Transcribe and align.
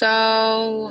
So, 0.00 0.88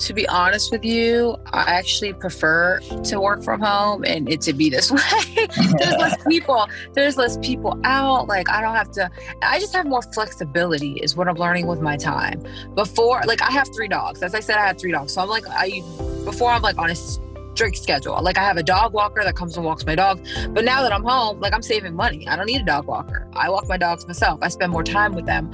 to 0.00 0.12
be 0.12 0.26
honest 0.26 0.72
with 0.72 0.84
you, 0.84 1.36
I 1.52 1.60
actually 1.60 2.12
prefer 2.12 2.80
to 2.80 3.20
work 3.20 3.44
from 3.44 3.60
home 3.60 4.02
and 4.04 4.28
it 4.28 4.40
to 4.40 4.52
be 4.52 4.68
this 4.68 4.90
way. 4.90 5.46
There's 5.78 5.94
less 5.96 6.24
people. 6.28 6.66
There's 6.94 7.16
less 7.16 7.36
people 7.36 7.80
out. 7.84 8.26
Like 8.26 8.50
I 8.50 8.62
don't 8.62 8.74
have 8.74 8.90
to. 8.94 9.08
I 9.42 9.60
just 9.60 9.72
have 9.76 9.86
more 9.86 10.02
flexibility. 10.02 10.94
Is 10.94 11.14
what 11.14 11.28
I'm 11.28 11.36
learning 11.36 11.68
with 11.68 11.80
my 11.80 11.96
time. 11.96 12.42
Before, 12.74 13.22
like 13.28 13.42
I 13.42 13.52
have 13.52 13.68
three 13.72 13.86
dogs. 13.86 14.24
As 14.24 14.34
I 14.34 14.40
said, 14.40 14.56
I 14.56 14.66
have 14.66 14.76
three 14.80 14.90
dogs. 14.90 15.12
So 15.12 15.22
I'm 15.22 15.28
like 15.28 15.44
I 15.48 15.82
before 16.24 16.50
I'm 16.50 16.62
like 16.62 16.78
on 16.78 16.90
a 16.90 16.96
strict 16.96 17.78
schedule. 17.78 18.20
Like 18.20 18.38
I 18.38 18.42
have 18.42 18.56
a 18.56 18.64
dog 18.64 18.92
walker 18.92 19.22
that 19.22 19.36
comes 19.36 19.56
and 19.56 19.64
walks 19.64 19.86
my 19.86 19.94
dog. 19.94 20.26
But 20.48 20.64
now 20.64 20.82
that 20.82 20.92
I'm 20.92 21.04
home, 21.04 21.38
like 21.38 21.52
I'm 21.52 21.62
saving 21.62 21.94
money. 21.94 22.26
I 22.26 22.34
don't 22.34 22.46
need 22.46 22.62
a 22.62 22.64
dog 22.64 22.86
walker. 22.86 23.28
I 23.34 23.50
walk 23.50 23.68
my 23.68 23.76
dogs 23.76 24.04
myself. 24.04 24.40
I 24.42 24.48
spend 24.48 24.72
more 24.72 24.82
time 24.82 25.14
with 25.14 25.26
them. 25.26 25.52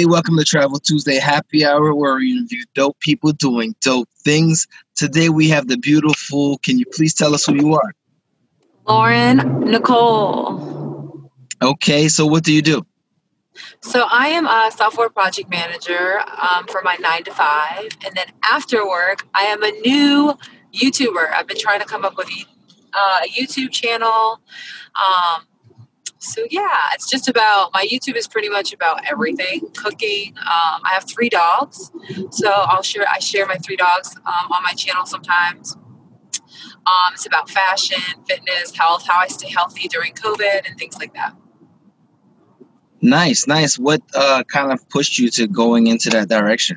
Hey, 0.00 0.06
welcome 0.06 0.38
to 0.38 0.44
Travel 0.44 0.78
Tuesday 0.78 1.18
Happy 1.18 1.62
Hour, 1.62 1.94
where 1.94 2.14
we 2.14 2.32
interview 2.32 2.64
dope 2.74 2.98
people 3.00 3.32
doing 3.32 3.74
dope 3.82 4.08
things. 4.24 4.66
Today 4.96 5.28
we 5.28 5.46
have 5.50 5.68
the 5.68 5.76
beautiful. 5.76 6.56
Can 6.64 6.78
you 6.78 6.86
please 6.86 7.12
tell 7.12 7.34
us 7.34 7.44
who 7.44 7.54
you 7.54 7.74
are? 7.74 7.92
Lauren 8.88 9.60
Nicole. 9.70 11.30
Okay, 11.60 12.08
so 12.08 12.24
what 12.24 12.44
do 12.44 12.54
you 12.54 12.62
do? 12.62 12.86
So 13.82 14.06
I 14.10 14.28
am 14.28 14.46
a 14.46 14.70
software 14.74 15.10
project 15.10 15.50
manager 15.50 16.20
um, 16.20 16.66
for 16.66 16.80
my 16.82 16.96
nine 16.98 17.22
to 17.24 17.34
five, 17.34 17.90
and 18.02 18.14
then 18.14 18.28
after 18.50 18.88
work, 18.88 19.26
I 19.34 19.42
am 19.42 19.62
a 19.62 19.70
new 19.82 20.32
YouTuber. 20.72 21.30
I've 21.30 21.46
been 21.46 21.58
trying 21.58 21.80
to 21.80 21.86
come 21.86 22.06
up 22.06 22.16
with 22.16 22.30
uh, 22.94 23.20
a 23.22 23.28
YouTube 23.28 23.70
channel. 23.70 24.40
Um, 24.96 25.42
so 26.20 26.46
yeah, 26.50 26.78
it's 26.92 27.08
just 27.08 27.28
about 27.28 27.70
my 27.72 27.86
YouTube 27.90 28.14
is 28.14 28.28
pretty 28.28 28.50
much 28.50 28.74
about 28.74 29.00
everything 29.10 29.62
cooking. 29.74 30.34
Um, 30.36 30.82
I 30.84 30.90
have 30.92 31.04
three 31.08 31.30
dogs, 31.30 31.90
so 32.30 32.50
I'll 32.50 32.82
share 32.82 33.06
I 33.10 33.18
share 33.20 33.46
my 33.46 33.56
three 33.56 33.76
dogs 33.76 34.14
um, 34.18 34.52
on 34.52 34.62
my 34.62 34.74
channel 34.74 35.06
sometimes. 35.06 35.76
Um, 36.86 37.14
it's 37.14 37.24
about 37.24 37.48
fashion, 37.48 38.02
fitness, 38.28 38.76
health, 38.76 39.06
how 39.06 39.18
I 39.18 39.28
stay 39.28 39.48
healthy 39.48 39.88
during 39.88 40.12
COVID, 40.12 40.68
and 40.68 40.78
things 40.78 40.98
like 40.98 41.14
that. 41.14 41.34
Nice, 43.00 43.46
nice. 43.46 43.78
What 43.78 44.02
uh, 44.14 44.44
kind 44.44 44.72
of 44.72 44.86
pushed 44.90 45.18
you 45.18 45.30
to 45.30 45.48
going 45.48 45.86
into 45.86 46.10
that 46.10 46.28
direction? 46.28 46.76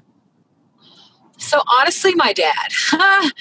So 1.38 1.62
honestly, 1.80 2.16
my 2.16 2.32
dad. 2.32 2.72
um, 2.94 3.34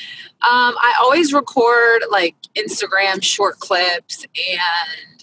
I 0.42 0.94
always 1.00 1.32
record 1.32 2.02
like 2.10 2.34
Instagram 2.56 3.22
short 3.22 3.60
clips 3.60 4.24
and 4.24 5.21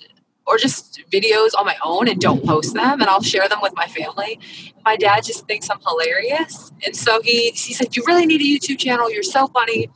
or 0.49 0.57
just 0.57 0.99
videos 1.11 1.51
on 1.57 1.63
my 1.63 1.77
own 1.85 2.07
and 2.07 2.19
don't 2.19 2.43
post 2.43 2.73
them 2.73 3.01
and 3.01 3.03
I'll 3.03 3.21
share 3.21 3.47
them 3.47 3.59
with 3.61 3.73
my 3.75 3.85
family. 3.85 4.39
My 4.83 4.95
dad 4.95 5.23
just 5.23 5.45
thinks 5.45 5.69
I'm 5.69 5.79
hilarious. 5.87 6.71
And 6.83 6.95
so 6.95 7.21
he 7.21 7.51
he 7.51 7.73
said, 7.73 7.95
You 7.95 8.03
really 8.07 8.25
need 8.25 8.41
a 8.41 8.43
YouTube 8.43 8.79
channel, 8.79 9.11
you're 9.11 9.21
so 9.21 9.47
funny. 9.47 9.89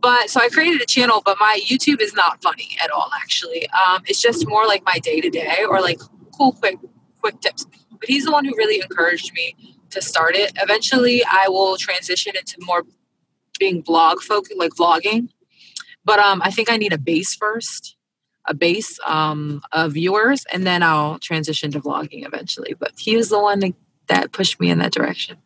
But 0.00 0.30
so 0.30 0.40
I 0.40 0.48
created 0.48 0.80
a 0.80 0.86
channel, 0.86 1.20
but 1.22 1.36
my 1.38 1.60
YouTube 1.62 2.00
is 2.00 2.14
not 2.14 2.42
funny 2.42 2.78
at 2.82 2.90
all 2.90 3.10
actually. 3.20 3.68
Um, 3.70 4.02
it's 4.06 4.22
just 4.22 4.48
more 4.48 4.66
like 4.66 4.82
my 4.86 4.98
day-to-day 5.00 5.64
or 5.68 5.82
like 5.82 6.00
cool 6.36 6.52
quick 6.52 6.78
quick 7.20 7.38
tips. 7.42 7.66
But 7.90 8.08
he's 8.08 8.24
the 8.24 8.32
one 8.32 8.46
who 8.46 8.56
really 8.56 8.80
encouraged 8.80 9.34
me 9.34 9.54
to 9.90 10.00
start 10.00 10.34
it. 10.34 10.52
Eventually 10.56 11.22
I 11.30 11.48
will 11.48 11.76
transition 11.76 12.32
into 12.34 12.56
more 12.62 12.84
being 13.58 13.82
blog 13.82 14.22
folk 14.22 14.46
like 14.56 14.72
vlogging. 14.72 15.28
But 16.06 16.20
um, 16.20 16.40
I 16.42 16.50
think 16.50 16.70
I 16.70 16.78
need 16.78 16.94
a 16.94 16.98
base 16.98 17.34
first 17.34 17.96
a 18.46 18.54
base 18.54 18.98
um, 19.04 19.62
of 19.72 19.92
viewers, 19.92 20.44
and 20.52 20.66
then 20.66 20.82
I'll 20.82 21.18
transition 21.18 21.70
to 21.72 21.80
vlogging 21.80 22.26
eventually. 22.26 22.74
But 22.78 22.92
he 22.98 23.16
was 23.16 23.28
the 23.28 23.40
one 23.40 23.60
that, 23.60 23.74
that 24.08 24.32
pushed 24.32 24.60
me 24.60 24.70
in 24.70 24.78
that 24.78 24.92
direction. 24.92 25.36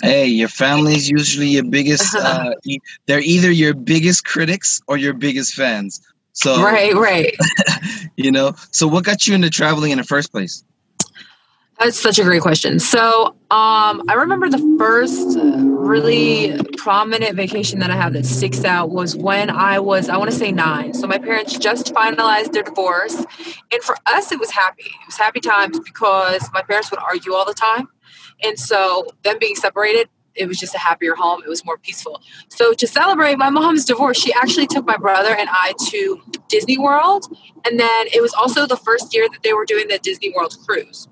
Hey, 0.00 0.26
your 0.26 0.48
family's 0.48 1.10
usually 1.10 1.48
your 1.48 1.64
biggest. 1.64 2.14
Uh, 2.22 2.52
they're 3.06 3.20
either 3.20 3.50
your 3.50 3.74
biggest 3.74 4.24
critics 4.24 4.80
or 4.86 4.96
your 4.96 5.12
biggest 5.12 5.54
fans. 5.54 6.00
So 6.32 6.62
right, 6.62 6.94
right. 6.94 7.36
you 8.16 8.30
know. 8.30 8.54
So 8.70 8.86
what 8.86 9.04
got 9.04 9.26
you 9.26 9.34
into 9.34 9.50
traveling 9.50 9.90
in 9.90 9.98
the 9.98 10.04
first 10.04 10.32
place? 10.32 10.64
That's 11.82 11.98
such 11.98 12.20
a 12.20 12.22
great 12.22 12.42
question. 12.42 12.78
So, 12.78 13.34
um, 13.50 14.04
I 14.08 14.14
remember 14.14 14.48
the 14.48 14.76
first 14.78 15.36
really 15.36 16.56
prominent 16.76 17.34
vacation 17.34 17.80
that 17.80 17.90
I 17.90 17.96
had 17.96 18.12
that 18.12 18.24
sticks 18.24 18.62
out 18.62 18.90
was 18.90 19.16
when 19.16 19.50
I 19.50 19.80
was, 19.80 20.08
I 20.08 20.16
want 20.16 20.30
to 20.30 20.36
say 20.36 20.52
nine. 20.52 20.94
So, 20.94 21.08
my 21.08 21.18
parents 21.18 21.58
just 21.58 21.92
finalized 21.92 22.52
their 22.52 22.62
divorce. 22.62 23.16
And 23.72 23.82
for 23.82 23.96
us, 24.06 24.30
it 24.30 24.38
was 24.38 24.52
happy. 24.52 24.84
It 24.84 25.06
was 25.08 25.16
happy 25.16 25.40
times 25.40 25.80
because 25.80 26.48
my 26.52 26.62
parents 26.62 26.92
would 26.92 27.00
argue 27.00 27.34
all 27.34 27.44
the 27.44 27.52
time. 27.52 27.88
And 28.44 28.56
so, 28.56 29.08
them 29.24 29.38
being 29.40 29.56
separated, 29.56 30.08
it 30.36 30.46
was 30.46 30.58
just 30.58 30.76
a 30.76 30.78
happier 30.78 31.16
home. 31.16 31.42
It 31.44 31.48
was 31.48 31.64
more 31.64 31.78
peaceful. 31.78 32.22
So, 32.46 32.74
to 32.74 32.86
celebrate 32.86 33.38
my 33.38 33.50
mom's 33.50 33.84
divorce, 33.84 34.20
she 34.20 34.32
actually 34.34 34.68
took 34.68 34.86
my 34.86 34.98
brother 34.98 35.34
and 35.34 35.48
I 35.50 35.74
to 35.88 36.22
Disney 36.48 36.78
World. 36.78 37.24
And 37.66 37.80
then 37.80 38.06
it 38.14 38.22
was 38.22 38.32
also 38.34 38.68
the 38.68 38.76
first 38.76 39.12
year 39.12 39.28
that 39.28 39.42
they 39.42 39.52
were 39.52 39.64
doing 39.64 39.88
the 39.88 39.98
Disney 39.98 40.32
World 40.32 40.56
cruise. 40.64 41.08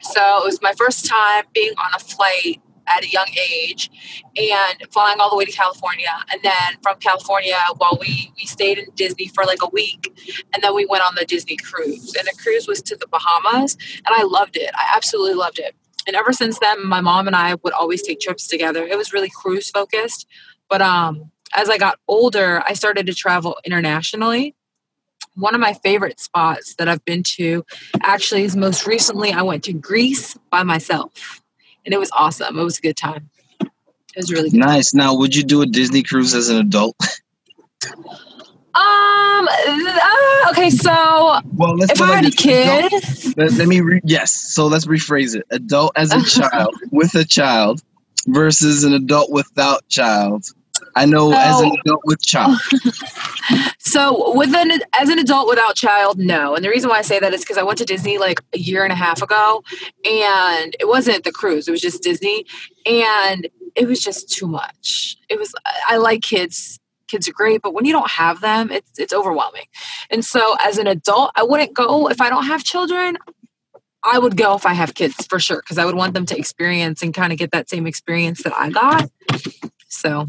So 0.00 0.20
it 0.38 0.44
was 0.44 0.60
my 0.62 0.72
first 0.72 1.06
time 1.06 1.44
being 1.52 1.72
on 1.78 1.94
a 1.94 1.98
flight 1.98 2.60
at 2.88 3.04
a 3.04 3.08
young 3.08 3.26
age 3.50 3.90
and 4.36 4.82
flying 4.92 5.20
all 5.20 5.30
the 5.30 5.36
way 5.36 5.44
to 5.44 5.52
California. 5.52 6.10
And 6.32 6.40
then 6.42 6.76
from 6.82 6.98
California, 6.98 7.56
while 7.78 7.98
we, 8.00 8.32
we 8.36 8.46
stayed 8.46 8.78
in 8.78 8.86
Disney 8.94 9.28
for 9.28 9.44
like 9.44 9.62
a 9.62 9.68
week, 9.68 10.12
and 10.52 10.62
then 10.62 10.74
we 10.74 10.86
went 10.86 11.04
on 11.04 11.14
the 11.16 11.24
Disney 11.24 11.56
cruise. 11.56 12.14
And 12.14 12.26
the 12.26 12.34
cruise 12.40 12.68
was 12.68 12.82
to 12.82 12.96
the 12.96 13.06
Bahamas, 13.08 13.76
and 14.06 14.14
I 14.14 14.22
loved 14.22 14.56
it. 14.56 14.70
I 14.74 14.94
absolutely 14.94 15.34
loved 15.34 15.58
it. 15.58 15.74
And 16.06 16.14
ever 16.14 16.32
since 16.32 16.58
then, 16.60 16.86
my 16.86 17.00
mom 17.00 17.26
and 17.26 17.34
I 17.34 17.56
would 17.64 17.72
always 17.72 18.02
take 18.02 18.20
trips 18.20 18.46
together. 18.46 18.86
It 18.86 18.96
was 18.96 19.12
really 19.12 19.30
cruise 19.30 19.70
focused. 19.70 20.26
But 20.68 20.80
um, 20.80 21.32
as 21.54 21.68
I 21.68 21.78
got 21.78 21.98
older, 22.06 22.62
I 22.64 22.74
started 22.74 23.06
to 23.06 23.14
travel 23.14 23.58
internationally 23.64 24.54
one 25.36 25.54
of 25.54 25.60
my 25.60 25.74
favorite 25.74 26.18
spots 26.18 26.74
that 26.76 26.88
I've 26.88 27.04
been 27.04 27.22
to 27.36 27.64
actually 28.02 28.44
is 28.44 28.56
most 28.56 28.86
recently 28.86 29.32
I 29.32 29.42
went 29.42 29.64
to 29.64 29.72
Greece 29.72 30.36
by 30.50 30.62
myself. 30.62 31.42
And 31.84 31.94
it 31.94 32.00
was 32.00 32.10
awesome. 32.12 32.58
It 32.58 32.64
was 32.64 32.78
a 32.78 32.80
good 32.80 32.96
time. 32.96 33.30
It 33.60 33.70
was 34.16 34.32
really 34.32 34.50
good. 34.50 34.58
Nice. 34.58 34.94
Now, 34.94 35.14
would 35.14 35.36
you 35.36 35.44
do 35.44 35.62
a 35.62 35.66
Disney 35.66 36.02
cruise 36.02 36.34
as 36.34 36.48
an 36.48 36.56
adult? 36.56 36.96
Um. 38.76 39.48
Uh, 39.48 40.50
okay. 40.50 40.68
So, 40.68 40.92
well, 41.54 41.82
if 41.82 41.98
I 41.98 42.16
had 42.16 42.26
a 42.26 42.30
kid, 42.30 42.92
let, 43.34 43.52
let, 43.52 43.68
me. 43.68 43.80
Re- 43.80 44.02
yes. 44.04 44.32
So 44.32 44.66
let's 44.66 44.84
rephrase 44.84 45.34
it: 45.34 45.46
adult 45.50 45.92
as 45.96 46.12
a 46.12 46.22
child 46.40 46.74
with 46.90 47.14
a 47.14 47.24
child 47.24 47.80
versus 48.26 48.84
an 48.84 48.92
adult 48.92 49.30
without 49.30 49.88
child. 49.88 50.44
I 50.96 51.04
know 51.04 51.30
so, 51.30 51.38
as 51.38 51.60
an 51.60 51.76
adult 51.84 52.00
with 52.04 52.22
child. 52.26 52.58
so 53.78 54.34
with 54.34 54.54
an 54.54 54.72
as 54.98 55.10
an 55.10 55.18
adult 55.18 55.48
without 55.48 55.76
child, 55.76 56.18
no. 56.18 56.54
And 56.54 56.64
the 56.64 56.70
reason 56.70 56.88
why 56.88 56.98
I 56.98 57.02
say 57.02 57.20
that 57.20 57.34
is 57.34 57.42
because 57.42 57.58
I 57.58 57.62
went 57.62 57.78
to 57.78 57.84
Disney 57.84 58.18
like 58.18 58.40
a 58.54 58.58
year 58.58 58.82
and 58.82 58.92
a 58.92 58.96
half 58.96 59.22
ago, 59.22 59.62
and 60.04 60.74
it 60.80 60.88
wasn't 60.88 61.24
the 61.24 61.32
cruise; 61.32 61.68
it 61.68 61.70
was 61.70 61.82
just 61.82 62.02
Disney, 62.02 62.46
and 62.86 63.46
it 63.74 63.86
was 63.86 64.02
just 64.02 64.30
too 64.30 64.46
much. 64.46 65.16
It 65.28 65.38
was. 65.38 65.54
I 65.86 65.98
like 65.98 66.22
kids. 66.22 66.80
Kids 67.08 67.28
are 67.28 67.32
great, 67.32 67.62
but 67.62 67.72
when 67.72 67.84
you 67.84 67.92
don't 67.92 68.10
have 68.10 68.40
them, 68.40 68.72
it's 68.72 68.98
it's 68.98 69.12
overwhelming. 69.12 69.66
And 70.10 70.24
so, 70.24 70.56
as 70.64 70.78
an 70.78 70.86
adult, 70.86 71.30
I 71.36 71.44
wouldn't 71.44 71.74
go 71.74 72.08
if 72.08 72.20
I 72.20 72.30
don't 72.30 72.46
have 72.46 72.64
children. 72.64 73.18
I 74.02 74.18
would 74.18 74.36
go 74.36 74.54
if 74.54 74.64
I 74.64 74.72
have 74.72 74.94
kids 74.94 75.26
for 75.26 75.38
sure 75.38 75.58
because 75.58 75.78
I 75.78 75.84
would 75.84 75.94
want 75.94 76.14
them 76.14 76.26
to 76.26 76.38
experience 76.38 77.02
and 77.02 77.12
kind 77.12 77.32
of 77.32 77.38
get 77.38 77.50
that 77.50 77.68
same 77.68 77.86
experience 77.86 78.42
that 78.44 78.54
I 78.54 78.70
got. 78.70 79.10
So 79.88 80.26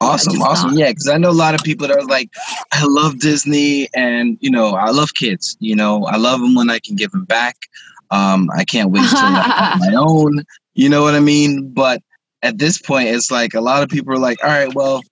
Awesome, 0.00 0.40
awesome. 0.42 0.70
Not. 0.70 0.78
Yeah, 0.78 0.88
because 0.88 1.08
I 1.08 1.16
know 1.16 1.30
a 1.30 1.32
lot 1.32 1.54
of 1.54 1.62
people 1.62 1.88
that 1.88 1.96
are 1.96 2.04
like, 2.04 2.30
I 2.72 2.84
love 2.84 3.18
Disney 3.18 3.88
and, 3.94 4.36
you 4.40 4.50
know, 4.50 4.74
I 4.74 4.90
love 4.90 5.14
kids. 5.14 5.56
You 5.60 5.76
know, 5.76 6.04
I 6.04 6.16
love 6.16 6.40
them 6.40 6.54
when 6.54 6.70
I 6.70 6.78
can 6.78 6.96
give 6.96 7.10
them 7.10 7.24
back. 7.24 7.56
Um, 8.10 8.50
I 8.54 8.64
can't 8.64 8.90
wait 8.90 9.08
to 9.08 9.16
have 9.16 9.78
my 9.80 9.94
own. 9.94 10.44
You 10.74 10.88
know 10.88 11.02
what 11.02 11.14
I 11.14 11.20
mean? 11.20 11.72
But 11.72 12.02
at 12.42 12.58
this 12.58 12.78
point, 12.78 13.08
it's 13.08 13.30
like 13.30 13.54
a 13.54 13.60
lot 13.60 13.82
of 13.82 13.88
people 13.88 14.12
are 14.12 14.18
like, 14.18 14.42
all 14.42 14.50
right, 14.50 14.74
well, 14.74 15.02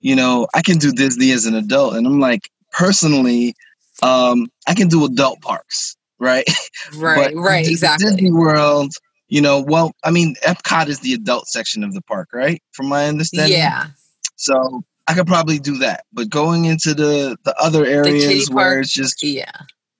you 0.00 0.14
know, 0.14 0.46
I 0.54 0.62
can 0.62 0.78
do 0.78 0.92
Disney 0.92 1.32
as 1.32 1.46
an 1.46 1.54
adult. 1.54 1.94
And 1.94 2.06
I'm 2.06 2.20
like, 2.20 2.50
personally, 2.72 3.54
um, 4.02 4.46
I 4.66 4.74
can 4.74 4.88
do 4.88 5.04
adult 5.04 5.40
parks, 5.40 5.96
right? 6.18 6.44
Right, 6.96 7.34
right, 7.34 7.66
exactly. 7.66 8.08
Disney 8.08 8.30
World, 8.30 8.92
you 9.28 9.42
know, 9.42 9.60
well, 9.60 9.92
I 10.04 10.10
mean, 10.10 10.36
Epcot 10.46 10.86
is 10.86 11.00
the 11.00 11.12
adult 11.12 11.48
section 11.48 11.84
of 11.84 11.92
the 11.92 12.00
park, 12.02 12.28
right? 12.32 12.62
From 12.72 12.86
my 12.86 13.06
understanding. 13.06 13.58
Yeah. 13.58 13.88
So 14.38 14.82
I 15.06 15.14
could 15.14 15.26
probably 15.26 15.58
do 15.58 15.78
that. 15.78 16.04
But 16.12 16.30
going 16.30 16.64
into 16.64 16.94
the 16.94 17.36
the 17.44 17.54
other 17.60 17.84
areas 17.84 18.46
the 18.46 18.54
where 18.54 18.80
it's 18.80 18.92
just 18.92 19.22
yeah, 19.22 19.50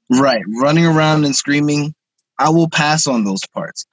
right, 0.09 0.43
running 0.61 0.87
around 0.87 1.25
and 1.25 1.37
screaming, 1.37 1.95
I 2.39 2.51
will 2.51 2.69
pass 2.69 3.07
on 3.07 3.25
those 3.25 3.45
parts. 3.53 3.87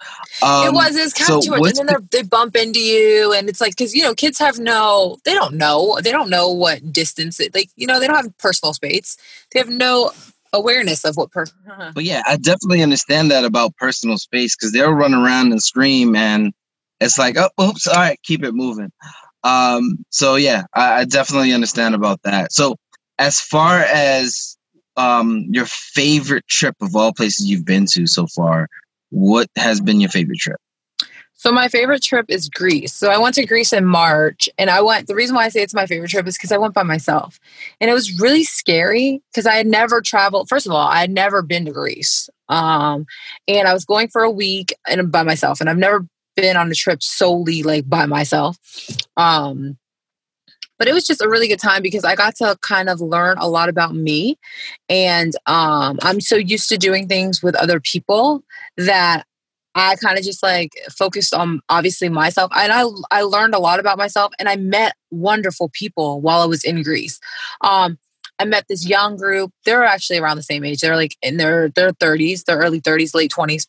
Um, 0.44 0.68
it 0.68 0.74
was 0.74 0.96
it's 0.96 1.14
kind 1.14 1.28
so 1.28 1.38
of 1.40 1.44
too 1.44 1.52
much, 1.52 1.78
and 1.80 1.90
then 1.90 2.08
they 2.12 2.22
bump 2.22 2.56
into 2.56 2.80
you, 2.80 3.34
and 3.34 3.50
it's 3.50 3.60
like 3.60 3.72
because 3.72 3.96
you 3.96 4.04
know 4.04 4.14
kids 4.14 4.38
have 4.38 4.60
no, 4.60 5.18
they 5.26 5.34
don't 5.34 5.56
know, 5.56 6.00
they 6.04 6.12
don't 6.12 6.30
know 6.30 6.50
what 6.50 6.94
distance, 6.94 7.40
it, 7.40 7.56
like 7.56 7.70
you 7.76 7.88
know, 7.88 8.00
they 8.00 8.08
don't 8.08 8.18
have 8.18 8.38
personal 8.38 8.74
space. 8.74 9.18
They 9.52 9.60
have 9.60 9.70
no 9.70 10.12
awareness 10.54 11.06
of 11.06 11.18
what 11.18 11.32
per. 11.32 11.46
but 11.96 12.04
yeah, 12.04 12.22
I 12.28 12.38
definitely 12.38 12.84
understand 12.84 13.32
that 13.32 13.46
about 13.46 13.76
personal 13.78 14.18
space 14.18 14.56
because 14.56 14.72
they'll 14.72 14.92
run 14.92 15.14
around 15.14 15.52
and 15.52 15.62
scream, 15.62 16.16
and 16.16 16.54
it's 17.02 17.18
like, 17.18 17.38
oh, 17.38 17.50
oops, 17.62 17.88
all 17.88 17.96
right, 17.96 18.20
keep 18.24 18.44
it 18.44 18.54
moving. 18.54 18.92
Um, 19.46 20.04
so 20.10 20.36
yeah, 20.36 20.64
I, 20.74 21.02
I 21.02 21.06
definitely 21.06 21.54
understand 21.54 21.94
about 21.94 22.22
that. 22.24 22.52
So 22.52 22.76
as 23.20 23.40
far 23.40 23.80
as 23.80 24.58
um, 24.98 25.46
your 25.52 25.66
favorite 25.66 26.48
trip 26.48 26.76
of 26.82 26.96
all 26.96 27.14
places 27.14 27.48
you've 27.48 27.66
been 27.66 27.86
to 27.92 28.08
so 28.08 28.26
far, 28.26 28.68
what 29.12 29.48
has 29.56 29.80
been 29.80 30.02
your 30.02 30.10
favorite 30.10 30.40
trip? 30.40 30.58
So 31.38 31.52
my 31.52 31.68
favorite 31.68 32.02
trip 32.02 32.26
is 32.28 32.50
Greece. 32.50 32.94
So 32.94 33.12
I 33.12 33.20
went 33.20 33.36
to 33.36 33.46
Greece 33.46 33.72
in 33.72 33.86
March 33.86 34.50
and 34.58 34.70
I 34.70 34.82
went 34.82 35.08
the 35.08 35.14
reason 35.14 35.36
why 35.36 35.44
I 35.46 35.50
say 35.50 35.62
it's 35.62 35.76
my 35.76 35.86
favorite 35.86 36.10
trip 36.10 36.26
is 36.28 36.38
because 36.38 36.52
I 36.52 36.58
went 36.58 36.74
by 36.74 36.82
myself. 36.82 37.40
And 37.80 37.92
it 37.92 37.94
was 37.94 38.20
really 38.20 38.46
scary 38.46 39.22
because 39.32 39.46
I 39.46 39.54
had 39.54 39.68
never 39.68 40.02
traveled. 40.02 40.50
First 40.50 40.66
of 40.66 40.72
all, 40.72 40.88
I 40.88 41.02
had 41.02 41.12
never 41.12 41.44
been 41.44 41.66
to 41.66 41.72
Greece. 41.72 42.30
Um, 42.50 43.06
and 43.48 43.68
I 43.68 43.74
was 43.74 43.86
going 43.86 44.08
for 44.08 44.24
a 44.24 44.32
week 44.32 44.74
and 44.88 45.12
by 45.12 45.22
myself. 45.22 45.60
And 45.60 45.70
I've 45.70 45.78
never 45.78 46.08
been 46.36 46.58
on 46.58 46.72
a 46.72 46.76
trip 46.76 47.02
solely 47.02 47.64
like 47.64 47.90
by 47.90 48.06
myself. 48.06 48.58
Um, 49.18 49.78
but 50.78 50.88
it 50.88 50.94
was 50.94 51.06
just 51.06 51.22
a 51.22 51.30
really 51.30 51.48
good 51.48 51.60
time 51.60 51.82
because 51.82 52.04
I 52.04 52.16
got 52.16 52.36
to 52.38 52.58
kind 52.62 52.90
of 52.90 53.00
learn 53.00 53.38
a 53.38 53.48
lot 53.48 53.70
about 53.70 53.96
me. 53.96 54.38
And 54.90 55.34
um, 55.46 56.00
I'm 56.02 56.20
so 56.20 56.36
used 56.36 56.70
to 56.70 56.78
doing 56.78 57.08
things 57.08 57.42
with 57.42 57.56
other 57.56 57.80
people 57.80 58.44
that 58.78 59.26
I 59.74 59.96
kind 59.96 60.18
of 60.18 60.24
just 60.24 60.42
like 60.44 60.72
focused 60.90 61.34
on 61.34 61.62
obviously 61.70 62.10
myself. 62.10 62.52
And 62.56 62.72
I, 62.72 62.86
I 63.12 63.22
learned 63.24 63.56
a 63.56 63.60
lot 63.60 63.80
about 63.80 63.98
myself 63.98 64.34
and 64.40 64.48
I 64.48 64.56
met 64.56 64.96
wonderful 65.12 65.70
people 65.74 66.22
while 66.22 66.42
I 66.42 66.46
was 66.46 66.64
in 66.64 66.82
Greece. 66.84 67.20
Um, 67.62 67.98
I 68.38 68.46
met 68.46 68.66
this 68.68 68.88
young 68.88 69.16
group. 69.16 69.52
They're 69.64 69.86
actually 69.86 70.20
around 70.20 70.38
the 70.38 70.44
same 70.44 70.66
age. 70.66 70.80
They're 70.80 70.98
like 70.98 71.16
in 71.22 71.38
their 71.38 71.70
their 71.70 71.92
30s, 71.92 72.44
their 72.44 72.58
early 72.58 72.82
30s, 72.82 73.16
late 73.16 73.32
20s 73.32 73.66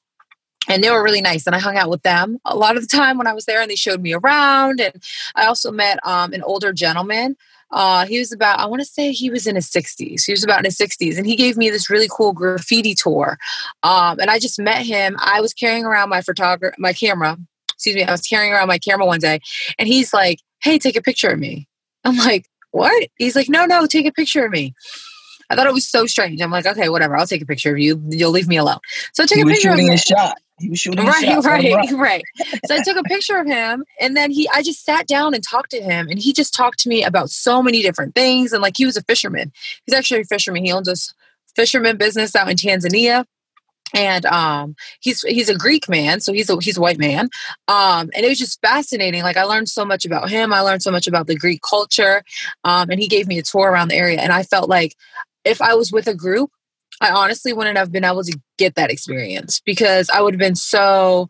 and 0.69 0.83
they 0.83 0.91
were 0.91 1.03
really 1.03 1.21
nice 1.21 1.47
and 1.47 1.55
i 1.55 1.59
hung 1.59 1.77
out 1.77 1.91
with 1.91 2.03
them 2.03 2.39
a 2.45 2.57
lot 2.57 2.77
of 2.77 2.83
the 2.83 2.97
time 2.97 3.19
when 3.19 3.27
i 3.27 3.33
was 3.33 3.45
there 3.45 3.61
and 3.61 3.71
they 3.71 3.77
showed 3.77 4.01
me 4.01 4.13
around 4.13 4.81
and 4.81 5.03
i 5.35 5.47
also 5.47 5.71
met 5.71 5.99
um, 6.05 6.33
an 6.33 6.43
older 6.43 6.73
gentleman 6.73 7.37
uh, 7.73 8.07
he 8.07 8.19
was 8.21 8.31
about 8.33 8.61
i 8.61 8.67
want 8.67 8.81
to 8.81 8.87
say 8.87 9.11
he 9.11 9.29
was 9.29 9.47
in 9.47 9.57
his 9.57 9.69
60s 9.69 10.25
he 10.25 10.33
was 10.33 10.45
about 10.45 10.61
in 10.61 10.65
his 10.65 10.79
60s 10.79 11.17
and 11.17 11.27
he 11.27 11.35
gave 11.35 11.57
me 11.57 11.69
this 11.69 11.91
really 11.91 12.09
cool 12.11 12.33
graffiti 12.33 12.95
tour 12.95 13.39
um, 13.83 14.19
and 14.21 14.31
i 14.31 14.39
just 14.39 14.59
met 14.59 14.87
him 14.87 15.17
i 15.19 15.41
was 15.41 15.53
carrying 15.53 15.85
around 15.85 16.09
my 16.09 16.21
photographer 16.21 16.75
my 16.79 16.93
camera 16.93 17.37
excuse 17.75 17.97
me 17.97 18.05
i 18.05 18.13
was 18.13 18.23
carrying 18.23 18.53
around 18.53 18.69
my 18.69 18.79
camera 18.79 19.05
one 19.05 19.19
day 19.19 19.41
and 19.79 19.89
he's 19.89 20.13
like 20.13 20.39
hey 20.67 20.79
take 20.79 20.97
a 20.97 21.03
picture 21.03 21.29
of 21.29 21.39
me. 21.39 21.69
I'm 22.05 22.17
like 22.17 22.47
what? 22.73 23.09
He's 23.17 23.37
like 23.37 23.49
no 23.49 23.65
no 23.67 23.87
take 23.87 24.07
a 24.07 24.13
picture 24.13 24.45
of 24.45 24.51
me 24.51 24.75
I 25.51 25.57
thought 25.57 25.67
it 25.67 25.73
was 25.73 25.89
so 25.89 26.07
strange. 26.07 26.41
I'm 26.41 26.51
like, 26.51 26.67
okay, 26.67 26.89
whatever. 26.89 27.17
I'll 27.17 27.27
take 27.27 27.43
a 27.43 27.47
picture 27.47 27.73
of 27.73 27.79
you. 27.79 28.03
You'll 28.09 28.33
leave 28.33 28.49
me 28.49 28.57
alone. 28.57 28.79
So 29.13 29.23
I 29.23 29.27
took 29.27 29.37
he 29.37 29.43
a 29.43 29.47
picture 29.47 29.71
of 29.71 29.79
him. 29.79 29.93
A 29.93 29.97
shot. 29.97 30.37
He 30.59 30.71
was 30.71 30.81
shooting 30.81 31.05
right, 31.05 31.45
right, 31.45 31.91
right. 31.93 32.23
So 32.65 32.77
I 32.77 32.83
took 32.83 32.97
a 32.97 33.03
picture 33.03 33.37
of 33.37 33.47
him, 33.47 33.85
and 34.01 34.17
then 34.17 34.31
he, 34.31 34.49
I 34.49 34.63
just 34.63 34.87
sat 34.87 35.07
down 35.07 35.35
and 35.35 35.45
talked 35.45 35.71
to 35.73 35.83
him, 35.83 36.09
and 36.09 36.19
he 36.19 36.33
just 36.33 36.55
talked 36.55 36.79
to 36.81 36.89
me 36.89 37.05
about 37.05 37.29
so 37.29 37.63
many 37.63 37.83
different 37.83 38.15
things. 38.15 38.55
And 38.55 38.63
like 38.63 38.77
he 38.77 38.87
was 38.87 38.97
a 38.97 39.03
fisherman. 39.03 39.53
He's 39.85 39.95
actually 39.95 40.23
a 40.23 40.25
fisherman. 40.25 40.65
He 40.65 40.73
owns 40.73 40.89
a 40.89 40.97
fisherman 41.55 41.99
business 41.99 42.35
out 42.35 42.49
in 42.49 42.57
Tanzania 42.57 43.27
and 43.95 44.27
um 44.27 44.75
he's 45.01 45.23
he's 45.23 45.49
a 45.49 45.57
greek 45.57 45.89
man 45.89 46.21
so 46.21 46.33
he's 46.33 46.51
a 46.51 46.57
he's 46.61 46.77
a 46.77 46.81
white 46.81 46.99
man 46.99 47.29
um 47.69 48.11
and 48.15 48.25
it 48.25 48.29
was 48.29 48.39
just 48.39 48.61
fascinating 48.61 49.23
like 49.23 49.37
i 49.37 49.45
learned 49.45 49.69
so 49.69 49.85
much 49.85 50.05
about 50.05 50.29
him 50.29 50.53
i 50.53 50.61
learned 50.61 50.83
so 50.83 50.91
much 50.91 51.07
about 51.07 51.27
the 51.27 51.37
greek 51.37 51.61
culture 51.63 52.23
um 52.65 52.91
and 52.91 53.01
he 53.01 53.07
gave 53.07 53.29
me 53.29 53.39
a 53.39 53.43
tour 53.43 53.71
around 53.71 53.89
the 53.89 53.95
area 53.95 54.21
and 54.21 54.33
i 54.33 54.43
felt 54.43 54.69
like 54.69 54.97
if 55.47 55.63
i 55.63 55.75
was 55.75 55.91
with 55.93 56.07
a 56.07 56.15
group 56.15 56.51
I 57.01 57.11
honestly 57.11 57.53
wouldn't 57.53 57.77
have 57.77 57.93
been 57.93 58.05
able 58.05 58.25
to 58.25 58.41
get 58.59 58.75
that 58.77 58.91
experience 58.91 59.61
because 59.65 60.09
I 60.09 60.21
would 60.21 60.35
have 60.35 60.41
been 60.41 60.55
so 60.55 61.29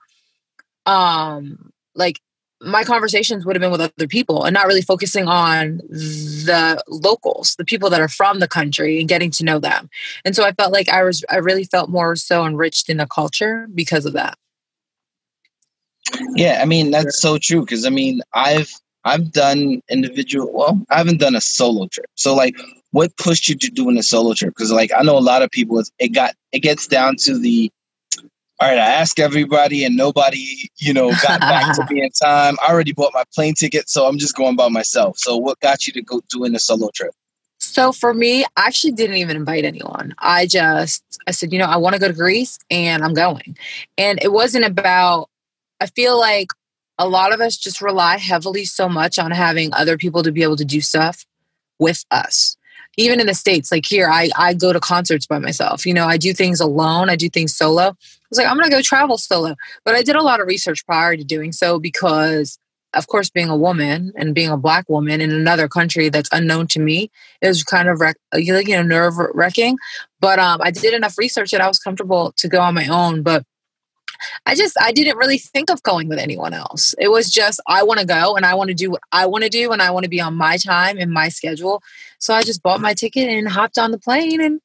um 0.85 1.73
like 1.95 2.21
my 2.63 2.85
conversations 2.85 3.45
would 3.45 3.55
have 3.55 3.61
been 3.61 3.71
with 3.71 3.81
other 3.81 4.09
people 4.09 4.45
and 4.45 4.55
not 4.55 4.67
really 4.67 4.81
focusing 4.81 5.29
on 5.29 5.79
the 5.89 6.83
locals, 6.89 7.55
the 7.59 7.65
people 7.65 7.91
that 7.91 8.01
are 8.01 8.09
from 8.09 8.39
the 8.39 8.49
country 8.49 8.99
and 8.99 9.09
getting 9.09 9.31
to 9.31 9.45
know 9.45 9.59
them. 9.59 9.91
And 10.25 10.35
so 10.35 10.43
I 10.43 10.53
felt 10.53 10.73
like 10.73 10.89
I 10.89 11.03
was 11.03 11.25
I 11.29 11.37
really 11.37 11.65
felt 11.65 11.91
more 11.91 12.17
so 12.17 12.47
enriched 12.47 12.89
in 12.89 12.97
the 12.97 13.07
culture 13.07 13.69
because 13.75 14.07
of 14.07 14.13
that. 14.15 14.39
Yeah, 16.37 16.61
I 16.63 16.65
mean 16.65 16.93
that's 16.93 17.21
so 17.21 17.39
true 17.39 17.61
because 17.61 17.85
I 17.85 17.91
mean 17.91 18.21
I've 18.33 18.71
I've 19.05 19.33
done 19.33 19.83
individual 19.91 20.53
well, 20.53 20.81
I 20.91 20.99
haven't 20.99 21.19
done 21.19 21.35
a 21.35 21.41
solo 21.41 21.89
trip. 21.89 22.07
So 22.15 22.35
like 22.35 22.57
what 22.97 23.15
pushed 23.19 23.47
you 23.47 23.55
to 23.55 23.71
doing 23.71 23.99
a 23.99 24.03
solo 24.03 24.33
trip? 24.33 24.55
Because 24.57 24.73
like 24.73 24.91
I 24.97 25.03
know 25.03 25.19
a 25.19 25.21
lot 25.21 25.43
of 25.43 25.51
people, 25.51 25.83
it 25.99 26.09
got 26.09 26.35
it 26.53 26.61
gets 26.61 26.87
down 26.87 27.17
to 27.21 27.39
the 27.39 27.71
all 28.59 28.67
right. 28.67 28.79
I 28.79 28.87
asked 28.87 29.21
everybody, 29.21 29.85
and 29.85 29.99
nobody, 29.99 30.71
you 30.79 30.95
know, 30.95 31.11
got 31.11 31.41
back 31.41 31.77
to 31.77 31.87
me 31.91 32.03
in 32.03 32.11
time. 32.11 32.57
I 32.67 32.73
already 32.73 32.95
bought 32.95 33.13
my 33.13 33.25
plane 33.35 33.53
ticket, 33.53 33.91
so 33.91 34.07
I'm 34.07 34.17
just 34.17 34.35
going 34.35 34.57
by 34.57 34.71
myself. 34.71 35.19
So, 35.19 35.37
what 35.37 35.61
got 35.61 35.87
you 35.87 35.93
to 35.93 36.01
go 36.01 36.23
doing 36.31 36.55
a 36.55 36.59
solo 36.59 36.89
trip? 36.95 37.13
So 37.59 37.93
for 37.93 38.15
me, 38.15 38.45
I 38.57 38.67
actually 38.67 38.93
didn't 38.93 39.17
even 39.17 39.37
invite 39.37 39.67
anyone. 39.67 40.15
I 40.19 40.47
just 40.47 41.05
I 41.27 41.33
said, 41.33 41.53
you 41.53 41.59
know, 41.59 41.67
I 41.67 41.77
want 41.77 41.95
to 41.95 42.01
go 42.01 42.09
to 42.09 42.15
Greece 42.15 42.59
and 42.71 43.05
I'm 43.05 43.13
going. 43.13 43.59
And 43.99 44.19
it 44.23 44.33
wasn't 44.33 44.65
about 44.65 45.29
I 45.81 45.87
feel 45.87 46.19
like 46.19 46.49
a 46.99 47.07
lot 47.07 47.35
of 47.35 47.43
us 47.43 47.59
just 47.59 47.83
rely 47.83 48.17
heavily 48.17 48.65
so 48.65 48.89
much 48.89 49.19
on 49.19 49.33
having 49.33 49.75
other 49.75 49.99
people 49.99 50.23
to 50.23 50.33
be 50.33 50.43
able 50.43 50.57
to 50.57 50.65
do 50.65 50.81
stuff 50.81 51.27
with 51.79 52.05
us 52.11 52.57
even 52.97 53.21
in 53.21 53.27
the 53.27 53.35
states 53.35 53.71
like 53.71 53.87
here 53.87 54.09
i 54.09 54.31
i 54.37 54.55
go 54.55 54.73
to 54.73 54.81
concerts 54.81 55.27
by 55.27 55.39
myself. 55.39 55.87
You 55.87 55.95
know 55.95 56.07
i 56.07 56.17
do 56.17 56.33
things 56.33 56.61
alone. 56.61 57.11
I 57.11 57.17
do 57.17 57.29
things 57.29 57.55
solo. 57.55 57.83
I 57.83 57.95
was 58.31 58.39
like 58.39 58.47
i'm 58.47 58.57
gonna 58.57 58.71
go 58.71 58.83
travel 58.83 59.19
solo. 59.19 59.57
But 59.85 59.95
i 59.95 60.03
did 60.03 60.17
a 60.17 60.23
lot 60.23 60.41
of 60.41 60.47
research 60.47 60.85
prior 60.87 61.17
to 61.17 61.25
doing 61.25 61.53
so 61.53 61.79
because 61.79 62.59
of 62.95 63.09
course 63.09 63.29
being 63.29 63.49
a 63.49 63.57
woman 63.57 64.13
and 64.17 64.35
being 64.35 64.51
a 64.51 64.57
black 64.57 64.89
woman 64.89 65.21
in 65.21 65.31
another 65.31 65.69
country 65.69 66.09
that's 66.09 66.31
unknown 66.33 66.67
to 66.69 66.81
me 66.81 67.11
was 67.43 67.63
kind 67.63 67.89
of 67.89 68.01
wreck, 68.01 68.17
you 68.35 68.53
know 68.53 68.83
nerve 68.83 69.15
wracking 69.35 69.77
but 70.21 70.39
um, 70.39 70.61
i 70.63 70.71
did 70.71 70.95
enough 70.95 71.19
research 71.19 71.51
that 71.51 71.61
i 71.61 71.69
was 71.69 71.79
comfortable 71.79 72.33
to 72.37 72.49
go 72.49 72.61
on 72.61 72.75
my 72.75 72.87
own. 72.87 73.23
But 73.23 73.45
I 74.45 74.55
just 74.55 74.77
I 74.81 74.93
didn't 74.93 75.17
really 75.17 75.39
think 75.39 75.71
of 75.71 75.83
going 75.83 76.09
with 76.09 76.19
anyone 76.19 76.55
else. 76.55 76.95
It 76.99 77.09
was 77.09 77.31
just 77.31 77.61
I 77.67 77.83
want 77.83 78.01
to 78.01 78.07
go 78.07 78.37
and 78.37 78.47
I 78.47 78.55
want 78.55 78.69
to 78.69 78.75
do 78.75 78.91
what 78.91 79.03
I 79.13 79.27
want 79.27 79.45
to 79.45 79.51
do 79.51 79.73
and 79.73 79.83
I 79.83 79.91
want 79.91 80.05
to 80.05 80.11
be 80.11 80.21
on 80.21 80.35
my 80.35 80.57
time 80.57 80.99
and 80.99 81.11
my 81.11 81.29
schedule. 81.29 81.83
So 82.19 82.35
I 82.35 82.43
just 82.43 82.63
bought 82.63 82.81
my 82.81 82.95
ticket 82.95 83.29
and 83.29 83.49
hopped 83.49 83.79
on 83.79 83.91
the 83.91 83.99
plane 83.99 84.41
and 84.41 84.61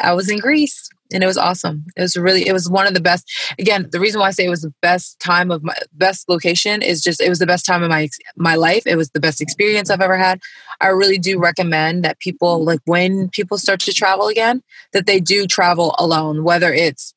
I 0.00 0.14
was 0.14 0.30
in 0.30 0.38
Greece 0.38 0.88
and 1.12 1.22
it 1.22 1.26
was 1.26 1.38
awesome. 1.38 1.84
It 1.96 2.02
was 2.02 2.16
really 2.16 2.46
it 2.46 2.52
was 2.52 2.68
one 2.68 2.86
of 2.86 2.94
the 2.94 3.00
best. 3.00 3.30
Again, 3.58 3.88
the 3.90 4.00
reason 4.00 4.20
why 4.20 4.28
I 4.28 4.30
say 4.30 4.44
it 4.44 4.50
was 4.50 4.62
the 4.62 4.74
best 4.82 5.18
time 5.20 5.50
of 5.50 5.62
my 5.62 5.74
best 5.92 6.28
location 6.28 6.82
is 6.82 7.02
just 7.02 7.20
it 7.20 7.28
was 7.28 7.38
the 7.38 7.46
best 7.46 7.66
time 7.66 7.82
of 7.82 7.90
my 7.90 8.08
my 8.36 8.54
life. 8.54 8.82
It 8.86 8.96
was 8.96 9.10
the 9.10 9.20
best 9.20 9.40
experience 9.40 9.90
I've 9.90 10.00
ever 10.00 10.16
had. 10.16 10.40
I 10.80 10.88
really 10.88 11.18
do 11.18 11.38
recommend 11.38 12.04
that 12.04 12.18
people 12.18 12.64
like 12.64 12.80
when 12.84 13.28
people 13.30 13.58
start 13.58 13.80
to 13.80 13.92
travel 13.92 14.28
again 14.28 14.62
that 14.92 15.06
they 15.06 15.20
do 15.20 15.46
travel 15.46 15.94
alone, 15.98 16.44
whether 16.44 16.72
it's 16.72 17.14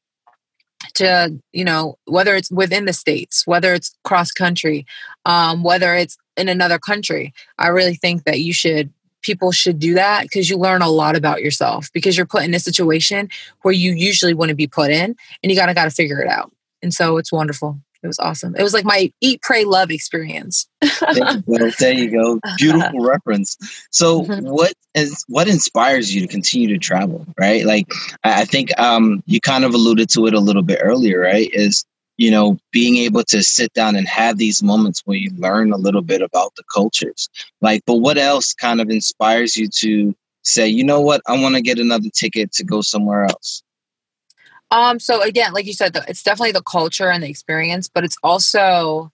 to 0.95 1.37
you 1.51 1.63
know 1.63 1.97
whether 2.05 2.35
it's 2.35 2.51
within 2.51 2.85
the 2.85 2.93
states 2.93 3.45
whether 3.45 3.73
it's 3.73 3.95
cross 4.03 4.31
country 4.31 4.85
um, 5.25 5.63
whether 5.63 5.93
it's 5.93 6.17
in 6.37 6.49
another 6.49 6.79
country 6.79 7.33
i 7.59 7.67
really 7.67 7.93
think 7.93 8.23
that 8.23 8.39
you 8.39 8.51
should 8.51 8.91
people 9.21 9.51
should 9.51 9.79
do 9.79 9.93
that 9.95 10.23
because 10.23 10.49
you 10.49 10.57
learn 10.57 10.81
a 10.81 10.89
lot 10.89 11.15
about 11.15 11.41
yourself 11.41 11.89
because 11.93 12.17
you're 12.17 12.25
put 12.25 12.43
in 12.43 12.53
a 12.53 12.59
situation 12.59 13.29
where 13.61 13.73
you 13.73 13.93
usually 13.93 14.33
wouldn't 14.33 14.57
be 14.57 14.67
put 14.67 14.91
in 14.91 15.15
and 15.43 15.51
you 15.51 15.55
gotta 15.55 15.73
gotta 15.73 15.91
figure 15.91 16.21
it 16.21 16.27
out 16.27 16.51
and 16.81 16.93
so 16.93 17.17
it's 17.17 17.31
wonderful 17.31 17.79
it 18.03 18.07
was 18.07 18.19
awesome. 18.19 18.55
It 18.55 18.63
was 18.63 18.73
like 18.73 18.85
my 18.85 19.13
eat, 19.21 19.41
pray, 19.43 19.63
love 19.63 19.91
experience. 19.91 20.67
well, 21.45 21.71
there 21.77 21.93
you 21.93 22.09
go. 22.09 22.39
Beautiful 22.57 22.99
reference. 23.05 23.57
So, 23.91 24.23
mm-hmm. 24.23 24.49
what 24.49 24.73
is 24.95 25.23
what 25.27 25.47
inspires 25.47 26.13
you 26.13 26.21
to 26.21 26.27
continue 26.27 26.67
to 26.69 26.79
travel? 26.79 27.25
Right, 27.39 27.63
like 27.63 27.87
I 28.23 28.45
think 28.45 28.77
um, 28.79 29.21
you 29.27 29.39
kind 29.39 29.63
of 29.63 29.75
alluded 29.75 30.09
to 30.11 30.25
it 30.25 30.33
a 30.33 30.39
little 30.39 30.63
bit 30.63 30.79
earlier. 30.81 31.19
Right, 31.19 31.49
is 31.53 31.85
you 32.17 32.31
know 32.31 32.57
being 32.71 32.97
able 32.97 33.23
to 33.23 33.43
sit 33.43 33.73
down 33.73 33.95
and 33.95 34.07
have 34.07 34.37
these 34.37 34.61
moments 34.61 35.01
where 35.05 35.17
you 35.17 35.31
learn 35.37 35.71
a 35.71 35.77
little 35.77 36.01
bit 36.01 36.21
about 36.21 36.55
the 36.55 36.63
cultures. 36.73 37.29
Like, 37.61 37.83
but 37.85 37.97
what 37.97 38.17
else 38.17 38.53
kind 38.53 38.81
of 38.81 38.89
inspires 38.89 39.55
you 39.55 39.67
to 39.79 40.15
say, 40.43 40.67
you 40.67 40.83
know 40.83 41.01
what, 41.01 41.21
I 41.27 41.39
want 41.39 41.55
to 41.55 41.61
get 41.61 41.79
another 41.79 42.09
ticket 42.09 42.51
to 42.53 42.63
go 42.63 42.81
somewhere 42.81 43.25
else? 43.25 43.63
Um, 44.71 44.99
so 44.99 45.21
again, 45.21 45.53
like 45.53 45.65
you 45.65 45.73
said, 45.73 45.95
it's 46.07 46.23
definitely 46.23 46.53
the 46.53 46.63
culture 46.63 47.09
and 47.09 47.21
the 47.21 47.29
experience, 47.29 47.89
but 47.93 48.03
it's 48.03 48.17
also 48.23 49.11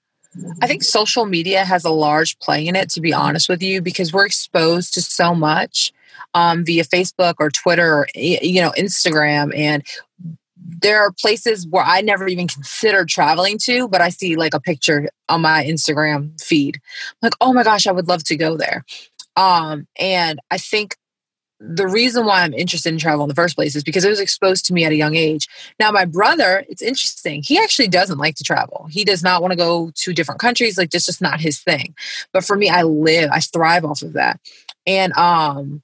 I 0.61 0.67
think 0.67 0.83
social 0.83 1.25
media 1.25 1.65
has 1.65 1.83
a 1.83 1.89
large 1.89 2.37
play 2.39 2.67
in 2.67 2.75
it, 2.75 2.89
to 2.91 3.01
be 3.01 3.13
honest 3.13 3.49
with 3.49 3.61
you, 3.61 3.81
because 3.81 4.13
we're 4.13 4.25
exposed 4.25 4.93
to 4.93 5.01
so 5.01 5.33
much 5.33 5.91
um, 6.33 6.63
via 6.63 6.83
Facebook 6.83 7.35
or 7.39 7.49
Twitter 7.49 7.91
or 7.91 8.07
you 8.15 8.61
know 8.61 8.71
Instagram, 8.77 9.55
and 9.55 9.83
there 10.67 11.01
are 11.01 11.11
places 11.11 11.65
where 11.67 11.83
I 11.83 12.01
never 12.01 12.27
even 12.27 12.47
considered 12.47 13.07
traveling 13.07 13.57
to, 13.63 13.87
but 13.87 14.01
I 14.01 14.09
see 14.09 14.35
like 14.35 14.53
a 14.53 14.59
picture 14.59 15.07
on 15.29 15.41
my 15.41 15.63
Instagram 15.63 16.41
feed. 16.41 16.75
I'm 16.75 17.27
like, 17.27 17.33
oh 17.39 17.53
my 17.53 17.63
gosh, 17.63 17.87
I 17.87 17.91
would 17.91 18.07
love 18.07 18.23
to 18.25 18.35
go 18.35 18.57
there. 18.57 18.83
Um, 19.35 19.87
and 19.97 20.39
I 20.51 20.57
think 20.57 20.97
the 21.59 21.87
reason 21.87 22.25
why 22.25 22.43
I'm 22.43 22.53
interested 22.53 22.93
in 22.93 22.99
travel 22.99 23.23
in 23.23 23.29
the 23.29 23.35
first 23.35 23.55
place 23.55 23.75
is 23.75 23.83
because 23.83 24.05
it 24.05 24.09
was 24.09 24.19
exposed 24.19 24.65
to 24.65 24.73
me 24.73 24.85
at 24.85 24.91
a 24.91 24.95
young 24.95 25.15
age. 25.15 25.47
Now, 25.79 25.91
my 25.91 26.05
brother, 26.05 26.63
it's 26.69 26.81
interesting. 26.81 27.41
He 27.41 27.57
actually 27.57 27.87
doesn't 27.87 28.19
like 28.19 28.35
to 28.35 28.43
travel. 28.43 28.87
He 28.91 29.03
does 29.03 29.23
not 29.23 29.41
want 29.41 29.53
to 29.53 29.57
go 29.57 29.91
to 29.95 30.13
different 30.13 30.39
countries. 30.39 30.77
Like, 30.77 30.91
that's 30.91 31.07
just 31.07 31.21
not 31.21 31.39
his 31.39 31.59
thing. 31.59 31.95
But 32.31 32.43
for 32.43 32.55
me, 32.55 32.69
I 32.69 32.83
live, 32.83 33.31
I 33.31 33.39
thrive 33.39 33.85
off 33.85 34.03
of 34.03 34.13
that. 34.13 34.39
And 34.85 35.13
um, 35.17 35.81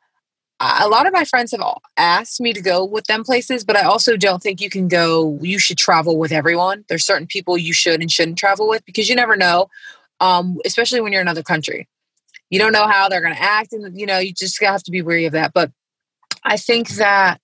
a 0.64 0.88
lot 0.88 1.08
of 1.08 1.14
my 1.14 1.26
friends 1.26 1.52
have 1.52 1.62
asked 1.98 2.40
me 2.40 2.54
to 2.54 2.62
go 2.62 2.86
with 2.86 3.06
them 3.06 3.24
places, 3.24 3.64
but 3.64 3.76
I 3.76 3.84
also 3.84 4.16
don't 4.16 4.42
think 4.42 4.62
you 4.62 4.70
can 4.70 4.88
go, 4.88 5.38
you 5.42 5.60
should 5.60 5.78
travel 5.78 6.18
with 6.18 6.32
everyone. 6.32 6.86
There's 6.88 7.06
certain 7.06 7.28
people 7.28 7.58
you 7.58 7.74
should 7.74 8.02
and 8.02 8.12
shouldn't 8.12 8.38
travel 8.38 8.68
with 8.68 8.86
because 8.86 9.10
you 9.10 9.16
never 9.16 9.36
know, 9.36 9.68
um, 10.20 10.60
especially 10.66 11.02
when 11.02 11.12
you're 11.12 11.22
in 11.22 11.28
another 11.28 11.44
country. 11.44 11.88
You 12.50 12.60
don't 12.60 12.72
know 12.72 12.88
how 12.88 13.10
they're 13.10 13.22
going 13.22 13.36
to 13.36 13.42
act, 13.42 13.74
and 13.74 14.00
you 14.00 14.06
know, 14.06 14.20
you 14.20 14.32
just 14.34 14.62
have 14.64 14.84
to 14.84 14.92
be 14.92 15.02
wary 15.02 15.26
of 15.26 15.34
that. 15.34 15.54
But 15.54 15.72
I 16.44 16.58
think 16.58 16.90
that 16.92 17.42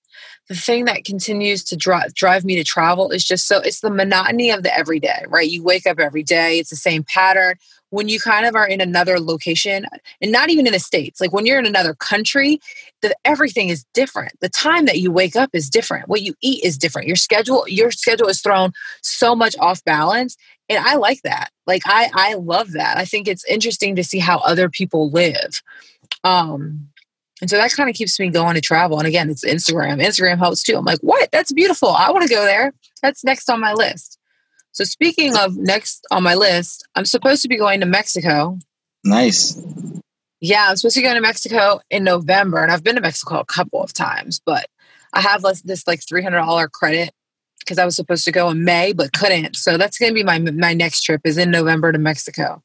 the 0.48 0.54
thing 0.54 0.84
that 0.86 1.04
continues 1.04 1.64
to 1.64 1.76
drive 1.76 2.14
drive 2.14 2.44
me 2.44 2.56
to 2.56 2.64
travel 2.64 3.10
is 3.10 3.24
just 3.24 3.46
so 3.46 3.58
it's 3.58 3.80
the 3.80 3.90
monotony 3.90 4.50
of 4.50 4.62
the 4.62 4.76
everyday, 4.76 5.24
right? 5.28 5.48
You 5.48 5.62
wake 5.62 5.86
up 5.86 5.98
every 5.98 6.22
day, 6.22 6.58
it's 6.58 6.70
the 6.70 6.76
same 6.76 7.02
pattern 7.02 7.56
when 7.90 8.08
you 8.08 8.18
kind 8.18 8.46
of 8.46 8.54
are 8.54 8.66
in 8.66 8.80
another 8.80 9.20
location 9.20 9.86
and 10.20 10.32
not 10.32 10.50
even 10.50 10.66
in 10.66 10.72
the 10.72 10.78
states 10.78 11.20
like 11.20 11.32
when 11.32 11.46
you're 11.46 11.58
in 11.58 11.66
another 11.66 11.94
country 11.94 12.60
the, 13.02 13.14
everything 13.24 13.68
is 13.68 13.84
different. 13.94 14.32
The 14.40 14.48
time 14.48 14.86
that 14.86 14.98
you 14.98 15.10
wake 15.10 15.36
up 15.36 15.50
is 15.52 15.70
different. 15.70 16.08
What 16.08 16.22
you 16.22 16.34
eat 16.42 16.64
is 16.64 16.76
different. 16.76 17.08
Your 17.08 17.16
schedule 17.16 17.64
your 17.66 17.90
schedule 17.90 18.28
is 18.28 18.40
thrown 18.40 18.72
so 19.02 19.34
much 19.34 19.56
off 19.58 19.84
balance 19.84 20.36
and 20.68 20.84
i 20.84 20.96
like 20.96 21.22
that. 21.22 21.50
Like 21.66 21.82
i 21.86 22.10
i 22.14 22.34
love 22.34 22.72
that. 22.72 22.96
I 22.96 23.04
think 23.04 23.28
it's 23.28 23.44
interesting 23.44 23.96
to 23.96 24.04
see 24.04 24.18
how 24.18 24.38
other 24.38 24.68
people 24.68 25.10
live. 25.10 25.62
Um 26.24 26.88
and 27.40 27.48
so 27.48 27.56
that 27.56 27.72
kind 27.72 27.88
of 27.88 27.96
keeps 27.96 28.20
me 28.20 28.28
going 28.28 28.54
to 28.54 28.60
travel 28.60 28.98
and 28.98 29.08
again 29.08 29.30
it's 29.30 29.44
instagram. 29.44 30.04
Instagram 30.04 30.38
helps 30.38 30.62
too. 30.62 30.76
I'm 30.76 30.84
like 30.84 31.00
what? 31.00 31.30
That's 31.32 31.52
beautiful. 31.52 31.88
I 31.88 32.10
want 32.10 32.26
to 32.28 32.34
go 32.34 32.44
there. 32.44 32.72
That's 33.02 33.24
next 33.24 33.48
on 33.48 33.60
my 33.60 33.72
list 33.72 34.19
so 34.72 34.84
speaking 34.84 35.36
of 35.36 35.56
next 35.56 36.06
on 36.10 36.22
my 36.22 36.34
list, 36.34 36.86
I'm 36.94 37.04
supposed 37.04 37.42
to 37.42 37.48
be 37.48 37.56
going 37.56 37.80
to 37.80 37.86
Mexico. 37.86 38.58
Nice. 39.04 39.60
Yeah, 40.40 40.66
I'm 40.68 40.76
supposed 40.76 40.96
to 40.96 41.02
go 41.02 41.12
to 41.12 41.20
Mexico 41.20 41.80
in 41.90 42.04
November, 42.04 42.62
and 42.62 42.72
I've 42.72 42.84
been 42.84 42.94
to 42.94 43.00
Mexico 43.00 43.40
a 43.40 43.44
couple 43.44 43.82
of 43.82 43.92
times, 43.92 44.40
but 44.44 44.66
I 45.12 45.20
have 45.20 45.42
this 45.64 45.86
like 45.86 46.00
$300 46.00 46.70
credit 46.72 47.10
because 47.60 47.78
I 47.78 47.84
was 47.84 47.94
supposed 47.94 48.24
to 48.24 48.32
go 48.32 48.48
in 48.50 48.64
May 48.64 48.92
but 48.92 49.12
couldn't. 49.12 49.54
So 49.54 49.76
that's 49.76 49.98
going 49.98 50.10
to 50.10 50.14
be 50.14 50.24
my 50.24 50.38
my 50.38 50.74
next 50.74 51.02
trip 51.02 51.20
is 51.24 51.38
in 51.38 51.50
November 51.50 51.92
to 51.92 51.98
Mexico, 51.98 52.62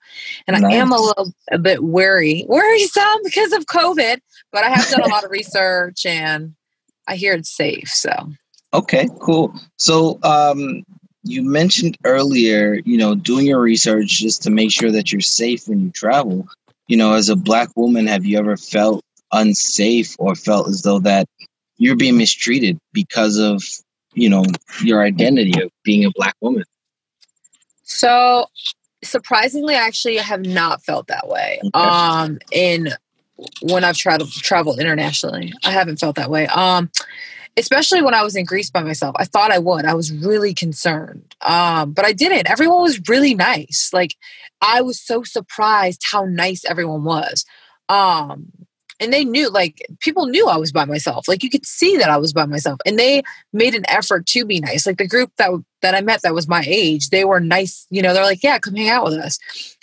and 0.47 0.59
nice. 0.59 0.73
I 0.73 0.77
am 0.77 0.91
a 0.91 0.99
little 0.99 1.33
a 1.51 1.59
bit 1.59 1.83
wary, 1.83 2.45
worrisome 2.47 3.19
because 3.23 3.53
of 3.53 3.65
COVID. 3.65 4.19
But 4.51 4.63
I 4.63 4.69
have 4.69 4.87
done 4.89 5.01
a 5.01 5.07
lot 5.07 5.23
of 5.23 5.31
research, 5.31 6.05
and 6.05 6.55
I 7.07 7.17
hear 7.17 7.33
it's 7.33 7.55
safe. 7.55 7.89
So 7.89 8.11
okay, 8.73 9.07
cool. 9.21 9.53
So 9.77 10.19
um, 10.23 10.83
you 11.25 11.41
mentioned 11.43 11.97
earlier, 12.05 12.75
you 12.85 12.97
know, 12.97 13.15
doing 13.15 13.47
your 13.47 13.59
research 13.59 14.19
just 14.19 14.43
to 14.43 14.51
make 14.51 14.71
sure 14.71 14.91
that 14.91 15.11
you're 15.11 15.21
safe 15.21 15.67
when 15.67 15.81
you 15.81 15.89
travel. 15.91 16.47
You 16.87 16.97
know, 16.97 17.13
as 17.13 17.29
a 17.29 17.35
black 17.35 17.69
woman, 17.75 18.05
have 18.05 18.25
you 18.25 18.37
ever 18.37 18.55
felt 18.55 19.03
unsafe 19.31 20.15
or 20.19 20.35
felt 20.35 20.69
as 20.69 20.83
though 20.83 20.99
that 20.99 21.27
you're 21.77 21.95
being 21.95 22.17
mistreated 22.17 22.77
because 22.93 23.39
of, 23.39 23.63
you 24.13 24.29
know, 24.29 24.45
your 24.83 25.01
identity 25.01 25.59
of 25.61 25.71
being 25.83 26.05
a 26.05 26.11
black 26.15 26.35
woman? 26.41 26.63
So, 27.81 28.45
surprisingly, 29.03 29.73
I 29.73 29.79
actually 29.79 30.17
have 30.17 30.45
not 30.45 30.83
felt 30.83 31.07
that 31.07 31.27
way. 31.27 31.59
Okay. 31.63 31.79
Um, 31.79 32.37
in 32.51 32.89
when 33.63 33.83
I've 33.83 33.97
traveled 33.97 34.31
traveled 34.31 34.79
internationally, 34.79 35.53
I 35.63 35.71
haven't 35.71 35.97
felt 35.97 36.17
that 36.17 36.29
way. 36.29 36.45
Um, 36.47 36.91
especially 37.57 38.01
when 38.01 38.13
I 38.13 38.23
was 38.23 38.35
in 38.35 38.45
Greece 38.45 38.69
by 38.69 38.83
myself. 38.83 39.15
I 39.17 39.25
thought 39.25 39.51
I 39.51 39.59
would. 39.59 39.85
I 39.85 39.93
was 39.93 40.11
really 40.11 40.53
concerned. 40.53 41.35
Um, 41.41 41.93
but 41.93 42.05
I 42.05 42.13
didn't. 42.13 42.49
Everyone 42.49 42.81
was 42.81 43.07
really 43.07 43.33
nice. 43.33 43.89
Like 43.93 44.15
I 44.61 44.81
was 44.81 44.99
so 44.99 45.23
surprised 45.23 46.03
how 46.11 46.25
nice 46.25 46.65
everyone 46.65 47.03
was. 47.03 47.45
Um, 47.87 48.51
and 48.99 49.11
they 49.11 49.25
knew 49.25 49.49
like 49.49 49.85
people 49.99 50.25
knew 50.25 50.47
I 50.47 50.57
was 50.57 50.71
by 50.71 50.85
myself. 50.85 51.27
Like 51.27 51.43
you 51.43 51.49
could 51.49 51.65
see 51.65 51.97
that 51.97 52.09
I 52.09 52.17
was 52.17 52.33
by 52.33 52.45
myself. 52.45 52.79
And 52.85 52.97
they 52.97 53.23
made 53.51 53.75
an 53.75 53.83
effort 53.89 54.25
to 54.27 54.45
be 54.45 54.59
nice. 54.59 54.85
Like 54.85 54.97
the 54.97 55.07
group 55.07 55.31
that 55.37 55.51
that 55.81 55.95
I 55.95 56.01
met 56.01 56.21
that 56.21 56.33
was 56.33 56.47
my 56.47 56.63
age, 56.65 57.09
they 57.09 57.25
were 57.25 57.39
nice, 57.39 57.85
you 57.89 58.01
know, 58.01 58.13
they're 58.13 58.23
like, 58.23 58.41
"Yeah, 58.41 58.57
come 58.57 58.75
hang 58.75 58.89
out 58.89 59.03
with 59.03 59.15
us." 59.15 59.37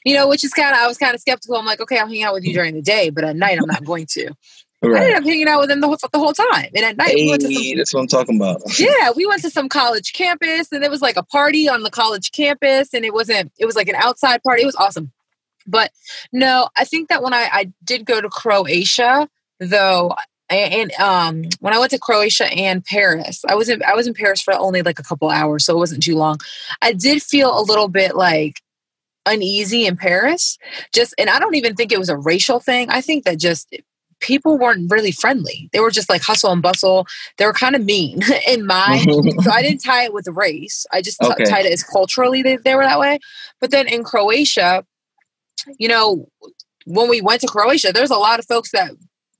You 0.04 0.14
know, 0.14 0.28
which 0.28 0.44
is 0.44 0.52
kind 0.52 0.72
of 0.72 0.78
I 0.78 0.86
was 0.86 0.98
kind 0.98 1.14
of 1.14 1.20
skeptical. 1.20 1.56
I'm 1.56 1.66
like, 1.66 1.80
"Okay, 1.80 1.98
I'll 1.98 2.08
hang 2.08 2.22
out 2.22 2.34
with 2.34 2.44
you 2.44 2.54
during 2.54 2.74
the 2.74 2.82
day, 2.82 3.10
but 3.10 3.24
at 3.24 3.36
night 3.36 3.58
I'm 3.58 3.68
not 3.68 3.84
going 3.84 4.06
to." 4.12 4.34
Right. 4.82 5.00
I 5.00 5.04
ended 5.04 5.18
up 5.18 5.24
hanging 5.24 5.48
out 5.48 5.60
with 5.60 5.68
them 5.68 5.80
the 5.80 5.86
whole, 5.86 5.96
the 5.96 6.18
whole 6.18 6.32
time. 6.32 6.70
And 6.74 6.84
at 6.84 6.96
night, 6.96 7.10
hey, 7.10 7.24
we 7.24 7.30
went 7.30 7.42
to 7.42 7.54
some, 7.54 7.76
that's 7.76 7.94
what 7.94 8.00
I'm 8.00 8.06
talking 8.08 8.36
about. 8.36 8.62
yeah, 8.80 9.12
we 9.14 9.26
went 9.26 9.42
to 9.42 9.50
some 9.50 9.68
college 9.68 10.12
campus, 10.12 10.72
and 10.72 10.82
it 10.82 10.90
was 10.90 11.00
like 11.00 11.16
a 11.16 11.22
party 11.22 11.68
on 11.68 11.82
the 11.82 11.90
college 11.90 12.32
campus, 12.32 12.92
and 12.92 13.04
it 13.04 13.14
wasn't. 13.14 13.52
It 13.58 13.66
was 13.66 13.76
like 13.76 13.88
an 13.88 13.94
outside 13.94 14.42
party. 14.42 14.62
It 14.62 14.66
was 14.66 14.76
awesome. 14.76 15.12
But 15.66 15.92
no, 16.32 16.68
I 16.76 16.84
think 16.84 17.08
that 17.08 17.22
when 17.22 17.32
I, 17.32 17.48
I 17.52 17.72
did 17.84 18.04
go 18.04 18.20
to 18.20 18.28
Croatia, 18.28 19.28
though, 19.60 20.16
and 20.50 20.92
um, 20.94 21.44
when 21.60 21.72
I 21.72 21.78
went 21.78 21.92
to 21.92 21.98
Croatia 21.98 22.52
and 22.52 22.84
Paris, 22.84 23.44
I 23.48 23.54
was 23.54 23.68
in 23.68 23.82
I 23.84 23.94
was 23.94 24.06
in 24.06 24.14
Paris 24.14 24.42
for 24.42 24.54
only 24.54 24.82
like 24.82 24.98
a 24.98 25.04
couple 25.04 25.30
hours, 25.30 25.64
so 25.64 25.74
it 25.74 25.78
wasn't 25.78 26.02
too 26.02 26.16
long. 26.16 26.38
I 26.80 26.92
did 26.92 27.22
feel 27.22 27.58
a 27.58 27.62
little 27.62 27.88
bit 27.88 28.16
like 28.16 28.60
uneasy 29.26 29.86
in 29.86 29.96
Paris. 29.96 30.58
Just 30.92 31.14
and 31.18 31.30
I 31.30 31.38
don't 31.38 31.54
even 31.54 31.74
think 31.74 31.92
it 31.92 31.98
was 31.98 32.08
a 32.08 32.16
racial 32.16 32.60
thing. 32.60 32.90
I 32.90 33.00
think 33.00 33.24
that 33.24 33.38
just 33.38 33.72
people 34.22 34.56
weren't 34.56 34.90
really 34.90 35.12
friendly. 35.12 35.68
They 35.72 35.80
were 35.80 35.90
just 35.90 36.08
like 36.08 36.22
hustle 36.22 36.52
and 36.52 36.62
bustle. 36.62 37.06
They 37.36 37.44
were 37.44 37.52
kind 37.52 37.76
of 37.76 37.84
mean 37.84 38.22
in 38.48 38.64
my. 38.64 39.04
so 39.42 39.50
I 39.50 39.60
didn't 39.60 39.84
tie 39.84 40.04
it 40.04 40.14
with 40.14 40.28
race. 40.28 40.86
I 40.92 41.02
just 41.02 41.20
okay. 41.22 41.44
t- 41.44 41.50
tied 41.50 41.66
it 41.66 41.72
as 41.72 41.82
culturally 41.82 42.42
they, 42.42 42.56
they 42.56 42.74
were 42.74 42.84
that 42.84 43.00
way. 43.00 43.18
But 43.60 43.70
then 43.70 43.86
in 43.86 44.04
Croatia, 44.04 44.86
you 45.78 45.88
know, 45.88 46.28
when 46.86 47.08
we 47.08 47.20
went 47.20 47.42
to 47.42 47.46
Croatia, 47.46 47.92
there's 47.92 48.10
a 48.10 48.16
lot 48.16 48.38
of 48.38 48.46
folks 48.46 48.70
that 48.70 48.92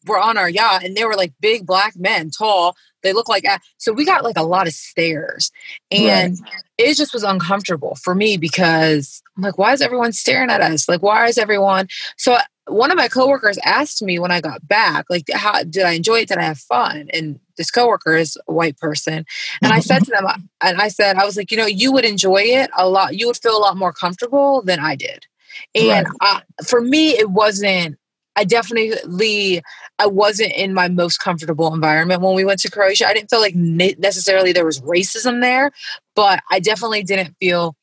were 0.06 0.18
on 0.18 0.36
our 0.36 0.48
yacht 0.48 0.84
and 0.84 0.96
they 0.96 1.04
were 1.04 1.14
like 1.14 1.32
big 1.40 1.64
black 1.66 1.94
men, 1.96 2.30
tall. 2.30 2.76
They 3.02 3.12
look 3.12 3.28
like 3.28 3.44
so 3.78 3.92
we 3.92 4.04
got 4.04 4.22
like 4.22 4.36
a 4.36 4.44
lot 4.44 4.68
of 4.68 4.72
stares, 4.74 5.50
and 5.90 6.38
right. 6.40 6.62
it 6.78 6.96
just 6.96 7.12
was 7.12 7.24
uncomfortable 7.24 7.96
for 7.96 8.14
me 8.14 8.36
because 8.36 9.20
I'm 9.36 9.42
like, 9.42 9.58
why 9.58 9.72
is 9.72 9.82
everyone 9.82 10.12
staring 10.12 10.50
at 10.50 10.60
us? 10.60 10.88
Like, 10.88 11.02
why 11.02 11.26
is 11.26 11.36
everyone? 11.36 11.88
So 12.16 12.38
one 12.66 12.90
of 12.90 12.97
my 12.97 13.09
coworkers 13.09 13.59
asked 13.64 14.02
me 14.02 14.19
when 14.19 14.31
I 14.31 14.40
got 14.40 14.66
back, 14.66 15.07
like, 15.11 15.25
how 15.33 15.64
did 15.64 15.85
I 15.85 15.92
enjoy 15.92 16.21
it? 16.21 16.28
Did 16.28 16.38
I 16.38 16.45
have 16.45 16.59
fun? 16.59 17.09
And 17.12 17.40
this 17.57 17.71
coworker 17.71 18.16
is 18.16 18.38
a 18.47 18.52
white 18.52 18.78
person. 18.78 19.25
And 19.62 19.73
I 19.73 19.81
said 19.81 20.04
to 20.04 20.11
them, 20.11 20.26
and 20.61 20.81
I 20.81 20.88
said, 20.88 21.16
I 21.16 21.25
was 21.25 21.37
like, 21.37 21.50
you 21.50 21.57
know, 21.57 21.66
you 21.66 21.92
would 21.92 22.04
enjoy 22.04 22.42
it 22.42 22.71
a 22.76 22.88
lot. 22.88 23.19
You 23.19 23.26
would 23.26 23.37
feel 23.37 23.57
a 23.57 23.59
lot 23.59 23.76
more 23.76 23.92
comfortable 23.92 24.62
than 24.62 24.78
I 24.78 24.95
did. 24.97 25.26
And 25.75 26.07
right. 26.21 26.42
I, 26.59 26.62
for 26.64 26.81
me, 26.81 27.11
it 27.11 27.31
wasn't, 27.31 27.99
I 28.37 28.45
definitely, 28.45 29.61
I 29.99 30.07
wasn't 30.07 30.52
in 30.52 30.73
my 30.73 30.88
most 30.88 31.19
comfortable 31.19 31.75
environment 31.75 32.23
when 32.23 32.35
we 32.35 32.45
went 32.45 32.61
to 32.61 32.71
Croatia. 32.71 33.07
I 33.07 33.12
didn't 33.12 33.28
feel 33.28 33.40
like 33.40 33.54
necessarily 33.54 34.52
there 34.52 34.64
was 34.64 34.81
racism 34.81 35.42
there, 35.42 35.73
but 36.14 36.42
I 36.50 36.61
definitely 36.61 37.02
didn't 37.02 37.37
feel 37.40 37.76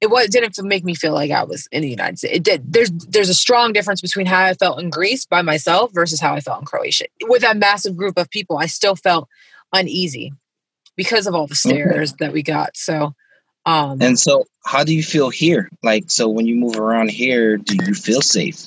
it 0.00 0.08
was 0.08 0.28
didn't 0.28 0.60
make 0.62 0.84
me 0.84 0.94
feel 0.94 1.12
like 1.12 1.30
I 1.30 1.44
was 1.44 1.68
in 1.70 1.82
the 1.82 1.88
United 1.88 2.18
States. 2.18 2.36
It 2.36 2.42
did. 2.42 2.72
There's 2.72 2.90
there's 2.90 3.28
a 3.28 3.34
strong 3.34 3.72
difference 3.72 4.00
between 4.00 4.26
how 4.26 4.44
I 4.44 4.54
felt 4.54 4.80
in 4.80 4.90
Greece 4.90 5.26
by 5.26 5.42
myself 5.42 5.92
versus 5.92 6.20
how 6.20 6.34
I 6.34 6.40
felt 6.40 6.60
in 6.60 6.66
Croatia. 6.66 7.06
With 7.22 7.42
that 7.42 7.58
massive 7.58 7.96
group 7.96 8.16
of 8.16 8.30
people, 8.30 8.56
I 8.56 8.66
still 8.66 8.96
felt 8.96 9.28
uneasy 9.72 10.32
because 10.96 11.26
of 11.26 11.34
all 11.34 11.46
the 11.46 11.54
stares 11.54 12.12
okay. 12.12 12.24
that 12.24 12.32
we 12.32 12.42
got. 12.42 12.76
So 12.76 13.14
um 13.66 14.00
And 14.00 14.18
so 14.18 14.44
how 14.64 14.84
do 14.84 14.94
you 14.94 15.02
feel 15.02 15.28
here? 15.28 15.68
Like 15.82 16.10
so 16.10 16.28
when 16.28 16.46
you 16.46 16.56
move 16.56 16.76
around 16.76 17.10
here, 17.10 17.58
do 17.58 17.76
you 17.86 17.94
feel 17.94 18.22
safe? 18.22 18.66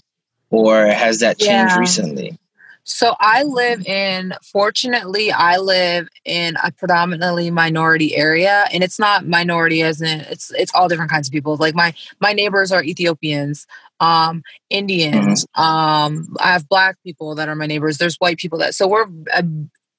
Or 0.52 0.86
has 0.86 1.20
that 1.20 1.40
changed 1.40 1.74
yeah. 1.74 1.80
recently? 1.80 2.38
So 2.86 3.16
I 3.20 3.44
live 3.44 3.86
in, 3.88 4.34
fortunately, 4.44 5.32
I 5.32 5.58
live 5.58 6.10
in 6.26 6.58
a 6.62 6.72
predominantly 6.72 7.50
minority 7.50 8.16
area, 8.16 8.66
and 8.74 8.84
it's 8.84 9.00
not 9.00 9.26
minority 9.26 9.82
as 9.84 10.02
in 10.02 10.22
it's 10.22 10.52
it's 10.52 10.74
all 10.76 10.90
different 10.90 11.12
kinds 11.12 11.28
of 11.28 11.32
people. 11.32 11.56
Like 11.56 11.76
my 11.76 11.94
my 12.20 12.34
neighbors 12.34 12.72
are 12.72 12.84
Ethiopians, 12.84 13.66
um, 14.02 14.44
Indians. 14.70 15.46
Mm-hmm. 15.46 15.62
Um, 15.62 16.36
I 16.40 16.52
have 16.52 16.68
black 16.68 16.98
people 17.04 17.36
that 17.36 17.48
are 17.48 17.56
my 17.56 17.68
neighbors. 17.68 17.98
There's 17.98 18.18
white 18.18 18.38
people 18.38 18.60
that 18.60 18.76
so 18.76 18.88
we're 18.88 19.08
a, 19.34 19.46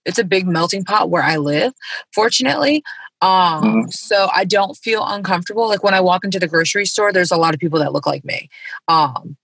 it's 0.04 0.18
a 0.18 0.24
big 0.24 0.46
melting 0.46 0.84
pot 0.84 1.08
where 1.08 1.22
I 1.22 1.38
live. 1.38 1.72
Fortunately, 2.14 2.82
um, 3.22 3.30
mm-hmm. 3.30 3.88
so 3.88 4.28
I 4.34 4.44
don't 4.44 4.76
feel 4.76 5.02
uncomfortable. 5.06 5.68
Like 5.68 5.82
when 5.82 5.94
I 5.94 6.00
walk 6.00 6.24
into 6.24 6.38
the 6.38 6.48
grocery 6.48 6.84
store, 6.84 7.12
there's 7.14 7.30
a 7.30 7.38
lot 7.38 7.54
of 7.54 7.60
people 7.60 7.78
that 7.78 7.94
look 7.94 8.06
like 8.06 8.26
me. 8.26 8.50
Um, 8.88 9.38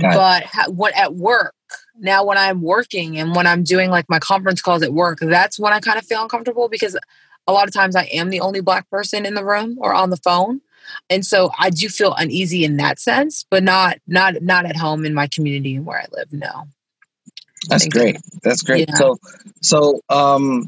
but 0.00 0.44
ha- 0.44 0.70
what 0.70 0.96
at 0.96 1.14
work 1.14 1.54
now 1.98 2.24
when 2.24 2.36
i'm 2.36 2.60
working 2.62 3.18
and 3.18 3.34
when 3.34 3.46
i'm 3.46 3.62
doing 3.62 3.90
like 3.90 4.08
my 4.08 4.18
conference 4.18 4.60
calls 4.60 4.82
at 4.82 4.92
work 4.92 5.18
that's 5.20 5.58
when 5.58 5.72
i 5.72 5.80
kind 5.80 5.98
of 5.98 6.04
feel 6.04 6.22
uncomfortable 6.22 6.68
because 6.68 6.96
a 7.46 7.52
lot 7.52 7.68
of 7.68 7.74
times 7.74 7.96
I 7.96 8.04
am 8.04 8.30
the 8.30 8.40
only 8.40 8.60
black 8.60 8.88
person 8.90 9.26
in 9.26 9.34
the 9.34 9.44
room 9.44 9.76
or 9.80 9.94
on 9.94 10.10
the 10.10 10.16
phone. 10.16 10.60
And 11.08 11.24
so 11.24 11.50
I 11.58 11.70
do 11.70 11.88
feel 11.88 12.14
uneasy 12.14 12.64
in 12.64 12.76
that 12.76 12.98
sense, 12.98 13.44
but 13.50 13.62
not 13.62 13.98
not 14.06 14.42
not 14.42 14.66
at 14.66 14.76
home 14.76 15.04
in 15.04 15.14
my 15.14 15.26
community 15.26 15.76
and 15.76 15.86
where 15.86 15.98
I 15.98 16.06
live. 16.12 16.32
No. 16.32 16.64
That's 17.68 17.88
great. 17.88 18.18
That's 18.42 18.62
great. 18.62 18.88
Yeah. 18.88 18.94
So 18.96 19.16
so 19.62 20.00
um 20.10 20.66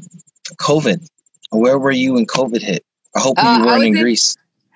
COVID. 0.55 1.07
Where 1.51 1.77
were 1.77 1.91
you 1.91 2.13
when 2.13 2.25
COVID 2.25 2.61
hit? 2.61 2.83
I 3.15 3.21
hope 3.21 3.37
uh, 3.37 3.59
you 3.59 3.65
weren't 3.65 3.83
in, 3.83 3.95
in 3.95 4.01
Greece. 4.01 4.35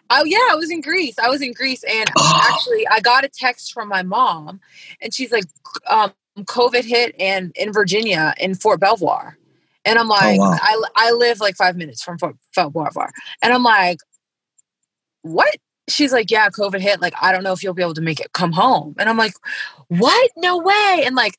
Oh 0.09 0.23
yeah, 0.25 0.37
I 0.51 0.55
was 0.55 0.69
in 0.69 0.81
Greece. 0.81 1.17
I 1.17 1.29
was 1.29 1.41
in 1.41 1.53
Greece, 1.53 1.83
and 1.83 2.09
actually, 2.19 2.87
I 2.87 2.99
got 2.99 3.23
a 3.23 3.29
text 3.29 3.73
from 3.73 3.87
my 3.87 4.03
mom, 4.03 4.59
and 5.01 5.13
she's 5.13 5.31
like, 5.31 5.45
um, 5.87 6.11
"COVID 6.37 6.83
hit 6.83 7.15
and 7.19 7.51
in 7.55 7.73
Virginia 7.73 8.33
in 8.39 8.55
Fort 8.55 8.79
Belvoir," 8.79 9.37
and 9.85 9.99
I'm 9.99 10.09
oh, 10.09 10.15
like, 10.15 10.39
oh, 10.39 10.49
wow. 10.49 10.57
"I 10.61 10.81
I 10.95 11.11
live 11.11 11.39
like 11.39 11.55
five 11.55 11.75
minutes 11.75 12.03
from 12.03 12.17
Fort, 12.17 12.35
Fort 12.53 12.73
Belvoir," 12.73 13.11
and 13.41 13.53
I'm 13.53 13.63
like, 13.63 13.99
"What?" 15.21 15.55
She's 15.87 16.13
like, 16.13 16.31
yeah, 16.31 16.49
COVID 16.49 16.79
hit. 16.79 17.01
Like, 17.01 17.13
I 17.21 17.31
don't 17.31 17.43
know 17.43 17.53
if 17.53 17.63
you'll 17.63 17.73
be 17.73 17.81
able 17.81 17.93
to 17.95 18.01
make 18.01 18.19
it 18.19 18.33
come 18.33 18.51
home. 18.51 18.95
And 18.97 19.09
I'm 19.09 19.17
like, 19.17 19.33
what? 19.87 20.31
No 20.37 20.57
way. 20.57 21.03
And 21.05 21.15
like, 21.15 21.35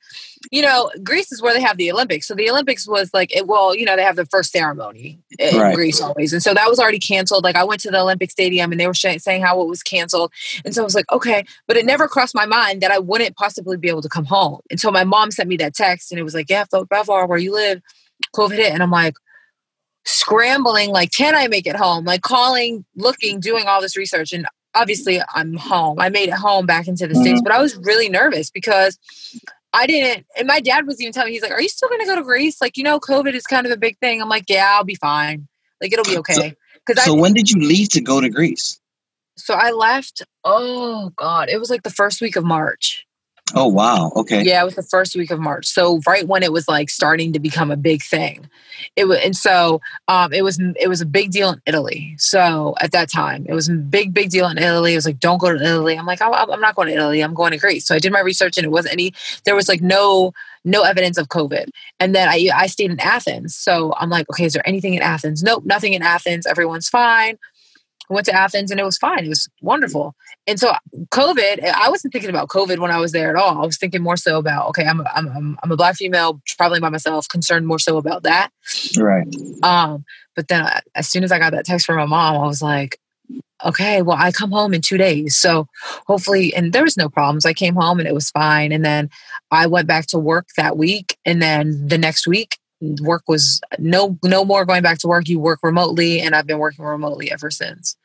you 0.51 0.63
know, 0.63 0.91
Greece 1.03 1.33
is 1.33 1.41
where 1.41 1.55
they 1.55 1.61
have 1.61 1.77
the 1.77 1.91
Olympics. 1.91 2.27
So 2.27 2.35
the 2.35 2.51
Olympics 2.51 2.87
was 2.87 3.13
like, 3.15 3.35
it, 3.35 3.47
well, 3.47 3.75
you 3.75 3.85
know, 3.85 3.97
they 3.97 4.03
have 4.03 4.17
the 4.17 4.27
first 4.27 4.53
ceremony 4.53 5.21
in 5.39 5.57
right. 5.57 5.75
Greece 5.75 6.01
always. 6.01 6.33
And 6.33 6.43
so 6.43 6.53
that 6.55 6.69
was 6.69 6.79
already 6.79 6.99
canceled. 6.99 7.45
Like, 7.45 7.57
I 7.57 7.65
went 7.65 7.81
to 7.83 7.91
the 7.91 8.01
Olympic 8.01 8.31
Stadium 8.31 8.73
and 8.73 8.81
they 8.81 8.87
were 8.87 8.95
sh- 8.95 9.19
saying 9.19 9.43
how 9.43 9.61
it 9.63 9.69
was 9.69 9.83
canceled. 9.83 10.33
And 10.65 10.75
so 10.75 10.83
I 10.83 10.85
was 10.85 10.95
like, 10.95 11.11
okay. 11.11 11.45
But 11.67 11.77
it 11.77 11.87
never 11.87 12.09
crossed 12.09 12.35
my 12.35 12.47
mind 12.47 12.83
that 12.83 12.91
I 12.91 12.99
wouldn't 12.99 13.37
possibly 13.37 13.77
be 13.77 13.89
able 13.89 14.03
to 14.03 14.09
come 14.09 14.27
home 14.27 14.61
until 14.71 14.93
my 14.93 15.05
mom 15.05 15.31
sent 15.31 15.49
me 15.49 15.57
that 15.59 15.75
text 15.75 16.13
and 16.13 16.19
it 16.19 16.25
was 16.25 16.35
like, 16.35 16.51
yeah, 16.51 16.65
Belvoir, 16.91 17.27
where 17.27 17.39
you 17.39 17.55
live, 17.55 17.81
COVID 18.37 18.57
hit. 18.57 18.73
And 18.73 18.83
I'm 18.83 18.91
like, 18.91 19.15
scrambling 20.05 20.91
like 20.91 21.13
can 21.13 21.35
i 21.35 21.47
make 21.49 21.67
it 21.67 21.77
home? 21.77 22.05
Like 22.05 22.23
calling 22.23 22.85
looking 22.97 23.41
doing 23.41 23.67
all 23.67 23.81
this 23.81 23.97
research 23.97 24.33
and 24.33 24.47
obviously 24.75 25.21
i'm 25.35 25.55
home. 25.55 26.01
I 26.01 26.09
made 26.09 26.29
it 26.29 26.35
home 26.35 26.67
back 26.67 26.89
into 26.89 27.07
the 27.07 27.15
states 27.15 27.41
mm-hmm. 27.41 27.45
but 27.45 27.53
i 27.53 27.61
was 27.61 27.77
really 27.77 28.09
nervous 28.09 28.51
because 28.51 28.99
i 29.73 29.87
didn't 29.87 30.27
and 30.37 30.47
my 30.47 30.61
dad 30.61 30.87
was 30.87 31.01
even 31.01 31.13
telling 31.13 31.29
me 31.29 31.35
he's 31.35 31.43
like 31.43 31.53
are 31.53 31.61
you 31.61 31.69
still 31.69 31.89
going 31.89 32.01
to 32.01 32.07
go 32.07 32.17
to 32.17 32.23
greece? 32.23 32.61
Like 32.61 32.77
you 32.77 32.85
know 32.85 32.99
covid 32.99 33.35
is 33.35 33.47
kind 33.47 33.67
of 33.67 33.73
a 33.73 33.77
big 33.77 33.99
thing. 33.99 34.21
I'm 34.21 34.29
like 34.29 34.45
yeah 34.49 34.75
i'll 34.77 34.85
be 34.85 34.97
fine. 34.97 35.49
Like 35.81 35.93
it'll 35.93 36.05
be 36.05 36.19
okay. 36.19 36.55
Because 36.87 37.05
so, 37.05 37.13
so 37.13 37.21
when 37.21 37.33
did 37.33 37.51
you 37.51 37.61
leave 37.61 37.91
to 37.91 38.01
go 38.01 38.21
to 38.21 38.29
greece? 38.29 38.81
So 39.37 39.55
i 39.55 39.71
left 39.71 40.23
oh 40.45 41.13
god 41.17 41.49
it 41.49 41.59
was 41.59 41.71
like 41.71 41.83
the 41.85 41.91
first 41.91 42.21
week 42.21 42.37
of 42.37 42.45
march 42.45 43.07
Oh 43.55 43.67
wow. 43.67 44.13
Okay. 44.17 44.43
Yeah, 44.43 44.63
it 44.63 44.65
was 44.65 44.77
the 44.77 44.83
first 44.83 45.15
week 45.17 45.31
of 45.31 45.41
March. 45.41 45.67
So 45.67 46.01
right 46.07 46.27
when 46.27 46.43
it 46.43 46.53
was 46.53 46.69
like 46.69 46.91
starting 46.91 47.33
to 47.33 47.41
become 47.41 47.71
a 47.71 47.77
big 47.77 48.03
thing. 48.03 48.49
It 48.97 49.05
was 49.05 49.19
and 49.19 49.37
so 49.37 49.81
um 50.09 50.33
it 50.33 50.43
was 50.43 50.59
it 50.81 50.89
was 50.89 51.01
a 51.01 51.07
big 51.07 51.31
deal 51.31 51.51
in 51.51 51.61
Italy. 51.67 52.15
So 52.19 52.75
at 52.81 52.93
that 52.93 53.11
time, 53.11 53.47
it 53.49 53.55
was 53.55 53.69
a 53.69 53.75
big 53.75 54.15
big 54.15 54.31
deal 54.31 54.49
in 54.49 54.59
Italy. 54.59 54.93
It 54.93 54.97
was 54.97 55.07
like 55.07 55.21
don't 55.21 55.39
go 55.39 55.53
to 55.53 55.63
Italy. 55.63 55.99
I'm 55.99 56.07
like 56.07 56.21
I'm 56.23 56.61
not 56.61 56.75
going 56.75 56.89
to 56.89 56.95
Italy. 56.95 57.21
I'm 57.21 57.35
going 57.35 57.53
to 57.53 57.59
Greece. 57.59 57.87
So 57.87 57.95
I 57.95 57.99
did 57.99 58.13
my 58.13 58.21
research 58.21 58.57
and 58.57 58.65
it 58.65 58.71
wasn't 58.71 58.95
any 58.95 59.13
there 59.45 59.55
was 59.55 59.69
like 59.69 59.83
no 59.83 60.33
no 60.65 60.83
evidence 60.83 61.19
of 61.19 61.29
COVID. 61.29 61.69
And 62.01 62.15
then 62.15 62.29
I 62.29 62.49
I 62.55 62.67
stayed 62.67 62.91
in 62.91 63.01
Athens. 63.01 63.55
So 63.55 63.95
I'm 63.99 64.11
like, 64.11 64.29
okay, 64.31 64.47
is 64.47 64.53
there 64.53 64.67
anything 64.67 64.95
in 64.95 65.03
Athens? 65.03 65.43
Nope, 65.43 65.65
nothing 65.65 65.93
in 65.93 66.03
Athens. 66.03 66.47
Everyone's 66.47 66.89
fine 66.89 67.39
went 68.09 68.27
to 68.27 68.35
Athens 68.35 68.71
and 68.71 68.81
it 68.81 68.85
was 68.85 68.99
fine. 68.99 69.25
It 69.25 69.29
was 69.29 69.49
wonderful. 69.61 70.15
And 70.47 70.59
so 70.59 70.73
COVID, 71.11 71.65
I 71.65 71.89
wasn't 71.89 72.13
thinking 72.13 72.31
about 72.31 72.49
COVID 72.49 72.79
when 72.79 72.91
I 72.91 72.99
was 72.99 73.13
there 73.13 73.31
at 73.31 73.37
all. 73.37 73.63
I 73.63 73.67
was 73.67 73.79
thinking 73.79 74.03
more 74.03 74.17
so 74.17 74.39
about, 74.39 74.69
okay, 74.71 74.85
I'm, 74.85 75.01
I'm, 75.15 75.29
I'm, 75.29 75.59
I'm 75.63 75.73
a 75.73 75.77
black 75.77 75.97
female 75.97 76.41
traveling 76.47 76.81
by 76.81 76.89
myself, 76.89 77.29
concerned 77.29 77.67
more 77.67 77.79
so 77.79 77.97
about 77.97 78.25
that. 78.25 78.51
Right. 78.97 79.27
Um, 79.63 80.05
but 80.35 80.49
then 80.49 80.65
I, 80.65 80.81
as 80.95 81.09
soon 81.09 81.25
as 81.25 81.33
I 81.33 81.39
got 81.39 81.53
that 81.53 81.65
text 81.65 81.87
from 81.87 81.97
my 81.97 82.07
mom, 82.07 82.43
I 82.43 82.47
was 82.47 82.63
like, 82.63 82.99
okay, 83.65 84.03
well, 84.03 84.17
I 84.19 84.33
come 84.33 84.51
home 84.51 84.75
in 84.75 84.81
two 84.81 84.99
days. 84.99 85.37
So 85.37 85.69
hopefully, 86.07 86.55
and 86.55 86.73
there 86.73 86.83
was 86.83 86.97
no 86.97 87.09
problems. 87.09 87.47
I 87.47 87.53
came 87.53 87.75
home 87.75 87.99
and 87.99 88.09
it 88.09 88.15
was 88.15 88.31
fine. 88.31 88.73
And 88.73 88.85
then 88.85 89.09
I 89.51 89.67
went 89.67 89.87
back 89.87 90.07
to 90.07 90.19
work 90.19 90.49
that 90.57 90.77
week. 90.77 91.17
And 91.25 91.41
then 91.41 91.87
the 91.87 91.99
next 91.99 92.27
week, 92.27 92.59
work 93.01 93.23
was 93.29 93.61
no 93.79 94.19
no 94.25 94.45
more 94.45 94.65
going 94.65 94.83
back 94.83 94.99
to 94.99 95.07
work 95.07 95.29
you 95.29 95.39
work 95.39 95.61
remotely 95.63 96.21
and 96.21 96.35
i've 96.35 96.47
been 96.47 96.59
working 96.59 96.85
remotely 96.85 97.31
ever 97.31 97.51
since 97.51 97.97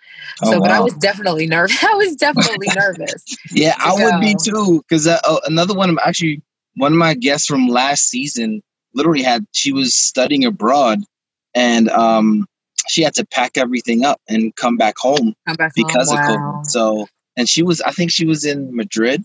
oh, 0.43 0.51
so 0.51 0.59
wow. 0.59 0.67
but 0.67 0.71
i 0.77 0.79
was 0.79 0.93
definitely 0.95 1.47
nervous 1.47 1.83
i 1.83 1.93
was 1.95 2.15
definitely 2.15 2.67
nervous 2.75 3.23
yeah 3.51 3.75
i 3.79 3.97
go. 3.97 4.03
would 4.03 4.21
be 4.21 4.35
too 4.41 4.83
because 4.87 5.07
uh, 5.07 5.19
oh, 5.23 5.39
another 5.45 5.73
one 5.73 5.89
of 5.89 5.97
actually 6.05 6.41
one 6.75 6.91
of 6.91 6.97
my 6.97 7.13
guests 7.13 7.47
from 7.47 7.67
last 7.67 8.07
season 8.07 8.61
literally 8.93 9.23
had 9.23 9.45
she 9.51 9.73
was 9.73 9.95
studying 9.95 10.45
abroad 10.45 10.99
and 11.55 11.89
um 11.89 12.45
she 12.87 13.01
had 13.01 13.13
to 13.13 13.25
pack 13.25 13.57
everything 13.57 14.05
up 14.05 14.21
and 14.29 14.55
come 14.55 14.77
back 14.77 14.97
home 14.97 15.33
come 15.47 15.55
back 15.55 15.73
because 15.75 16.11
home. 16.11 16.19
of 16.19 16.25
wow. 16.25 16.61
covid 16.61 16.65
so 16.67 17.07
and 17.35 17.49
she 17.49 17.63
was 17.63 17.81
i 17.81 17.91
think 17.91 18.11
she 18.11 18.25
was 18.25 18.45
in 18.45 18.75
madrid 18.75 19.23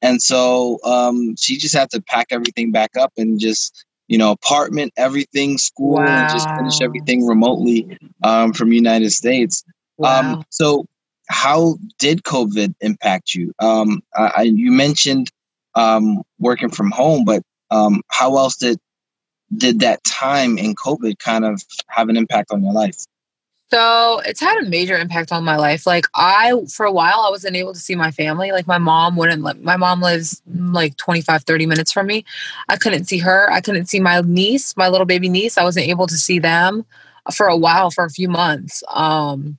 and 0.00 0.22
so 0.22 0.78
um, 0.84 1.34
she 1.36 1.56
just 1.56 1.74
had 1.74 1.90
to 1.90 2.00
pack 2.00 2.28
everything 2.30 2.70
back 2.70 2.96
up 2.96 3.12
and 3.16 3.40
just 3.40 3.84
you 4.08 4.18
know, 4.18 4.32
apartment, 4.32 4.92
everything, 4.96 5.58
school, 5.58 5.94
wow. 5.94 6.06
and 6.06 6.30
just 6.30 6.48
finish 6.48 6.80
everything 6.80 7.26
remotely 7.26 7.98
um, 8.22 8.52
from 8.52 8.72
United 8.72 9.10
States. 9.10 9.64
Um, 9.66 9.72
wow. 10.04 10.20
Um, 10.20 10.44
so, 10.50 10.86
how 11.28 11.76
did 11.98 12.22
COVID 12.22 12.74
impact 12.80 13.34
you? 13.34 13.52
Um, 13.58 14.02
I, 14.14 14.42
you 14.42 14.72
mentioned 14.72 15.30
um, 15.74 16.22
working 16.38 16.70
from 16.70 16.90
home, 16.90 17.24
but 17.24 17.42
um, 17.70 18.02
how 18.08 18.38
else 18.38 18.56
did 18.56 18.78
did 19.56 19.80
that 19.80 20.02
time 20.04 20.58
in 20.58 20.74
COVID 20.74 21.18
kind 21.18 21.44
of 21.44 21.62
have 21.88 22.08
an 22.08 22.16
impact 22.16 22.50
on 22.50 22.62
your 22.62 22.72
life? 22.72 23.04
So 23.70 24.20
it's 24.20 24.40
had 24.40 24.62
a 24.62 24.68
major 24.68 24.96
impact 24.96 25.30
on 25.30 25.44
my 25.44 25.56
life. 25.56 25.86
Like 25.86 26.06
I, 26.14 26.52
for 26.72 26.86
a 26.86 26.92
while, 26.92 27.20
I 27.20 27.30
wasn't 27.30 27.56
able 27.56 27.74
to 27.74 27.78
see 27.78 27.94
my 27.94 28.10
family. 28.10 28.50
Like 28.50 28.66
my 28.66 28.78
mom 28.78 29.14
wouldn't 29.16 29.42
let, 29.42 29.62
my 29.62 29.76
mom 29.76 30.00
lives 30.00 30.42
like 30.46 30.96
25, 30.96 31.44
30 31.44 31.66
minutes 31.66 31.92
from 31.92 32.06
me. 32.06 32.24
I 32.70 32.76
couldn't 32.76 33.04
see 33.04 33.18
her. 33.18 33.50
I 33.52 33.60
couldn't 33.60 33.86
see 33.86 34.00
my 34.00 34.22
niece, 34.22 34.74
my 34.76 34.88
little 34.88 35.06
baby 35.06 35.28
niece. 35.28 35.58
I 35.58 35.64
wasn't 35.64 35.88
able 35.88 36.06
to 36.06 36.16
see 36.16 36.38
them 36.38 36.86
for 37.34 37.46
a 37.46 37.56
while, 37.56 37.90
for 37.90 38.04
a 38.04 38.10
few 38.10 38.28
months. 38.28 38.82
Um, 38.88 39.58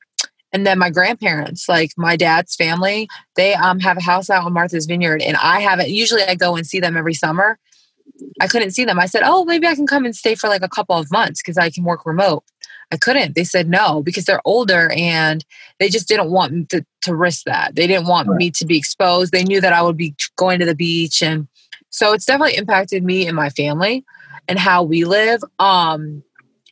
and 0.52 0.66
then 0.66 0.80
my 0.80 0.90
grandparents, 0.90 1.70
like 1.70 1.92
my 1.96 2.16
dad's 2.16 2.56
family, 2.56 3.08
they 3.36 3.54
um, 3.54 3.80
have 3.80 3.98
a 3.98 4.02
house 4.02 4.32
out 4.32 4.44
on 4.44 4.54
Martha's 4.54 4.88
Vineyard 4.88 5.22
and 5.22 5.38
I 5.38 5.60
haven't, 5.60 5.90
usually 5.90 6.24
I 6.24 6.34
go 6.34 6.56
and 6.56 6.66
see 6.66 6.80
them 6.80 6.98
every 6.98 7.14
summer. 7.14 7.60
I 8.42 8.48
couldn't 8.48 8.72
see 8.72 8.86
them. 8.86 9.00
I 9.00 9.06
said, 9.06 9.22
oh, 9.24 9.46
maybe 9.46 9.68
I 9.68 9.76
can 9.76 9.86
come 9.86 10.06
and 10.06 10.16
stay 10.16 10.34
for 10.34 10.48
like 10.48 10.64
a 10.64 10.68
couple 10.68 10.98
of 10.98 11.12
months 11.12 11.44
because 11.44 11.60
I 11.60 11.70
can 11.70 11.84
work 11.84 12.08
remote. 12.08 12.44
I 12.92 12.98
couldn't. 12.98 13.36
They 13.36 13.44
said 13.44 13.70
no 13.70 14.02
because 14.02 14.26
they're 14.26 14.42
older 14.46 14.92
and 14.96 15.46
they 15.80 15.90
just 15.90 16.08
didn't 16.08 16.32
want 16.32 16.70
to, 16.70 16.86
to 17.04 17.16
risk 17.16 17.44
that. 17.46 17.76
They 17.76 17.88
didn't 17.88 18.08
want 18.08 18.28
right. 18.28 18.38
me 18.38 18.52
to 18.52 18.66
be 18.66 18.78
exposed. 18.78 19.32
They 19.32 19.44
knew 19.44 19.62
that 19.62 19.74
I 19.74 19.82
would 19.82 19.98
be 19.98 20.16
going 20.38 20.60
to 20.60 20.66
the 20.66 20.76
beach. 20.76 21.22
And 21.22 21.48
so 21.90 22.14
it's 22.14 22.26
definitely 22.26 22.58
impacted 22.58 23.04
me 23.04 23.28
and 23.28 23.36
my 23.36 23.50
family 23.50 24.06
and 24.48 24.58
how 24.58 24.84
we 24.84 25.06
live. 25.06 25.44
Um, 25.60 26.24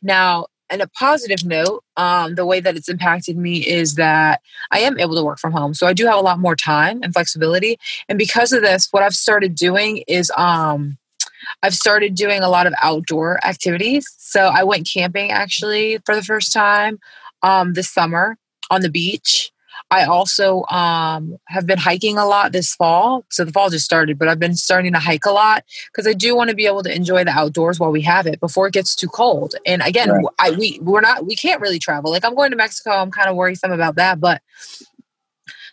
now, 0.02 0.46
and 0.70 0.82
a 0.82 0.88
positive 0.88 1.44
note, 1.46 1.82
um, 1.96 2.34
the 2.34 2.44
way 2.44 2.60
that 2.60 2.76
it's 2.76 2.88
impacted 2.88 3.38
me 3.38 3.66
is 3.66 3.94
that 3.94 4.42
I 4.70 4.80
am 4.80 4.98
able 4.98 5.14
to 5.16 5.24
work 5.24 5.38
from 5.38 5.52
home. 5.52 5.72
So 5.72 5.86
I 5.86 5.94
do 5.94 6.04
have 6.04 6.16
a 6.16 6.20
lot 6.20 6.38
more 6.38 6.56
time 6.56 7.00
and 7.02 7.12
flexibility. 7.12 7.78
And 8.08 8.18
because 8.18 8.52
of 8.52 8.60
this, 8.60 8.88
what 8.90 9.02
I've 9.02 9.14
started 9.14 9.54
doing 9.54 10.04
is 10.06 10.30
um, 10.36 10.97
I've 11.62 11.74
started 11.74 12.14
doing 12.14 12.42
a 12.42 12.48
lot 12.48 12.66
of 12.66 12.74
outdoor 12.82 13.44
activities. 13.44 14.06
So 14.18 14.46
I 14.46 14.64
went 14.64 14.88
camping 14.92 15.30
actually 15.30 15.98
for 16.04 16.14
the 16.14 16.22
first 16.22 16.52
time 16.52 16.98
um, 17.42 17.74
this 17.74 17.90
summer 17.90 18.36
on 18.70 18.82
the 18.82 18.90
beach. 18.90 19.50
I 19.90 20.04
also 20.04 20.64
um, 20.64 21.38
have 21.46 21.66
been 21.66 21.78
hiking 21.78 22.18
a 22.18 22.26
lot 22.26 22.52
this 22.52 22.74
fall. 22.74 23.24
So 23.30 23.44
the 23.44 23.52
fall 23.52 23.70
just 23.70 23.84
started, 23.84 24.18
but 24.18 24.28
I've 24.28 24.38
been 24.38 24.56
starting 24.56 24.92
to 24.92 24.98
hike 24.98 25.24
a 25.24 25.30
lot 25.30 25.64
because 25.90 26.06
I 26.06 26.12
do 26.12 26.36
want 26.36 26.50
to 26.50 26.56
be 26.56 26.66
able 26.66 26.82
to 26.82 26.94
enjoy 26.94 27.24
the 27.24 27.30
outdoors 27.30 27.80
while 27.80 27.90
we 27.90 28.02
have 28.02 28.26
it 28.26 28.38
before 28.38 28.66
it 28.66 28.74
gets 28.74 28.94
too 28.94 29.08
cold. 29.08 29.54
And 29.64 29.80
again, 29.80 30.10
right. 30.10 30.24
I, 30.38 30.50
we 30.50 30.78
we're 30.82 31.00
not 31.00 31.26
we 31.26 31.36
can't 31.36 31.60
really 31.60 31.78
travel. 31.78 32.10
Like 32.10 32.24
I'm 32.24 32.34
going 32.34 32.50
to 32.50 32.56
Mexico. 32.56 32.90
I'm 32.90 33.10
kind 33.10 33.30
of 33.30 33.36
worrisome 33.36 33.72
about 33.72 33.96
that, 33.96 34.20
but 34.20 34.42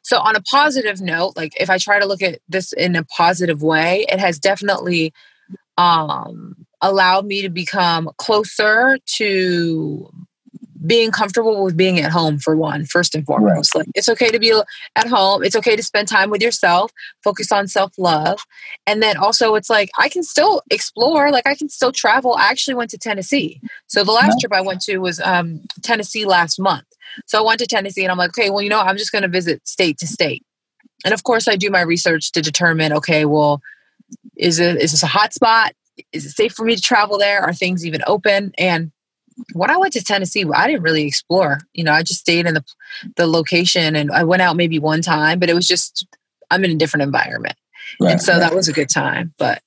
so 0.01 0.19
on 0.19 0.35
a 0.35 0.41
positive 0.41 1.01
note, 1.01 1.33
like 1.35 1.59
if 1.59 1.69
I 1.69 1.77
try 1.77 1.99
to 1.99 2.05
look 2.05 2.21
at 2.21 2.39
this 2.47 2.71
in 2.73 2.95
a 2.95 3.03
positive 3.03 3.63
way, 3.63 4.05
it 4.07 4.19
has 4.19 4.39
definitely 4.39 5.13
um, 5.77 6.65
allowed 6.81 7.25
me 7.25 7.41
to 7.41 7.49
become 7.49 8.09
closer 8.17 8.97
to 9.17 10.09
being 10.85 11.11
comfortable 11.11 11.63
with 11.63 11.75
being 11.75 11.99
at 11.99 12.11
home 12.11 12.38
for 12.38 12.55
one 12.55 12.85
first 12.85 13.15
and 13.15 13.25
foremost. 13.25 13.73
Right. 13.73 13.81
like 13.81 13.88
it's 13.95 14.09
okay 14.09 14.29
to 14.29 14.39
be 14.39 14.53
at 14.95 15.07
home. 15.07 15.43
It's 15.43 15.55
okay 15.55 15.75
to 15.75 15.83
spend 15.83 16.07
time 16.07 16.29
with 16.29 16.41
yourself 16.41 16.91
focus 17.23 17.51
on 17.51 17.67
self-love. 17.67 18.39
And 18.85 19.01
then 19.01 19.17
also 19.17 19.55
it's 19.55 19.69
like 19.69 19.89
i 19.97 20.09
can 20.09 20.23
still 20.23 20.61
explore 20.69 21.31
like 21.31 21.47
i 21.47 21.55
can 21.55 21.69
still 21.69 21.91
travel. 21.91 22.35
I 22.35 22.49
actually 22.49 22.75
went 22.75 22.91
to 22.91 22.97
tennessee. 22.97 23.61
So 23.88 24.03
the 24.03 24.11
last 24.11 24.39
trip 24.39 24.53
i 24.53 24.61
went 24.61 24.81
to 24.81 24.97
was 24.99 25.19
um, 25.21 25.61
tennessee 25.81 26.25
last 26.25 26.59
month. 26.59 26.88
So 27.25 27.39
i 27.39 27.41
went 27.41 27.59
to 27.59 27.67
tennessee 27.67 28.03
and 28.03 28.11
i'm 28.11 28.17
like 28.17 28.38
okay 28.38 28.49
well 28.49 28.61
you 28.61 28.69
know 28.69 28.79
i'm 28.79 28.97
just 28.97 29.11
going 29.11 29.23
to 29.23 29.27
visit 29.27 29.67
state 29.67 29.97
to 29.99 30.07
state. 30.07 30.43
And 31.03 31.13
of 31.13 31.23
course 31.23 31.47
i 31.47 31.55
do 31.55 31.69
my 31.69 31.81
research 31.81 32.31
to 32.33 32.41
determine 32.41 32.93
okay 32.93 33.25
well 33.25 33.61
is 34.35 34.59
it 34.59 34.77
is 34.77 34.91
this 34.91 35.03
a 35.03 35.07
hot 35.07 35.33
spot? 35.33 35.73
Is 36.11 36.25
it 36.25 36.31
safe 36.31 36.53
for 36.53 36.65
me 36.65 36.75
to 36.75 36.81
travel 36.81 37.17
there? 37.17 37.41
Are 37.41 37.53
things 37.53 37.85
even 37.85 38.01
open? 38.05 38.53
And 38.57 38.91
when 39.53 39.69
I 39.69 39.77
went 39.77 39.93
to 39.93 40.03
Tennessee, 40.03 40.45
I 40.53 40.67
didn't 40.67 40.83
really 40.83 41.05
explore. 41.05 41.59
You 41.73 41.83
know, 41.83 41.93
I 41.93 42.03
just 42.03 42.21
stayed 42.21 42.45
in 42.45 42.53
the 42.53 42.63
the 43.15 43.27
location 43.27 43.95
and 43.95 44.11
I 44.11 44.23
went 44.23 44.41
out 44.41 44.55
maybe 44.55 44.79
one 44.79 45.01
time, 45.01 45.39
but 45.39 45.49
it 45.49 45.53
was 45.53 45.67
just 45.67 46.07
I'm 46.51 46.63
in 46.63 46.71
a 46.71 46.75
different 46.75 47.03
environment. 47.03 47.55
Right, 47.99 48.13
and 48.13 48.21
so 48.21 48.33
right. 48.33 48.39
that 48.39 48.55
was 48.55 48.67
a 48.67 48.73
good 48.73 48.89
time. 48.89 49.33
But 49.37 49.61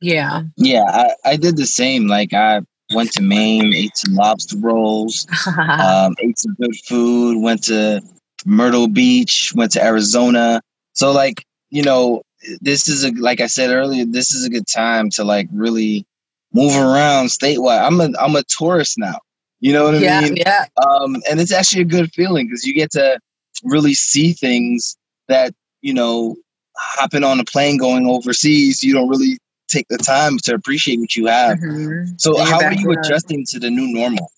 yeah. 0.00 0.42
Yeah, 0.56 0.84
I, 0.84 1.14
I 1.24 1.36
did 1.36 1.56
the 1.56 1.66
same. 1.66 2.06
Like 2.06 2.32
I 2.32 2.62
went 2.94 3.12
to 3.12 3.22
Maine, 3.22 3.74
ate 3.74 3.96
some 3.96 4.14
lobster 4.14 4.56
rolls, 4.58 5.26
um, 5.46 6.14
ate 6.20 6.38
some 6.38 6.54
good 6.60 6.76
food, 6.86 7.42
went 7.42 7.64
to 7.64 8.02
Myrtle 8.44 8.88
Beach, 8.88 9.52
went 9.54 9.72
to 9.72 9.84
Arizona. 9.84 10.60
So 10.94 11.12
like, 11.12 11.44
you 11.70 11.82
know, 11.82 12.22
this 12.60 12.88
is 12.88 13.04
a 13.04 13.10
like 13.12 13.40
I 13.40 13.46
said 13.46 13.70
earlier, 13.70 14.04
this 14.04 14.32
is 14.32 14.44
a 14.44 14.50
good 14.50 14.66
time 14.66 15.10
to 15.10 15.24
like 15.24 15.48
really 15.52 16.06
move 16.52 16.76
around 16.76 17.26
statewide. 17.26 17.82
I'm 17.82 18.00
a 18.00 18.10
I'm 18.18 18.36
a 18.36 18.44
tourist 18.44 18.98
now. 18.98 19.18
You 19.60 19.72
know 19.72 19.84
what 19.84 19.96
I 19.96 19.98
yeah, 19.98 20.20
mean? 20.20 20.36
Yeah. 20.36 20.66
Um, 20.86 21.16
and 21.28 21.40
it's 21.40 21.52
actually 21.52 21.82
a 21.82 21.86
good 21.86 22.12
feeling 22.12 22.46
because 22.46 22.64
you 22.64 22.74
get 22.74 22.92
to 22.92 23.18
really 23.64 23.94
see 23.94 24.32
things 24.32 24.96
that 25.26 25.52
you 25.82 25.92
know 25.92 26.36
hopping 26.76 27.24
on 27.24 27.40
a 27.40 27.44
plane 27.44 27.76
going 27.76 28.06
overseas. 28.06 28.82
You 28.82 28.94
don't 28.94 29.08
really 29.08 29.38
take 29.68 29.86
the 29.88 29.98
time 29.98 30.38
to 30.44 30.54
appreciate 30.54 30.98
what 31.00 31.14
you 31.16 31.26
have. 31.26 31.58
Mm-hmm. 31.58 32.14
So, 32.16 32.38
how 32.38 32.60
are 32.62 32.72
you 32.72 32.92
adjusting 32.92 33.44
to 33.50 33.58
the 33.58 33.70
new 33.70 33.92
normal? 33.92 34.30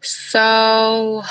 So, 0.00 1.22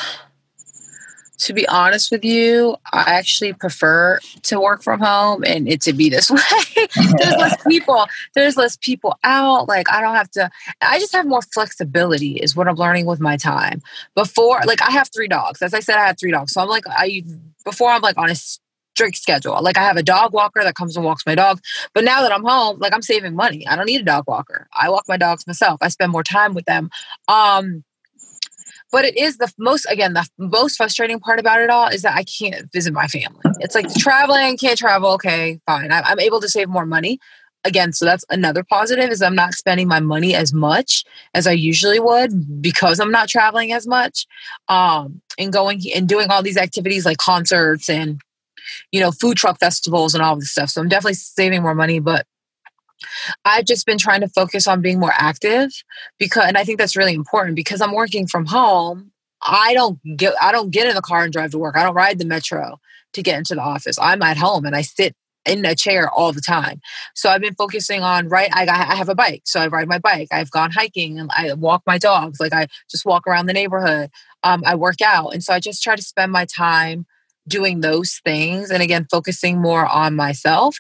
to 1.40 1.54
be 1.54 1.68
honest 1.68 2.12
with 2.12 2.24
you, 2.24 2.76
I 2.92 3.02
actually 3.02 3.54
prefer 3.54 4.20
to 4.44 4.60
work 4.60 4.84
from 4.84 5.00
home 5.00 5.44
and 5.44 5.68
it 5.68 5.82
to 5.82 5.94
be 5.94 6.10
this 6.10 6.30
way. 6.32 6.88
there's 7.18 7.36
less 7.36 7.62
people. 7.68 8.06
There's 8.34 8.58
less 8.58 8.78
people 8.78 9.18
out. 9.24 9.68
Like 9.68 9.92
I 9.92 10.02
don't 10.02 10.16
have 10.16 10.32
to. 10.32 10.50
I 10.82 11.00
just 11.00 11.14
have 11.14 11.26
more 11.26 11.42
flexibility. 11.42 12.38
Is 12.38 12.56
what 12.56 12.68
I'm 12.68 12.76
learning 12.76 13.06
with 13.06 13.20
my 13.20 13.38
time. 13.38 13.82
Before, 14.16 14.60
like 14.66 14.82
I 14.82 14.92
have 14.92 15.10
three 15.14 15.28
dogs. 15.28 15.62
As 15.62 15.74
I 15.74 15.80
said, 15.80 15.98
I 15.98 16.08
have 16.08 16.20
three 16.20 16.32
dogs. 16.32 16.54
So 16.54 16.62
I'm 16.62 16.70
like 16.70 16.86
I 16.88 17.24
before 17.66 17.90
I'm 17.90 18.02
like 18.02 18.18
on 18.18 18.30
a 18.30 18.36
strict 18.36 19.18
schedule. 19.18 19.60
Like 19.62 19.78
I 19.78 19.84
have 19.84 19.98
a 19.98 20.04
dog 20.04 20.34
walker 20.34 20.62
that 20.64 20.76
comes 20.76 20.96
and 20.96 21.06
walks 21.06 21.26
my 21.26 21.36
dog. 21.36 21.60
But 21.94 22.04
now 22.04 22.22
that 22.22 22.32
I'm 22.32 22.44
home, 22.44 22.80
like 22.80 22.94
I'm 22.94 23.02
saving 23.02 23.36
money. 23.36 23.68
I 23.68 23.76
don't 23.76 23.86
need 23.86 24.02
a 24.02 24.06
dog 24.06 24.26
walker. 24.28 24.68
I 24.74 24.90
walk 24.90 25.06
my 25.08 25.18
dogs 25.18 25.48
myself. 25.48 25.80
I 25.82 25.88
spend 25.90 26.12
more 26.12 26.24
time 26.24 26.54
with 26.54 26.66
them. 26.66 26.90
Um, 27.28 27.84
but 28.94 29.04
it 29.04 29.18
is 29.18 29.38
the 29.38 29.52
most 29.58 29.86
again 29.90 30.14
the 30.14 30.26
most 30.38 30.78
frustrating 30.78 31.20
part 31.20 31.40
about 31.40 31.60
it 31.60 31.70
all 31.70 31.88
is 31.88 32.04
that 32.04 32.16
i 32.16 32.24
can't 32.24 32.72
visit 32.72 32.94
my 32.94 33.08
family. 33.08 33.42
It's 33.60 33.76
like 33.76 33.94
traveling 33.96 34.56
can't 34.56 34.78
travel 34.78 35.10
okay 35.14 35.60
fine. 35.66 35.92
I, 35.92 36.02
i'm 36.06 36.20
able 36.20 36.40
to 36.40 36.48
save 36.48 36.70
more 36.70 36.86
money. 36.86 37.20
Again 37.66 37.92
so 37.94 38.06
that's 38.06 38.24
another 38.30 38.64
positive 38.64 39.10
is 39.10 39.22
i'm 39.22 39.36
not 39.36 39.54
spending 39.54 39.88
my 39.88 40.00
money 40.00 40.36
as 40.36 40.54
much 40.54 41.04
as 41.34 41.48
i 41.48 41.52
usually 41.52 42.00
would 42.00 42.62
because 42.62 43.00
i'm 43.00 43.12
not 43.12 43.30
traveling 43.30 43.72
as 43.72 43.88
much 43.88 44.28
um 44.68 45.22
and 45.40 45.52
going 45.52 45.82
and 45.96 46.08
doing 46.08 46.30
all 46.30 46.44
these 46.44 46.58
activities 46.58 47.06
like 47.06 47.18
concerts 47.18 47.90
and 47.90 48.20
you 48.92 49.00
know 49.00 49.12
food 49.12 49.38
truck 49.38 49.60
festivals 49.60 50.14
and 50.14 50.22
all 50.24 50.36
this 50.36 50.52
stuff. 50.52 50.70
So 50.70 50.82
i'm 50.82 50.90
definitely 50.90 51.16
saving 51.16 51.62
more 51.62 51.76
money 51.76 52.00
but 52.00 52.26
I've 53.46 53.66
just 53.66 53.86
been 53.86 53.98
trying 53.98 54.22
to 54.22 54.28
focus 54.28 54.68
on 54.68 54.82
being 54.82 55.00
more 55.00 55.14
active 55.14 55.72
because 56.20 56.46
and 56.48 56.58
I 56.58 56.64
think 56.64 56.80
that's 56.80 56.96
really 56.96 57.14
important 57.14 57.56
because 57.56 57.82
I'm 57.82 57.94
working 57.94 58.28
from 58.28 58.46
home. 58.46 59.12
I 59.42 59.74
don't 59.74 60.00
get 60.16 60.34
I 60.42 60.52
don't 60.52 60.72
get 60.72 60.88
in 60.88 60.96
the 60.96 61.02
car 61.02 61.24
and 61.24 61.34
drive 61.34 61.52
to 61.52 61.58
work. 61.58 61.76
I 61.78 61.84
don't 61.84 61.96
ride 61.96 62.20
the 62.20 62.26
metro 62.26 62.80
to 63.14 63.24
get 63.24 63.38
into 63.38 63.56
the 63.56 63.62
office. 63.62 63.98
I'm 64.00 64.22
at 64.22 64.38
home 64.38 64.66
and 64.66 64.76
I 64.76 64.82
sit 64.82 65.16
in 65.46 65.66
a 65.66 65.76
chair 65.76 66.10
all 66.10 66.32
the 66.32 66.42
time. 66.42 66.80
So 67.16 67.30
I've 67.30 67.42
been 67.42 67.56
focusing 67.56 68.02
on 68.02 68.30
right. 68.30 68.50
I, 68.54 68.66
I 68.66 68.96
have 68.96 69.10
a 69.10 69.16
bike, 69.16 69.44
so 69.46 69.60
I 69.60 69.68
ride 69.68 69.88
my 69.88 70.00
bike. 70.00 70.30
I've 70.32 70.52
gone 70.52 70.72
hiking 70.72 71.20
and 71.20 71.30
I 71.36 71.54
walk 71.54 71.84
my 71.86 71.98
dogs. 71.98 72.40
Like 72.40 72.54
I 72.54 72.68
just 72.90 73.06
walk 73.06 73.28
around 73.28 73.48
the 73.48 73.54
neighborhood. 73.54 74.10
Um, 74.44 74.64
I 74.66 74.76
work 74.76 75.02
out, 75.02 75.34
and 75.34 75.44
so 75.44 75.54
I 75.54 75.60
just 75.60 75.84
try 75.84 75.96
to 75.96 76.02
spend 76.02 76.32
my 76.32 76.46
time 76.46 77.06
doing 77.48 77.82
those 77.82 78.22
things. 78.24 78.72
And 78.72 78.82
again, 78.82 79.08
focusing 79.10 79.62
more 79.62 79.86
on 79.86 80.16
myself. 80.16 80.78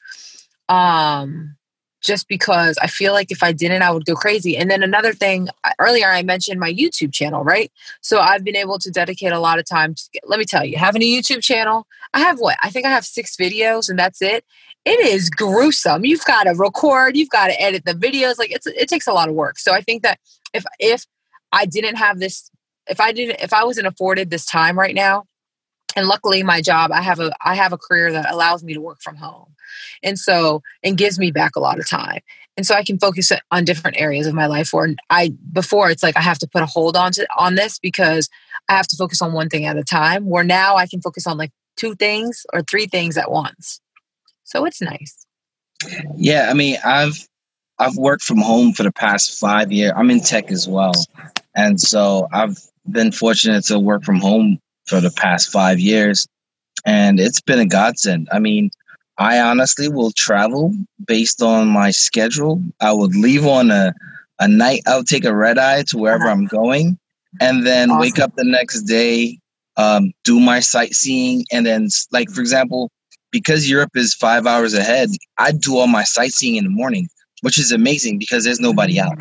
Um, 0.69 1.55
just 2.03 2.27
because 2.27 2.77
I 2.81 2.87
feel 2.87 3.13
like 3.13 3.31
if 3.31 3.41
I 3.41 3.51
didn't, 3.51 3.81
I 3.81 3.91
would 3.91 4.05
go 4.05 4.13
crazy. 4.13 4.57
And 4.57 4.69
then 4.69 4.83
another 4.83 5.13
thing, 5.13 5.47
uh, 5.63 5.71
earlier 5.79 6.07
I 6.07 6.21
mentioned 6.21 6.59
my 6.59 6.71
YouTube 6.71 7.13
channel, 7.13 7.43
right? 7.43 7.71
So 8.01 8.19
I've 8.19 8.43
been 8.43 8.55
able 8.55 8.77
to 8.79 8.91
dedicate 8.91 9.31
a 9.31 9.39
lot 9.39 9.57
of 9.57 9.65
time. 9.65 9.95
To, 9.95 10.21
let 10.25 10.37
me 10.37 10.45
tell 10.45 10.65
you, 10.65 10.77
having 10.77 11.01
a 11.01 11.05
YouTube 11.05 11.41
channel, 11.41 11.87
I 12.13 12.19
have 12.19 12.39
what? 12.39 12.57
I 12.61 12.69
think 12.69 12.85
I 12.85 12.89
have 12.89 13.05
six 13.05 13.35
videos 13.35 13.89
and 13.89 13.97
that's 13.97 14.21
it. 14.21 14.45
It 14.85 14.99
is 14.99 15.29
gruesome. 15.29 16.03
You've 16.03 16.25
got 16.25 16.43
to 16.43 16.51
record, 16.51 17.15
you've 17.15 17.29
got 17.29 17.47
to 17.47 17.61
edit 17.61 17.85
the 17.85 17.93
videos. 17.93 18.37
Like 18.37 18.51
it's 18.51 18.67
it 18.67 18.89
takes 18.89 19.07
a 19.07 19.13
lot 19.13 19.29
of 19.29 19.35
work. 19.35 19.57
So 19.57 19.73
I 19.73 19.79
think 19.79 20.03
that 20.03 20.19
if 20.53 20.65
if 20.79 21.05
I 21.53 21.65
didn't 21.65 21.95
have 21.95 22.19
this, 22.19 22.51
if 22.87 22.99
I 22.99 23.13
didn't, 23.13 23.39
if 23.41 23.53
I 23.53 23.63
wasn't 23.63 23.87
afforded 23.87 24.29
this 24.29 24.45
time 24.45 24.77
right 24.77 24.93
now, 24.93 25.23
and 25.95 26.07
luckily 26.07 26.43
my 26.43 26.61
job, 26.61 26.91
I 26.91 27.01
have 27.01 27.19
a 27.19 27.31
I 27.43 27.55
have 27.55 27.73
a 27.73 27.77
career 27.77 28.11
that 28.11 28.31
allows 28.31 28.63
me 28.63 28.73
to 28.73 28.81
work 28.81 29.01
from 29.01 29.15
home 29.15 29.53
and 30.01 30.17
so, 30.19 30.61
and 30.83 30.97
gives 30.97 31.19
me 31.19 31.31
back 31.31 31.55
a 31.55 31.59
lot 31.59 31.79
of 31.79 31.87
time. 31.87 32.19
And 32.55 32.65
so 32.65 32.75
I 32.75 32.83
can 32.83 32.99
focus 32.99 33.31
on 33.51 33.65
different 33.65 33.99
areas 33.99 34.27
of 34.27 34.35
my 34.35 34.45
life 34.45 34.71
where 34.73 34.93
I, 35.09 35.33
before 35.51 35.89
it's 35.89 36.03
like 36.03 36.15
I 36.15 36.21
have 36.21 36.37
to 36.39 36.47
put 36.47 36.61
a 36.61 36.67
hold 36.67 36.95
on 36.95 37.11
to, 37.13 37.27
on 37.37 37.55
this 37.55 37.79
because 37.79 38.29
I 38.69 38.73
have 38.73 38.87
to 38.89 38.95
focus 38.95 39.21
on 39.21 39.33
one 39.33 39.49
thing 39.49 39.65
at 39.65 39.77
a 39.77 39.83
time 39.83 40.25
where 40.25 40.43
now 40.43 40.75
I 40.75 40.85
can 40.85 41.01
focus 41.01 41.25
on 41.25 41.37
like 41.37 41.51
two 41.77 41.95
things 41.95 42.45
or 42.53 42.61
three 42.61 42.85
things 42.85 43.17
at 43.17 43.31
once. 43.31 43.81
So 44.43 44.65
it's 44.65 44.81
nice. 44.81 45.25
Yeah. 46.15 46.47
I 46.49 46.53
mean, 46.53 46.77
I've, 46.85 47.27
I've 47.79 47.97
worked 47.97 48.23
from 48.23 48.37
home 48.37 48.73
for 48.73 48.83
the 48.83 48.91
past 48.91 49.39
five 49.39 49.71
years. 49.71 49.93
I'm 49.95 50.11
in 50.11 50.19
tech 50.19 50.51
as 50.51 50.67
well. 50.67 50.93
And 51.55 51.81
so 51.81 52.27
I've 52.31 52.57
been 52.89 53.11
fortunate 53.11 53.65
to 53.65 53.79
work 53.79 54.03
from 54.03 54.19
home 54.19 54.59
for 54.85 54.99
the 54.99 55.11
past 55.11 55.51
five 55.51 55.79
years. 55.79 56.27
And 56.85 57.19
it's 57.19 57.41
been 57.41 57.59
a 57.59 57.65
godsend. 57.65 58.27
I 58.31 58.39
mean, 58.39 58.69
I 59.17 59.39
honestly 59.39 59.89
will 59.89 60.11
travel 60.11 60.73
based 61.05 61.41
on 61.41 61.67
my 61.67 61.91
schedule. 61.91 62.61
I 62.81 62.91
would 62.91 63.15
leave 63.15 63.45
on 63.45 63.71
a, 63.71 63.93
a 64.39 64.47
night, 64.47 64.81
I'll 64.87 65.03
take 65.03 65.25
a 65.25 65.35
red 65.35 65.57
eye 65.57 65.83
to 65.89 65.97
wherever 65.97 66.27
I'm 66.27 66.45
going, 66.45 66.97
and 67.39 67.65
then 67.65 67.89
awesome. 67.89 68.01
wake 68.01 68.19
up 68.19 68.35
the 68.35 68.43
next 68.43 68.83
day, 68.83 69.39
um, 69.77 70.11
do 70.23 70.39
my 70.39 70.59
sightseeing. 70.59 71.45
And 71.51 71.65
then, 71.65 71.89
like, 72.11 72.29
for 72.29 72.41
example, 72.41 72.91
because 73.31 73.69
Europe 73.69 73.91
is 73.95 74.13
five 74.13 74.45
hours 74.47 74.73
ahead, 74.73 75.09
I 75.37 75.51
do 75.51 75.77
all 75.77 75.87
my 75.87 76.03
sightseeing 76.03 76.55
in 76.55 76.63
the 76.63 76.69
morning, 76.69 77.07
which 77.41 77.59
is 77.59 77.71
amazing 77.71 78.17
because 78.17 78.43
there's 78.43 78.59
nobody 78.59 78.99
out. 78.99 79.17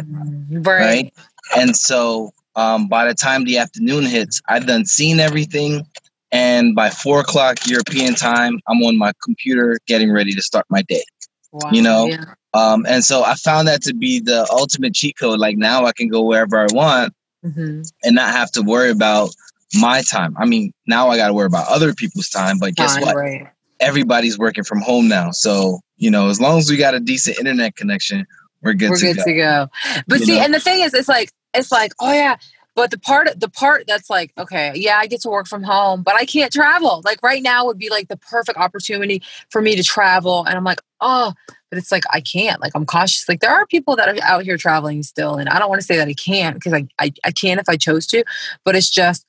Right. 0.50 0.64
right? 0.66 1.14
And 1.56 1.76
so 1.76 2.32
um, 2.56 2.88
by 2.88 3.06
the 3.06 3.14
time 3.14 3.44
the 3.44 3.58
afternoon 3.58 4.04
hits, 4.04 4.40
I've 4.48 4.66
done 4.66 4.84
seen 4.84 5.20
everything. 5.20 5.86
And 6.30 6.74
by 6.74 6.88
four 6.88 7.20
o'clock 7.20 7.66
European 7.66 8.14
time, 8.14 8.60
I'm 8.66 8.82
on 8.82 8.96
my 8.96 9.12
computer 9.22 9.78
getting 9.86 10.10
ready 10.10 10.32
to 10.32 10.42
start 10.42 10.64
my 10.70 10.82
day. 10.82 11.04
Wow, 11.52 11.70
you 11.70 11.82
know? 11.82 12.06
Yeah. 12.06 12.24
Um, 12.54 12.86
and 12.88 13.04
so 13.04 13.22
I 13.22 13.34
found 13.34 13.68
that 13.68 13.82
to 13.82 13.94
be 13.94 14.20
the 14.20 14.46
ultimate 14.50 14.94
cheat 14.94 15.18
code. 15.18 15.38
Like 15.38 15.56
now 15.56 15.84
I 15.84 15.92
can 15.92 16.08
go 16.08 16.22
wherever 16.22 16.58
I 16.58 16.66
want 16.70 17.14
mm-hmm. 17.44 17.82
and 18.02 18.14
not 18.14 18.30
have 18.30 18.50
to 18.52 18.62
worry 18.62 18.90
about 18.90 19.30
my 19.74 20.02
time. 20.02 20.34
I 20.38 20.46
mean, 20.46 20.72
now 20.86 21.08
I 21.08 21.16
got 21.16 21.28
to 21.28 21.34
worry 21.34 21.46
about 21.46 21.68
other 21.68 21.94
people's 21.94 22.28
time, 22.28 22.58
but 22.58 22.74
guess 22.74 22.94
time, 22.94 23.02
what? 23.02 23.16
Right. 23.16 23.46
Everybody's 23.80 24.38
working 24.38 24.64
from 24.64 24.80
home 24.80 25.08
now. 25.08 25.30
So, 25.32 25.80
you 25.96 26.10
know, 26.10 26.28
as 26.28 26.40
long 26.40 26.58
as 26.58 26.70
we 26.70 26.76
got 26.76 26.94
a 26.94 27.00
decent 27.00 27.38
internet 27.38 27.76
connection, 27.76 28.26
we're 28.62 28.74
good, 28.74 28.90
we're 28.90 28.96
to, 28.96 29.06
good 29.06 29.16
go. 29.16 29.24
to 29.24 29.34
go. 29.34 29.66
But 30.06 30.20
you 30.20 30.26
see, 30.26 30.36
know? 30.36 30.44
and 30.44 30.54
the 30.54 30.60
thing 30.60 30.80
is, 30.80 30.94
it's 30.94 31.08
like, 31.08 31.30
it's 31.54 31.72
like, 31.72 31.92
oh 32.00 32.12
yeah, 32.12 32.36
but 32.74 32.90
the 32.90 32.98
part 32.98 33.28
the 33.38 33.50
part 33.50 33.84
that's 33.86 34.08
like, 34.08 34.32
okay, 34.38 34.72
yeah, 34.74 34.96
I 34.96 35.06
get 35.06 35.20
to 35.22 35.28
work 35.28 35.46
from 35.46 35.62
home, 35.62 36.02
but 36.02 36.14
I 36.14 36.24
can't 36.24 36.52
travel. 36.52 37.02
Like 37.04 37.22
right 37.22 37.42
now 37.42 37.66
would 37.66 37.78
be 37.78 37.90
like 37.90 38.08
the 38.08 38.16
perfect 38.16 38.58
opportunity 38.58 39.22
for 39.50 39.60
me 39.60 39.76
to 39.76 39.82
travel. 39.82 40.44
And 40.44 40.56
I'm 40.56 40.64
like, 40.64 40.80
oh, 41.00 41.34
but 41.70 41.78
it's 41.78 41.92
like 41.92 42.04
I 42.10 42.20
can't. 42.20 42.60
Like 42.60 42.72
I'm 42.74 42.86
cautious. 42.86 43.28
Like 43.28 43.40
there 43.40 43.50
are 43.50 43.66
people 43.66 43.96
that 43.96 44.08
are 44.08 44.16
out 44.22 44.44
here 44.44 44.56
traveling 44.56 45.02
still. 45.02 45.34
And 45.36 45.48
I 45.48 45.58
don't 45.58 45.68
want 45.68 45.80
to 45.80 45.86
say 45.86 45.96
that 45.96 46.08
I 46.08 46.14
can't 46.14 46.54
because 46.54 46.72
I, 46.72 46.86
I, 46.98 47.12
I 47.24 47.32
can 47.32 47.58
if 47.58 47.68
I 47.68 47.76
chose 47.76 48.06
to, 48.08 48.24
but 48.64 48.74
it's 48.74 48.90
just 48.90 49.26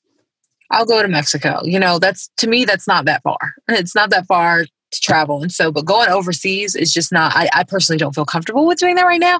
I'll 0.71 0.85
go 0.85 1.01
to 1.01 1.07
Mexico. 1.07 1.61
You 1.63 1.79
know, 1.79 1.99
that's 1.99 2.29
to 2.37 2.47
me, 2.47 2.65
that's 2.65 2.87
not 2.87 3.05
that 3.05 3.23
far. 3.23 3.55
It's 3.69 3.95
not 3.95 4.09
that 4.11 4.25
far 4.25 4.65
to 4.65 5.01
travel. 5.01 5.41
And 5.41 5.51
so, 5.51 5.71
but 5.71 5.85
going 5.85 6.09
overseas 6.09 6.75
is 6.75 6.93
just 6.93 7.11
not, 7.11 7.33
I, 7.35 7.49
I 7.53 7.63
personally 7.63 7.97
don't 7.97 8.15
feel 8.15 8.25
comfortable 8.25 8.65
with 8.65 8.79
doing 8.79 8.95
that 8.95 9.05
right 9.05 9.19
now. 9.19 9.39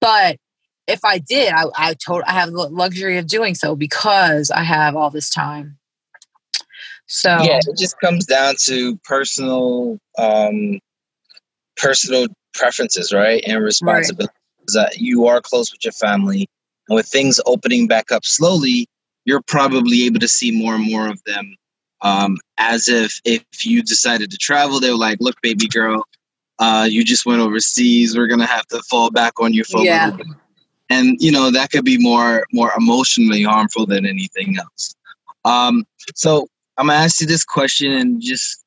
But 0.00 0.36
if 0.90 1.04
I 1.04 1.18
did, 1.18 1.52
I 1.52 1.64
I 1.76 1.94
told 1.94 2.22
I 2.26 2.32
have 2.32 2.50
the 2.50 2.68
luxury 2.68 3.18
of 3.18 3.26
doing 3.26 3.54
so 3.54 3.74
because 3.74 4.50
I 4.50 4.62
have 4.62 4.96
all 4.96 5.10
this 5.10 5.30
time. 5.30 5.78
So 7.06 7.38
yeah, 7.42 7.58
it 7.58 7.78
just 7.78 7.98
comes 8.00 8.26
down 8.26 8.54
to 8.66 8.96
personal 8.98 9.98
um 10.18 10.78
personal 11.76 12.26
preferences, 12.54 13.12
right? 13.12 13.42
And 13.46 13.62
responsibilities. 13.62 14.28
Right. 14.28 14.36
That 14.74 14.98
you 14.98 15.26
are 15.26 15.40
close 15.40 15.72
with 15.72 15.84
your 15.84 15.92
family, 15.92 16.48
and 16.88 16.94
with 16.94 17.06
things 17.06 17.40
opening 17.46 17.88
back 17.88 18.12
up 18.12 18.24
slowly, 18.24 18.86
you're 19.24 19.42
probably 19.42 20.04
able 20.04 20.20
to 20.20 20.28
see 20.28 20.52
more 20.52 20.74
and 20.74 20.88
more 20.88 21.08
of 21.08 21.20
them. 21.24 21.56
Um, 22.02 22.36
as 22.58 22.88
if 22.88 23.20
if 23.24 23.42
you 23.64 23.82
decided 23.82 24.30
to 24.30 24.36
travel, 24.36 24.78
they 24.78 24.90
were 24.90 24.96
like, 24.96 25.18
"Look, 25.20 25.40
baby 25.42 25.66
girl, 25.66 26.04
uh, 26.60 26.86
you 26.88 27.02
just 27.04 27.26
went 27.26 27.40
overseas. 27.40 28.16
We're 28.16 28.28
gonna 28.28 28.46
have 28.46 28.66
to 28.68 28.80
fall 28.82 29.10
back 29.10 29.40
on 29.40 29.52
you 29.52 29.64
for 29.64 29.82
yeah. 29.82 30.10
a 30.10 30.10
little 30.10 30.18
bit." 30.18 30.36
And 30.90 31.16
you 31.20 31.32
know 31.32 31.50
that 31.50 31.70
could 31.70 31.84
be 31.84 31.96
more 31.96 32.46
more 32.52 32.72
emotionally 32.76 33.42
harmful 33.42 33.86
than 33.86 34.04
anything 34.04 34.58
else. 34.58 34.94
Um, 35.44 35.86
so 36.14 36.48
I'm 36.76 36.88
gonna 36.88 36.98
ask 36.98 37.20
you 37.20 37.26
this 37.26 37.44
question 37.44 37.92
and 37.92 38.20
just 38.20 38.62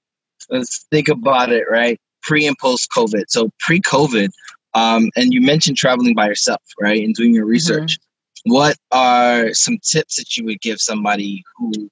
let's 0.49 0.85
think 0.91 1.09
about 1.09 1.51
it, 1.51 1.65
right? 1.69 1.99
Pre 2.23 2.47
and 2.47 2.57
post 2.57 2.89
COVID. 2.91 3.25
So 3.27 3.51
pre 3.59 3.79
COVID, 3.81 4.29
um, 4.73 5.11
and 5.15 5.33
you 5.33 5.41
mentioned 5.41 5.77
traveling 5.77 6.15
by 6.15 6.27
yourself, 6.27 6.61
right, 6.79 7.03
and 7.03 7.13
doing 7.13 7.33
your 7.33 7.43
mm-hmm. 7.43 7.51
research. 7.51 7.97
Mm-hmm. 7.97 8.53
What 8.53 8.77
are 8.91 9.53
some 9.53 9.77
tips 9.83 10.17
that 10.17 10.35
you 10.35 10.43
would 10.45 10.59
give 10.59 10.81
somebody 10.81 11.43
who 11.55 11.89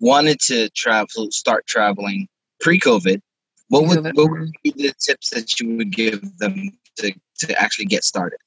wanted 0.00 0.40
to 0.40 0.70
travel, 0.70 1.30
start 1.30 1.66
traveling 1.66 2.26
pre-COVID? 2.60 3.20
What 3.68 3.86
would 3.86 4.04
what 4.16 4.30
would 4.30 4.52
be 4.62 4.72
the 4.76 4.92
tips 4.98 5.30
that 5.30 5.60
you 5.60 5.76
would 5.76 5.92
give 5.92 6.38
them 6.38 6.70
to 6.98 7.12
to 7.40 7.60
actually 7.60 7.86
get 7.86 8.04
started? 8.04 8.38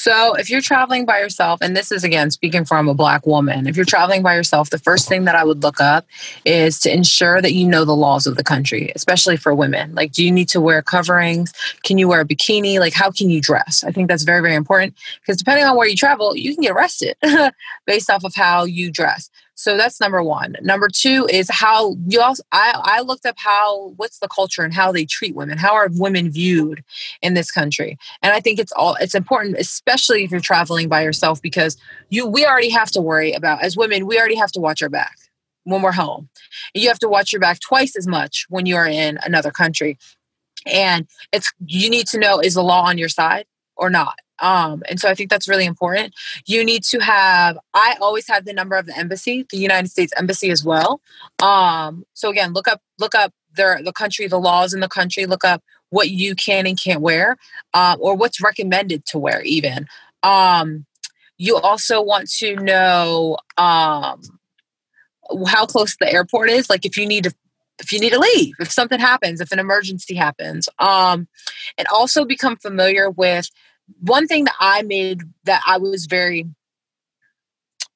So, 0.00 0.32
if 0.32 0.48
you're 0.48 0.62
traveling 0.62 1.04
by 1.04 1.18
yourself, 1.18 1.60
and 1.60 1.76
this 1.76 1.92
is 1.92 2.04
again 2.04 2.30
speaking 2.30 2.64
from 2.64 2.88
a 2.88 2.94
black 2.94 3.26
woman, 3.26 3.66
if 3.66 3.76
you're 3.76 3.84
traveling 3.84 4.22
by 4.22 4.34
yourself, 4.34 4.70
the 4.70 4.78
first 4.78 5.10
thing 5.10 5.26
that 5.26 5.34
I 5.34 5.44
would 5.44 5.62
look 5.62 5.78
up 5.78 6.06
is 6.46 6.78
to 6.80 6.90
ensure 6.90 7.42
that 7.42 7.52
you 7.52 7.68
know 7.68 7.84
the 7.84 7.94
laws 7.94 8.26
of 8.26 8.38
the 8.38 8.42
country, 8.42 8.90
especially 8.94 9.36
for 9.36 9.54
women. 9.54 9.94
Like, 9.94 10.12
do 10.12 10.24
you 10.24 10.32
need 10.32 10.48
to 10.48 10.60
wear 10.60 10.80
coverings? 10.80 11.52
Can 11.84 11.98
you 11.98 12.08
wear 12.08 12.22
a 12.22 12.24
bikini? 12.24 12.80
Like, 12.80 12.94
how 12.94 13.10
can 13.10 13.28
you 13.28 13.42
dress? 13.42 13.84
I 13.84 13.92
think 13.92 14.08
that's 14.08 14.22
very, 14.22 14.40
very 14.40 14.54
important 14.54 14.94
because 15.20 15.36
depending 15.36 15.66
on 15.66 15.76
where 15.76 15.86
you 15.86 15.96
travel, 15.96 16.34
you 16.34 16.54
can 16.54 16.62
get 16.62 16.72
arrested 16.72 17.14
based 17.86 18.08
off 18.08 18.24
of 18.24 18.34
how 18.34 18.64
you 18.64 18.90
dress. 18.90 19.28
So 19.60 19.76
that's 19.76 20.00
number 20.00 20.22
one. 20.22 20.56
Number 20.62 20.88
two 20.88 21.28
is 21.30 21.50
how 21.50 21.94
you 22.06 22.22
also 22.22 22.42
I, 22.50 22.80
I 22.82 23.02
looked 23.02 23.26
up 23.26 23.34
how 23.36 23.92
what's 23.96 24.18
the 24.18 24.26
culture 24.26 24.62
and 24.62 24.72
how 24.72 24.90
they 24.90 25.04
treat 25.04 25.34
women. 25.34 25.58
How 25.58 25.74
are 25.74 25.90
women 25.92 26.30
viewed 26.30 26.82
in 27.20 27.34
this 27.34 27.50
country? 27.50 27.98
And 28.22 28.32
I 28.32 28.40
think 28.40 28.58
it's 28.58 28.72
all 28.72 28.94
it's 29.02 29.14
important, 29.14 29.58
especially 29.58 30.24
if 30.24 30.30
you're 30.30 30.40
traveling 30.40 30.88
by 30.88 31.02
yourself, 31.02 31.42
because 31.42 31.76
you 32.08 32.26
we 32.26 32.46
already 32.46 32.70
have 32.70 32.90
to 32.92 33.02
worry 33.02 33.34
about 33.34 33.62
as 33.62 33.76
women, 33.76 34.06
we 34.06 34.18
already 34.18 34.36
have 34.36 34.50
to 34.52 34.60
watch 34.60 34.82
our 34.82 34.88
back 34.88 35.18
when 35.64 35.82
we're 35.82 35.92
home. 35.92 36.30
You 36.72 36.88
have 36.88 37.00
to 37.00 37.08
watch 37.10 37.30
your 37.30 37.40
back 37.40 37.60
twice 37.60 37.96
as 37.96 38.06
much 38.06 38.46
when 38.48 38.64
you're 38.64 38.86
in 38.86 39.18
another 39.22 39.50
country. 39.50 39.98
And 40.64 41.06
it's 41.32 41.52
you 41.66 41.90
need 41.90 42.06
to 42.08 42.18
know 42.18 42.40
is 42.40 42.54
the 42.54 42.62
law 42.62 42.86
on 42.86 42.96
your 42.96 43.10
side 43.10 43.44
or 43.76 43.90
not 43.90 44.14
um, 44.40 44.82
and 44.88 44.98
so 44.98 45.08
I 45.08 45.14
think 45.14 45.30
that's 45.30 45.48
really 45.48 45.66
important. 45.66 46.14
You 46.46 46.64
need 46.64 46.82
to 46.84 46.98
have, 46.98 47.58
I 47.74 47.96
always 48.00 48.26
have 48.28 48.44
the 48.44 48.52
number 48.52 48.76
of 48.76 48.86
the 48.86 48.96
embassy, 48.96 49.46
the 49.50 49.58
United 49.58 49.88
States 49.90 50.12
Embassy 50.16 50.50
as 50.50 50.64
well. 50.64 51.00
Um, 51.42 52.04
so 52.14 52.30
again, 52.30 52.52
look 52.52 52.66
up, 52.66 52.80
look 52.98 53.14
up 53.14 53.32
their, 53.54 53.82
the 53.82 53.92
country, 53.92 54.26
the 54.26 54.38
laws 54.38 54.74
in 54.74 54.80
the 54.80 54.88
country, 54.88 55.26
look 55.26 55.44
up 55.44 55.62
what 55.90 56.10
you 56.10 56.34
can 56.34 56.66
and 56.66 56.80
can't 56.80 57.00
wear, 57.00 57.36
uh, 57.74 57.96
or 58.00 58.14
what's 58.14 58.42
recommended 58.42 59.04
to 59.06 59.18
wear 59.18 59.42
even. 59.42 59.86
Um, 60.22 60.86
you 61.36 61.56
also 61.56 62.02
want 62.02 62.30
to 62.32 62.56
know 62.56 63.38
um, 63.56 64.20
how 65.46 65.66
close 65.66 65.96
the 65.96 66.12
airport 66.12 66.50
is. 66.50 66.70
Like 66.70 66.84
if 66.84 66.96
you 66.96 67.06
need 67.06 67.24
to 67.24 67.34
if 67.80 67.92
you 67.92 67.98
need 67.98 68.12
to 68.12 68.18
leave, 68.18 68.54
if 68.60 68.70
something 68.70 69.00
happens, 69.00 69.40
if 69.40 69.52
an 69.52 69.58
emergency 69.58 70.14
happens. 70.14 70.68
Um, 70.78 71.28
and 71.78 71.88
also 71.88 72.26
become 72.26 72.56
familiar 72.56 73.10
with 73.10 73.48
one 74.00 74.26
thing 74.26 74.44
that 74.44 74.56
I 74.60 74.82
made 74.82 75.22
that 75.44 75.62
I 75.66 75.78
was 75.78 76.06
very 76.06 76.46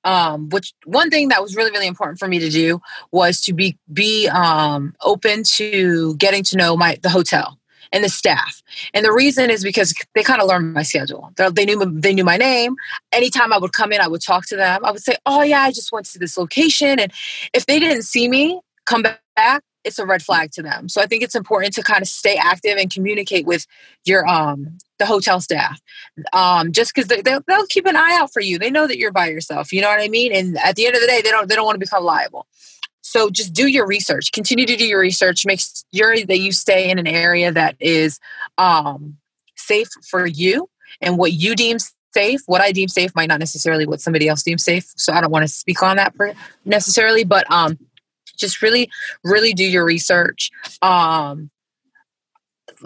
um 0.04 0.50
which 0.50 0.74
one 0.84 1.10
thing 1.10 1.28
that 1.28 1.42
was 1.42 1.56
really 1.56 1.70
really 1.70 1.86
important 1.86 2.18
for 2.18 2.28
me 2.28 2.38
to 2.38 2.50
do 2.50 2.80
was 3.10 3.40
to 3.40 3.52
be 3.52 3.78
be 3.92 4.28
um 4.28 4.94
open 5.02 5.42
to 5.42 6.14
getting 6.16 6.42
to 6.44 6.56
know 6.56 6.76
my 6.76 6.98
the 7.02 7.08
hotel 7.08 7.58
and 7.92 8.02
the 8.02 8.08
staff. 8.08 8.60
And 8.92 9.04
the 9.04 9.12
reason 9.12 9.50
is 9.50 9.62
because 9.62 9.94
they 10.16 10.24
kind 10.24 10.42
of 10.42 10.48
learned 10.48 10.74
my 10.74 10.82
schedule. 10.82 11.30
They, 11.36 11.48
they 11.50 11.64
knew 11.64 11.84
they 12.00 12.12
knew 12.12 12.24
my 12.24 12.36
name. 12.36 12.74
Anytime 13.12 13.52
i 13.52 13.58
would 13.58 13.72
come 13.72 13.92
in 13.92 14.00
i 14.00 14.08
would 14.08 14.22
talk 14.22 14.46
to 14.46 14.56
them. 14.56 14.84
I 14.84 14.90
would 14.90 15.02
say 15.02 15.16
oh 15.26 15.42
yeah 15.42 15.62
i 15.62 15.70
just 15.70 15.92
went 15.92 16.06
to 16.06 16.18
this 16.18 16.36
location. 16.36 16.98
And 16.98 17.12
if 17.54 17.66
they 17.66 17.78
didn't 17.78 18.02
see 18.02 18.28
me 18.28 18.60
come 18.84 19.02
back 19.36 19.62
it's 19.84 19.98
a 19.98 20.06
red 20.06 20.22
flag 20.22 20.50
to 20.52 20.62
them. 20.62 20.88
So 20.88 21.00
I 21.00 21.06
think 21.06 21.22
it's 21.22 21.34
important 21.34 21.74
to 21.74 21.82
kind 21.82 22.02
of 22.02 22.08
stay 22.08 22.36
active 22.36 22.76
and 22.78 22.92
communicate 22.92 23.46
with 23.46 23.66
your 24.04 24.26
um 24.26 24.78
the 24.98 25.06
hotel 25.06 25.40
staff. 25.40 25.80
Um, 26.32 26.72
just 26.72 26.94
because 26.94 27.08
they, 27.08 27.20
they'll, 27.20 27.40
they'll 27.48 27.66
keep 27.66 27.86
an 27.86 27.96
eye 27.96 28.16
out 28.20 28.32
for 28.32 28.40
you. 28.40 28.58
They 28.58 28.70
know 28.70 28.86
that 28.86 28.98
you're 28.98 29.12
by 29.12 29.28
yourself. 29.28 29.72
You 29.72 29.80
know 29.80 29.88
what 29.88 30.00
I 30.00 30.08
mean? 30.08 30.32
And 30.32 30.56
at 30.58 30.76
the 30.76 30.86
end 30.86 30.94
of 30.94 31.00
the 31.00 31.08
day, 31.08 31.20
they 31.22 31.30
don't 31.30 31.48
they 31.48 31.54
don't 31.54 31.66
want 31.66 31.76
to 31.76 31.84
become 31.84 32.04
liable. 32.04 32.46
So 33.00 33.28
just 33.30 33.52
do 33.52 33.66
your 33.66 33.86
research. 33.86 34.32
Continue 34.32 34.66
to 34.66 34.76
do 34.76 34.86
your 34.86 35.00
research. 35.00 35.44
Make 35.44 35.60
sure 35.94 36.16
that 36.24 36.38
you 36.38 36.52
stay 36.52 36.90
in 36.90 36.98
an 36.98 37.06
area 37.06 37.52
that 37.52 37.76
is 37.78 38.18
um, 38.56 39.18
safe 39.56 39.88
for 40.08 40.26
you 40.26 40.70
and 41.00 41.18
what 41.18 41.32
you 41.32 41.54
deem 41.54 41.76
safe. 42.14 42.40
What 42.46 42.62
I 42.62 42.72
deem 42.72 42.88
safe 42.88 43.14
might 43.14 43.28
not 43.28 43.40
necessarily 43.40 43.86
what 43.86 44.00
somebody 44.00 44.26
else 44.26 44.42
deems 44.42 44.64
safe. 44.64 44.90
So 44.96 45.12
I 45.12 45.20
don't 45.20 45.30
want 45.30 45.42
to 45.42 45.48
speak 45.48 45.82
on 45.82 45.96
that 45.96 46.14
necessarily, 46.64 47.24
but 47.24 47.48
um, 47.50 47.78
just 48.36 48.62
really 48.62 48.90
really 49.22 49.54
do 49.54 49.64
your 49.64 49.84
research 49.84 50.50
um 50.82 51.50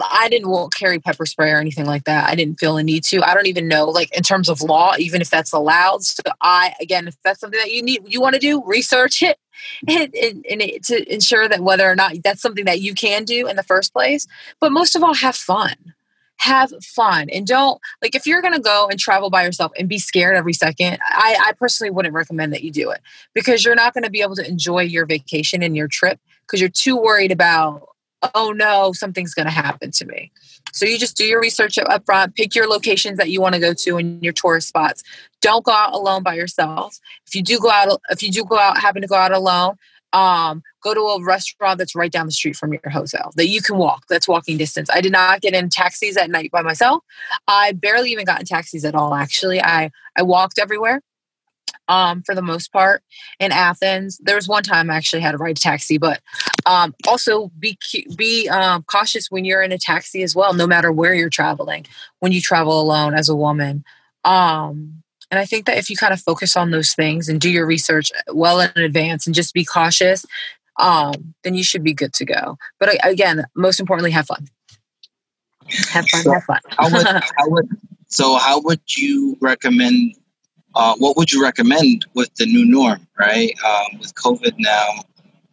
I 0.01 0.29
didn't 0.29 0.49
won't 0.49 0.73
carry 0.73 0.99
pepper 0.99 1.25
spray 1.25 1.51
or 1.51 1.57
anything 1.57 1.85
like 1.85 2.05
that. 2.05 2.29
I 2.29 2.35
didn't 2.35 2.59
feel 2.59 2.77
a 2.77 2.83
need 2.83 3.03
to. 3.05 3.21
I 3.23 3.33
don't 3.33 3.47
even 3.47 3.67
know, 3.67 3.85
like 3.85 4.15
in 4.15 4.23
terms 4.23 4.49
of 4.49 4.61
law, 4.61 4.93
even 4.97 5.21
if 5.21 5.29
that's 5.29 5.51
allowed. 5.51 6.03
So 6.03 6.21
I, 6.41 6.73
again, 6.81 7.07
if 7.07 7.15
that's 7.23 7.39
something 7.39 7.59
that 7.59 7.71
you 7.71 7.81
need, 7.81 8.01
you 8.05 8.21
want 8.21 8.35
to 8.35 8.39
do, 8.39 8.63
research 8.65 9.21
it, 9.21 9.37
and, 9.87 10.13
and, 10.15 10.45
and 10.49 10.61
it, 10.61 10.83
to 10.85 11.13
ensure 11.13 11.47
that 11.47 11.61
whether 11.61 11.89
or 11.89 11.95
not 11.95 12.13
that's 12.23 12.41
something 12.41 12.65
that 12.65 12.81
you 12.81 12.93
can 12.93 13.25
do 13.25 13.47
in 13.47 13.55
the 13.55 13.63
first 13.63 13.93
place. 13.93 14.27
But 14.59 14.71
most 14.71 14.95
of 14.95 15.03
all, 15.03 15.13
have 15.13 15.35
fun 15.35 15.75
have 16.39 16.71
fun 16.83 17.29
and 17.29 17.45
don't 17.45 17.81
like 18.01 18.15
if 18.15 18.25
you're 18.25 18.41
going 18.41 18.53
to 18.53 18.61
go 18.61 18.87
and 18.89 18.97
travel 18.97 19.29
by 19.29 19.43
yourself 19.43 19.73
and 19.77 19.89
be 19.89 19.99
scared 19.99 20.37
every 20.37 20.53
second 20.53 20.97
I, 21.09 21.37
I 21.47 21.51
personally 21.53 21.91
wouldn't 21.91 22.13
recommend 22.13 22.53
that 22.53 22.63
you 22.63 22.71
do 22.71 22.89
it 22.91 23.01
because 23.33 23.65
you're 23.65 23.75
not 23.75 23.93
going 23.93 24.05
to 24.05 24.09
be 24.09 24.21
able 24.21 24.35
to 24.35 24.47
enjoy 24.47 24.83
your 24.83 25.05
vacation 25.05 25.61
and 25.61 25.75
your 25.75 25.89
trip 25.89 26.17
because 26.45 26.61
you're 26.61 26.69
too 26.69 26.95
worried 26.95 27.33
about 27.33 27.89
oh 28.33 28.51
no 28.51 28.93
something's 28.93 29.33
going 29.33 29.47
to 29.47 29.51
happen 29.51 29.91
to 29.91 30.05
me. 30.05 30.31
So 30.71 30.85
you 30.85 30.97
just 30.97 31.17
do 31.17 31.25
your 31.25 31.41
research 31.41 31.77
up 31.77 32.05
front 32.05 32.35
pick 32.35 32.55
your 32.55 32.67
locations 32.67 33.17
that 33.17 33.29
you 33.29 33.41
want 33.41 33.55
to 33.55 33.61
go 33.61 33.73
to 33.73 33.97
and 33.97 34.23
your 34.23 34.33
tourist 34.33 34.69
spots. 34.69 35.03
Don't 35.41 35.65
go 35.65 35.73
out 35.73 35.93
alone 35.93 36.23
by 36.23 36.35
yourself. 36.35 36.99
If 37.27 37.35
you 37.35 37.43
do 37.43 37.59
go 37.59 37.69
out 37.69 38.01
if 38.09 38.23
you 38.23 38.31
do 38.31 38.45
go 38.45 38.57
out 38.57 38.77
happen 38.77 39.01
to 39.01 39.09
go 39.09 39.15
out 39.15 39.33
alone 39.33 39.75
um, 40.13 40.63
go 40.83 40.93
to 40.93 41.01
a 41.01 41.23
restaurant 41.23 41.77
that's 41.77 41.95
right 41.95 42.11
down 42.11 42.25
the 42.25 42.31
street 42.31 42.55
from 42.55 42.73
your 42.73 42.89
hotel 42.89 43.31
that 43.35 43.47
you 43.47 43.61
can 43.61 43.77
walk. 43.77 44.05
That's 44.09 44.27
walking 44.27 44.57
distance. 44.57 44.89
I 44.91 45.01
did 45.01 45.11
not 45.11 45.41
get 45.41 45.53
in 45.53 45.69
taxis 45.69 46.17
at 46.17 46.29
night 46.29 46.51
by 46.51 46.61
myself. 46.61 47.03
I 47.47 47.73
barely 47.73 48.11
even 48.11 48.25
got 48.25 48.39
in 48.39 48.45
taxis 48.45 48.85
at 48.85 48.95
all. 48.95 49.13
Actually, 49.13 49.61
I 49.61 49.91
I 50.15 50.23
walked 50.23 50.59
everywhere. 50.59 51.01
Um, 51.87 52.21
for 52.21 52.35
the 52.35 52.43
most 52.43 52.71
part 52.71 53.01
in 53.39 53.51
Athens, 53.51 54.19
there 54.23 54.35
was 54.35 54.47
one 54.47 54.61
time 54.61 54.91
I 54.91 54.95
actually 54.95 55.23
had 55.23 55.31
to 55.31 55.37
ride 55.37 55.57
a 55.57 55.59
taxi, 55.59 55.97
but 55.97 56.19
um, 56.67 56.93
also 57.07 57.51
be 57.57 57.77
be 58.15 58.47
um, 58.47 58.83
cautious 58.83 59.31
when 59.31 59.43
you're 59.43 59.63
in 59.63 59.71
a 59.71 59.77
taxi 59.77 60.21
as 60.21 60.35
well, 60.35 60.53
no 60.53 60.67
matter 60.67 60.91
where 60.91 61.15
you're 61.15 61.29
traveling. 61.29 61.87
When 62.19 62.31
you 62.31 62.41
travel 62.41 62.79
alone 62.79 63.15
as 63.15 63.27
a 63.27 63.35
woman, 63.35 63.83
um, 64.23 65.01
and 65.31 65.39
I 65.39 65.45
think 65.45 65.65
that 65.65 65.77
if 65.77 65.89
you 65.89 65.95
kind 65.95 66.13
of 66.13 66.21
focus 66.21 66.55
on 66.55 66.71
those 66.71 66.93
things 66.93 67.29
and 67.29 67.39
do 67.39 67.49
your 67.49 67.65
research 67.65 68.11
well 68.33 68.59
in 68.59 68.71
advance 68.75 69.25
and 69.25 69.35
just 69.35 69.53
be 69.53 69.63
cautious, 69.63 70.25
um, 70.77 71.35
then 71.43 71.53
you 71.53 71.63
should 71.63 71.83
be 71.83 71.93
good 71.93 72.13
to 72.13 72.25
go. 72.25 72.57
But 72.79 72.97
again, 73.05 73.45
most 73.55 73.79
importantly, 73.79 74.11
have 74.11 74.27
fun. 74.27 74.47
Have 75.89 76.07
fun. 76.07 76.23
So 76.23 76.33
have 76.33 76.43
fun. 76.43 76.59
how 76.69 76.91
would, 76.91 77.05
how 77.37 77.49
would, 77.49 77.69
so, 78.07 78.37
how 78.37 78.59
would 78.61 78.81
you 78.97 79.37
recommend? 79.39 80.15
Uh, 80.75 80.95
what 80.97 81.17
would 81.17 81.31
you 81.31 81.43
recommend 81.43 82.05
with 82.13 82.33
the 82.35 82.45
new 82.45 82.65
norm, 82.65 83.05
right? 83.19 83.51
Um, 83.65 83.99
with 83.99 84.13
COVID 84.15 84.53
now 84.57 84.87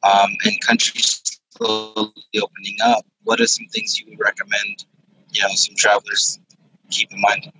um, 0.02 0.36
and 0.44 0.60
countries 0.60 1.22
slowly 1.56 2.12
opening 2.40 2.76
up, 2.84 3.04
what 3.24 3.40
are 3.40 3.46
some 3.46 3.66
things 3.72 3.98
you 3.98 4.06
would 4.10 4.20
recommend? 4.20 4.84
You 5.32 5.42
know, 5.42 5.48
some 5.54 5.74
travelers 5.74 6.38
keep 6.90 7.10
in 7.12 7.20
mind. 7.20 7.50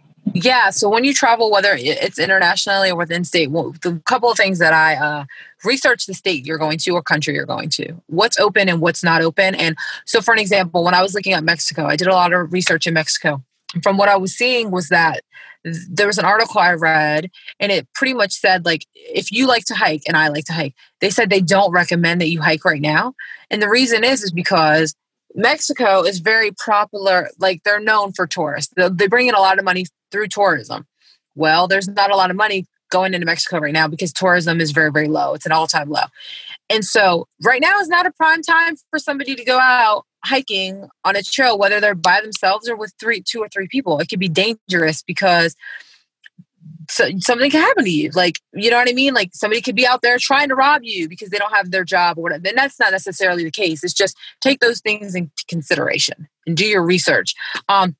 Yeah. 0.43 0.71
So 0.71 0.89
when 0.89 1.05
you 1.05 1.15
travel, 1.15 1.51
whether 1.51 1.77
it's 1.79 2.19
internationally 2.19 2.91
or 2.91 2.97
within 2.97 3.25
state, 3.25 3.51
well, 3.51 3.75
the 3.83 4.01
couple 4.05 4.31
of 4.31 4.37
things 4.37 4.59
that 4.59 4.73
I 4.73 4.95
uh, 4.95 5.25
research 5.65 6.07
the 6.07 6.15
state 6.15 6.47
you're 6.47 6.59
going 6.59 6.79
to 6.79 6.91
or 6.91 7.03
country 7.03 7.35
you're 7.35 7.47
going 7.47 7.71
to, 7.71 7.95
what's 8.07 8.39
open 8.39 8.69
and 8.69 8.81
what's 8.81 9.03
not 9.03 9.23
open. 9.23 9.55
And 9.55 9.77
so, 10.05 10.21
for 10.21 10.35
an 10.35 10.39
example, 10.39 10.85
when 10.85 10.95
I 10.95 11.03
was 11.03 11.15
looking 11.15 11.33
at 11.33 11.43
Mexico, 11.43 11.87
I 11.87 11.97
did 11.97 12.09
a 12.09 12.13
lot 12.13 12.33
of 12.33 12.53
research 12.53 12.87
in 12.87 12.95
Mexico. 12.95 13.43
From 13.83 13.97
what 13.97 14.09
I 14.09 14.17
was 14.17 14.35
seeing 14.35 14.71
was 14.71 14.91
that 14.91 15.23
there 15.65 16.07
was 16.07 16.19
an 16.19 16.25
article 16.25 16.61
I 16.61 16.75
read, 16.75 17.31
and 17.59 17.73
it 17.73 17.89
pretty 17.95 18.15
much 18.15 18.33
said 18.33 18.65
like 18.65 18.87
if 18.95 19.33
you 19.33 19.47
like 19.47 19.65
to 19.67 19.75
hike 19.75 20.03
and 20.07 20.17
I 20.17 20.29
like 20.29 20.45
to 20.45 20.53
hike, 20.53 20.75
they 21.01 21.11
said 21.11 21.31
they 21.31 21.41
don't 21.41 21.73
recommend 21.73 22.21
that 22.21 22.29
you 22.29 22.41
hike 22.41 22.65
right 22.65 22.81
now. 22.81 23.15
And 23.51 23.61
the 23.61 23.69
reason 23.69 24.05
is 24.05 24.23
is 24.23 24.33
because 24.33 24.95
Mexico 25.37 26.03
is 26.03 26.19
very 26.19 26.51
popular. 26.51 27.29
Like 27.39 27.63
they're 27.63 27.79
known 27.79 28.13
for 28.13 28.27
tourists. 28.27 28.73
They 28.77 29.07
bring 29.07 29.29
in 29.29 29.35
a 29.35 29.41
lot 29.41 29.59
of 29.59 29.65
money 29.65 29.85
through 30.11 30.29
tourism. 30.29 30.87
Well, 31.35 31.69
there's 31.69 31.87
not 31.87 32.11
a 32.11 32.17
lot 32.17 32.31
of 32.31 32.37
money 32.37 32.67
going 32.91 33.15
into 33.15 33.27
Mexico 33.27 33.59
right 33.59 33.73
now 33.73 33.87
because 33.87 34.13
tourism 34.13 34.61
is 34.61 34.71
very, 34.71 34.91
very 34.91 35.09
low. 35.09 35.35
It's 35.35 35.47
an 35.47 35.53
all 35.53 35.67
time 35.67 35.91
low. 35.91 36.05
And 36.71 36.85
so 36.85 37.29
right 37.45 37.61
now 37.61 37.79
is 37.81 37.89
not 37.89 38.07
a 38.07 38.13
prime 38.13 38.43
time 38.43 38.77
for 38.91 38.99
somebody 38.99 39.35
to 39.35 39.45
go 39.45 39.59
out 39.59 40.05
hiking 40.25 40.89
on 41.05 41.17
a 41.17 41.23
trail, 41.23 41.59
whether 41.59 41.81
they're 41.81 41.95
by 41.95 42.21
themselves 42.21 42.69
or 42.69 42.77
with 42.77 42.93
three, 42.99 43.21
two 43.21 43.41
or 43.41 43.49
three 43.49 43.69
people. 43.69 43.99
It 43.99 44.09
could 44.09 44.19
be 44.19 44.29
dangerous 44.29 45.03
because 45.03 45.55
so 46.91 47.09
something 47.21 47.51
can 47.51 47.61
happen 47.61 47.85
to 47.85 47.91
you. 47.91 48.11
Like, 48.15 48.41
you 48.55 48.71
know 48.71 48.77
what 48.77 48.89
I 48.89 48.93
mean? 48.93 49.15
Like 49.15 49.31
somebody 49.35 49.61
could 49.61 49.77
be 49.77 49.87
out 49.87 50.03
there 50.03 50.19
trying 50.19 50.49
to 50.49 50.55
rob 50.55 50.83
you 50.85 51.09
because 51.09 51.31
they 51.31 51.39
don't 51.39 51.55
have 51.55 51.71
their 51.71 51.85
job 51.85 52.19
or 52.19 52.23
whatever. 52.23 52.49
And 52.49 52.59
that's 52.59 52.79
not 52.79 52.93
necessarily 52.93 53.45
the 53.45 53.51
case. 53.51 53.85
It's 53.85 53.95
just 53.95 54.17
take 54.41 54.61
those 54.61 54.81
things 54.81 55.15
into 55.15 55.45
consideration 55.49 56.29
and 56.47 56.57
do 56.57 56.67
your 56.67 56.83
research. 56.83 57.35
Um, 57.69 57.97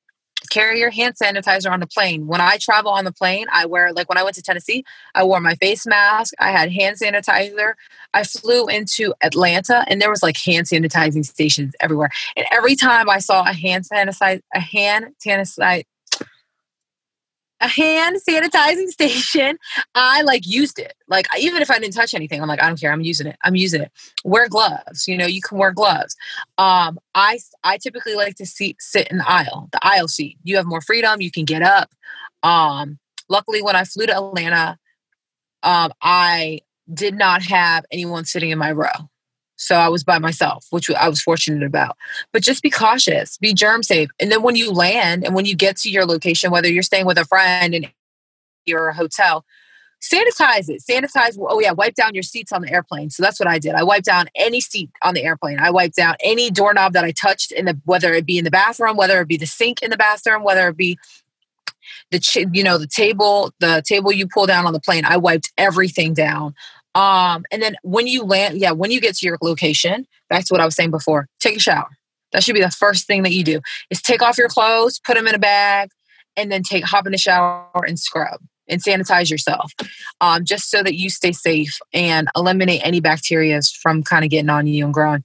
carry 0.51 0.79
your 0.79 0.91
hand 0.91 1.15
sanitizer 1.21 1.71
on 1.71 1.81
the 1.81 1.87
plane. 1.87 2.27
When 2.27 2.41
I 2.41 2.59
travel 2.59 2.93
on 2.93 3.05
the 3.05 3.13
plane, 3.13 3.47
I 3.53 3.67
wear 3.67 3.93
like 3.93 4.09
when 4.09 4.19
I 4.19 4.23
went 4.23 4.37
to 4.37 4.43
Tennessee, 4.43 4.85
I 5.15 5.25
wore 5.25 5.41
my 5.41 5.55
face 5.57 5.87
mask, 5.87 6.35
I 6.39 6.51
had 6.51 6.73
hand 6.73 6.99
sanitizer. 6.99 7.75
I 8.15 8.25
flew 8.25 8.67
into 8.67 9.13
Atlanta 9.23 9.85
and 9.89 10.01
there 10.01 10.11
was 10.11 10.23
like 10.23 10.39
hand 10.39 10.67
sanitizing 10.67 11.25
stations 11.25 11.75
everywhere. 11.81 12.11
And 12.37 12.47
every 12.53 12.77
time 12.77 13.11
I 13.11 13.19
saw 13.19 13.43
a 13.43 13.53
hand 13.53 13.85
sanitizer 13.85 14.41
a 14.55 14.61
hand 14.61 15.15
sanitizer 15.25 15.85
a 17.61 17.69
hand 17.69 18.19
sanitizing 18.29 18.89
station. 18.89 19.59
I 19.95 20.23
like 20.23 20.47
used 20.47 20.79
it. 20.79 20.95
Like 21.09 21.27
even 21.39 21.63
if 21.63 21.71
I 21.71 21.79
didn't 21.79 21.95
touch 21.95 22.15
anything, 22.15 22.41
I'm 22.41 22.49
like, 22.49 22.63
I 22.63 22.69
don't 22.69 22.81
care. 22.81 22.93
I'm 22.93 23.01
using 23.01 23.27
it. 23.27 23.37
I'm 23.43 23.57
using 23.57 23.83
it. 23.83 23.93
Wear 24.25 24.49
gloves. 24.49 25.07
You 25.07 25.17
know, 25.17 25.27
you 25.27 25.41
can 25.41 25.59
wear 25.59 25.73
gloves. 25.73 26.17
Um, 26.59 26.99
I 27.15 27.39
I 27.65 27.79
typically 27.79 28.15
like 28.15 28.37
to 28.37 28.47
see, 28.47 28.77
sit 28.79 29.09
in 29.09 29.19
the 29.19 29.29
aisle, 29.29 29.69
the 29.73 29.81
aisle 29.83 30.09
seat. 30.09 30.39
You 30.43 30.57
have 30.57 30.67
more 30.67 30.81
freedom. 30.81 31.21
You 31.21 31.31
can 31.31 31.45
get 31.45 31.63
up. 31.63 31.91
Um, 32.43 32.99
luckily, 33.29 33.63
when 33.63 33.77
I 33.77 33.85
flew 33.85 34.07
to 34.07 34.17
Atlanta, 34.17 34.79
um, 35.63 35.93
I 36.03 36.61
did 36.93 37.15
not 37.15 37.43
have 37.43 37.85
anyone 37.91 38.25
sitting 38.25 38.51
in 38.51 38.59
my 38.59 38.73
row. 38.73 39.11
So 39.57 39.77
I 39.77 39.89
was 39.89 40.05
by 40.05 40.19
myself, 40.19 40.67
which 40.71 40.91
I 40.91 41.09
was 41.09 41.21
fortunate 41.21 41.63
about. 41.63 41.97
But 42.33 42.43
just 42.43 42.63
be 42.63 42.71
cautious, 42.71 43.39
be 43.39 43.55
germ 43.55 43.83
safe. 43.83 44.11
And 44.21 44.31
then 44.31 44.43
when 44.43 44.57
you 44.57 44.71
land 44.71 45.25
and 45.25 45.35
when 45.35 45.47
you 45.47 45.57
get 45.57 45.77
to 45.79 45.91
your 45.91 46.05
location, 46.05 46.51
whether 46.51 46.69
you're 46.69 46.83
staying 46.83 47.07
with 47.07 47.19
a 47.19 47.25
friend 47.25 47.75
in 47.75 47.87
your 48.67 48.93
hotel, 48.93 49.45
sanitize 50.03 50.69
it. 50.69 50.83
Sanitize, 50.89 51.37
oh 51.41 51.59
yeah, 51.61 51.73
wipe 51.73 51.95
down 51.95 52.15
your 52.15 52.23
seats 52.23 52.53
on 52.53 52.63
the 52.63 52.71
airplane. 52.71 53.11
So 53.11 53.23
that's 53.23 53.41
what 53.41 53.49
I 53.49 53.59
did. 53.59 53.75
I 53.75 53.83
wiped 53.83 54.07
down 54.07 54.27
any 54.35 54.61
seat 54.61 54.91
on 55.03 55.15
the 55.15 55.25
airplane. 55.25 55.59
I 55.59 55.71
wiped 55.71 55.97
down 55.97 56.17
any 56.21 56.51
doorknob 56.51 56.93
that 56.93 57.05
I 57.05 57.13
touched 57.13 57.53
in 57.53 57.65
the 57.65 57.81
whether 57.85 58.13
it 58.13 58.27
be 58.27 58.39
in 58.39 58.45
the 58.45 58.51
bathroom, 58.51 58.97
whether 58.97 59.21
it 59.21 59.29
be 59.29 59.37
the 59.37 59.47
sink 59.47 59.83
in 59.83 59.91
the 59.91 59.97
bathroom, 59.97 60.43
whether 60.43 60.69
it 60.69 60.77
be 60.77 60.99
the 62.11 62.49
you 62.53 62.63
know 62.63 62.79
the 62.79 62.87
table 62.87 63.53
the 63.61 63.83
table 63.87 64.13
you 64.13 64.27
pull 64.27 64.47
down 64.47 64.67
on 64.67 64.73
the 64.73 64.81
plane 64.81 65.05
i 65.05 65.17
wiped 65.17 65.53
everything 65.57 66.13
down 66.13 66.55
um, 66.97 67.45
and 67.53 67.61
then 67.61 67.77
when 67.83 68.07
you 68.07 68.25
land, 68.25 68.59
yeah, 68.59 68.71
when 68.71 68.91
you 68.91 69.03
get 69.03 69.17
to 69.17 69.27
your 69.27 69.37
location, 69.43 70.07
back 70.31 70.47
to 70.47 70.55
what 70.55 70.63
I 70.63 70.65
was 70.65 70.75
saying 70.75 70.91
before, 70.91 71.29
take 71.41 71.57
a 71.57 71.61
shower. 71.61 71.91
That 72.33 72.43
should 72.43 72.55
be 72.55 72.63
the 72.63 72.71
first 72.71 73.07
thing 73.07 73.23
that 73.23 73.33
you 73.33 73.45
do 73.45 73.61
is 73.91 74.01
take 74.01 74.23
off 74.23 74.39
your 74.39 74.49
clothes, 74.49 74.99
put 74.99 75.15
them 75.15 75.27
in 75.27 75.35
a 75.35 75.39
bag, 75.39 75.91
and 76.39 76.51
then 76.51 76.63
take 76.63 76.85
hop 76.85 77.05
in 77.05 77.13
the 77.13 77.19
shower 77.19 77.69
and 77.87 77.99
scrub 77.99 78.41
and 78.67 78.83
sanitize 78.83 79.31
yourself, 79.31 79.73
um, 80.23 80.45
just 80.45 80.71
so 80.71 80.83
that 80.83 80.95
you 80.95 81.11
stay 81.11 81.33
safe 81.33 81.79
and 81.93 82.29
eliminate 82.35 82.81
any 82.83 83.01
bacteria 83.01 83.61
from 83.81 84.03
kind 84.03 84.25
of 84.25 84.31
getting 84.31 84.49
on 84.49 84.67
you 84.67 84.85
and 84.85 84.95
growing 84.95 85.23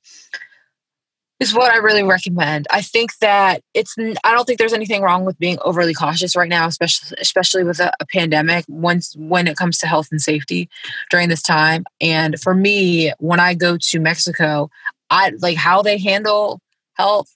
is 1.41 1.55
what 1.55 1.73
I 1.73 1.77
really 1.77 2.03
recommend. 2.03 2.67
I 2.69 2.83
think 2.83 3.17
that 3.17 3.63
it's 3.73 3.95
I 3.97 4.31
don't 4.31 4.45
think 4.45 4.59
there's 4.59 4.73
anything 4.73 5.01
wrong 5.01 5.25
with 5.25 5.39
being 5.39 5.57
overly 5.65 5.95
cautious 5.95 6.35
right 6.35 6.47
now, 6.47 6.67
especially 6.67 7.17
especially 7.19 7.63
with 7.63 7.79
a, 7.79 7.91
a, 7.99 8.05
pandemic 8.05 8.63
once 8.67 9.15
when 9.17 9.47
it 9.47 9.57
comes 9.57 9.79
to 9.79 9.87
health 9.87 10.09
and 10.11 10.21
safety 10.21 10.69
during 11.09 11.29
this 11.29 11.41
time. 11.41 11.83
And 11.99 12.39
for 12.39 12.53
me, 12.53 13.11
when 13.17 13.39
I 13.39 13.55
go 13.55 13.75
to 13.75 13.99
Mexico, 13.99 14.69
I 15.09 15.31
like 15.39 15.57
how 15.57 15.81
they 15.81 15.97
handle 15.97 16.61
health 16.93 17.35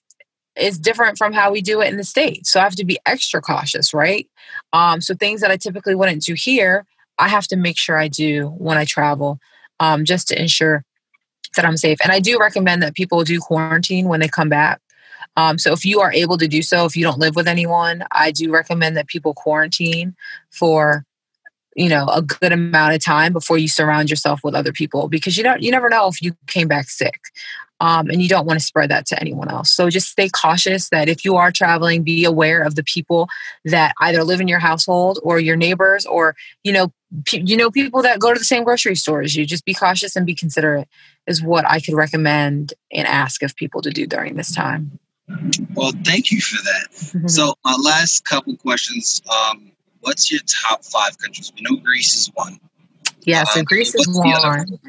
is 0.56 0.78
different 0.78 1.18
from 1.18 1.34
how 1.34 1.52
we 1.52 1.62
do 1.62 1.82
it 1.82 1.89
in 1.89 1.98
the 1.98 2.04
states. 2.04 2.52
So 2.52 2.60
I 2.60 2.63
have 2.63 2.76
to 2.76 2.86
be 2.86 3.00
extra 3.08 3.41
cautious, 3.41 3.91
right? 3.91 4.30
Um, 4.72 5.02
so 5.02 5.15
things 5.15 5.41
that 5.41 5.52
I 5.52 5.58
typically 5.58 5.96
wouldn't 5.96 6.24
do 6.24 6.36
here, 6.36 6.86
I 7.18 7.28
have 7.28 7.48
to 7.48 7.56
make 7.56 7.78
sure 7.78 7.98
I 7.98 8.08
do 8.08 8.50
when 8.58 8.78
I 8.78 8.86
travel, 8.86 9.39
um, 9.80 10.06
just 10.06 10.28
to 10.28 10.39
ensure 10.39 10.86
that 11.56 11.65
I'm 11.65 11.78
safe. 11.78 11.98
And 12.04 12.12
I 12.12 12.20
do 12.20 12.38
recommend 12.39 12.82
that 12.84 12.96
people 12.96 13.24
do 13.24 13.39
quarantine 13.39 14.08
when 14.08 14.20
they 14.20 14.28
come 14.28 14.50
back. 14.50 14.82
Um, 15.38 15.58
so 15.58 15.74
if 15.74 15.86
you 15.86 16.00
are 16.00 16.13
able 16.13 16.38
to 16.38 16.48
do 16.48 16.62
so, 16.62 16.86
if 16.86 16.96
you 16.96 17.04
don't 17.04 17.20
live 17.20 17.36
with 17.36 17.48
anyone, 17.48 18.06
I 18.12 18.32
do 18.32 18.52
recommend 18.52 18.96
that 18.96 19.08
people 19.08 19.34
quarantine 19.34 20.15
for 20.50 21.06
you 21.76 21.89
know 21.89 22.08
a 22.08 22.22
good 22.22 22.54
amount 22.54 22.94
of 22.94 23.04
time 23.04 23.34
before 23.34 23.58
you 23.58 23.68
surround 23.68 24.10
yourself 24.10 24.39
with 24.44 24.56
other 24.56 24.72
people 24.72 25.10
because 25.10 25.38
you 25.38 25.44
don't 25.44 25.62
you 25.62 25.72
never 25.72 25.89
know 25.89 26.08
if 26.08 26.22
you 26.22 26.34
came 26.48 26.68
back 26.70 26.89
sick 26.89 27.20
um, 27.79 28.09
and 28.09 28.21
you 28.21 28.29
don't 28.29 28.45
want 28.45 28.59
to 28.59 28.65
spread 28.65 28.89
that 28.89 29.05
to 29.05 29.19
anyone 29.19 29.49
else 29.49 29.71
so 29.71 29.89
just 29.89 30.09
stay 30.09 30.29
cautious 30.29 30.89
that 30.89 31.09
if 31.09 31.25
you 31.25 31.35
are 31.35 31.51
traveling 31.51 32.03
be 32.03 32.25
aware 32.25 32.61
of 32.61 32.75
the 32.75 32.83
people 32.83 33.27
that 33.63 33.93
either 34.01 34.23
live 34.23 34.41
in 34.41 34.47
your 34.47 34.59
household 34.59 35.19
or 35.23 35.39
your 35.39 35.55
neighbors 35.55 36.05
or 36.05 36.35
you 36.63 36.71
know 36.71 36.91
you 37.31 37.55
know 37.55 37.71
people 37.71 38.01
that 38.01 38.19
go 38.19 38.33
to 38.33 38.39
the 38.39 38.45
same 38.45 38.63
grocery 38.63 38.95
stores 38.95 39.35
you 39.35 39.45
just 39.45 39.65
be 39.65 39.73
cautious 39.73 40.15
and 40.15 40.25
be 40.25 40.35
considerate 40.35 40.88
is 41.27 41.41
what 41.41 41.65
I 41.69 41.79
could 41.79 41.93
recommend 41.93 42.73
and 42.91 43.07
ask 43.07 43.41
of 43.41 43.55
people 43.55 43.81
to 43.81 43.89
do 43.89 44.05
during 44.05 44.35
this 44.35 44.53
time. 44.53 44.99
Well, 45.73 45.91
thank 46.03 46.31
you 46.31 46.39
for 46.39 46.61
that. 46.63 46.88
Mm-hmm. 46.91 47.27
So, 47.35 47.55
my 47.63 47.75
last 47.83 48.25
couple 48.25 48.55
questions: 48.57 49.21
um, 49.31 49.71
What's 50.01 50.31
your 50.31 50.41
top 50.41 50.83
five 50.85 51.17
countries? 51.17 51.51
We 51.55 51.61
know 51.63 51.81
Greece 51.81 52.15
is 52.15 52.31
one. 52.35 52.59
Yeah, 53.25 53.43
so 53.43 53.59
um, 53.59 53.65
Greece 53.65 53.95
is 53.95 54.07
one. 54.07 54.79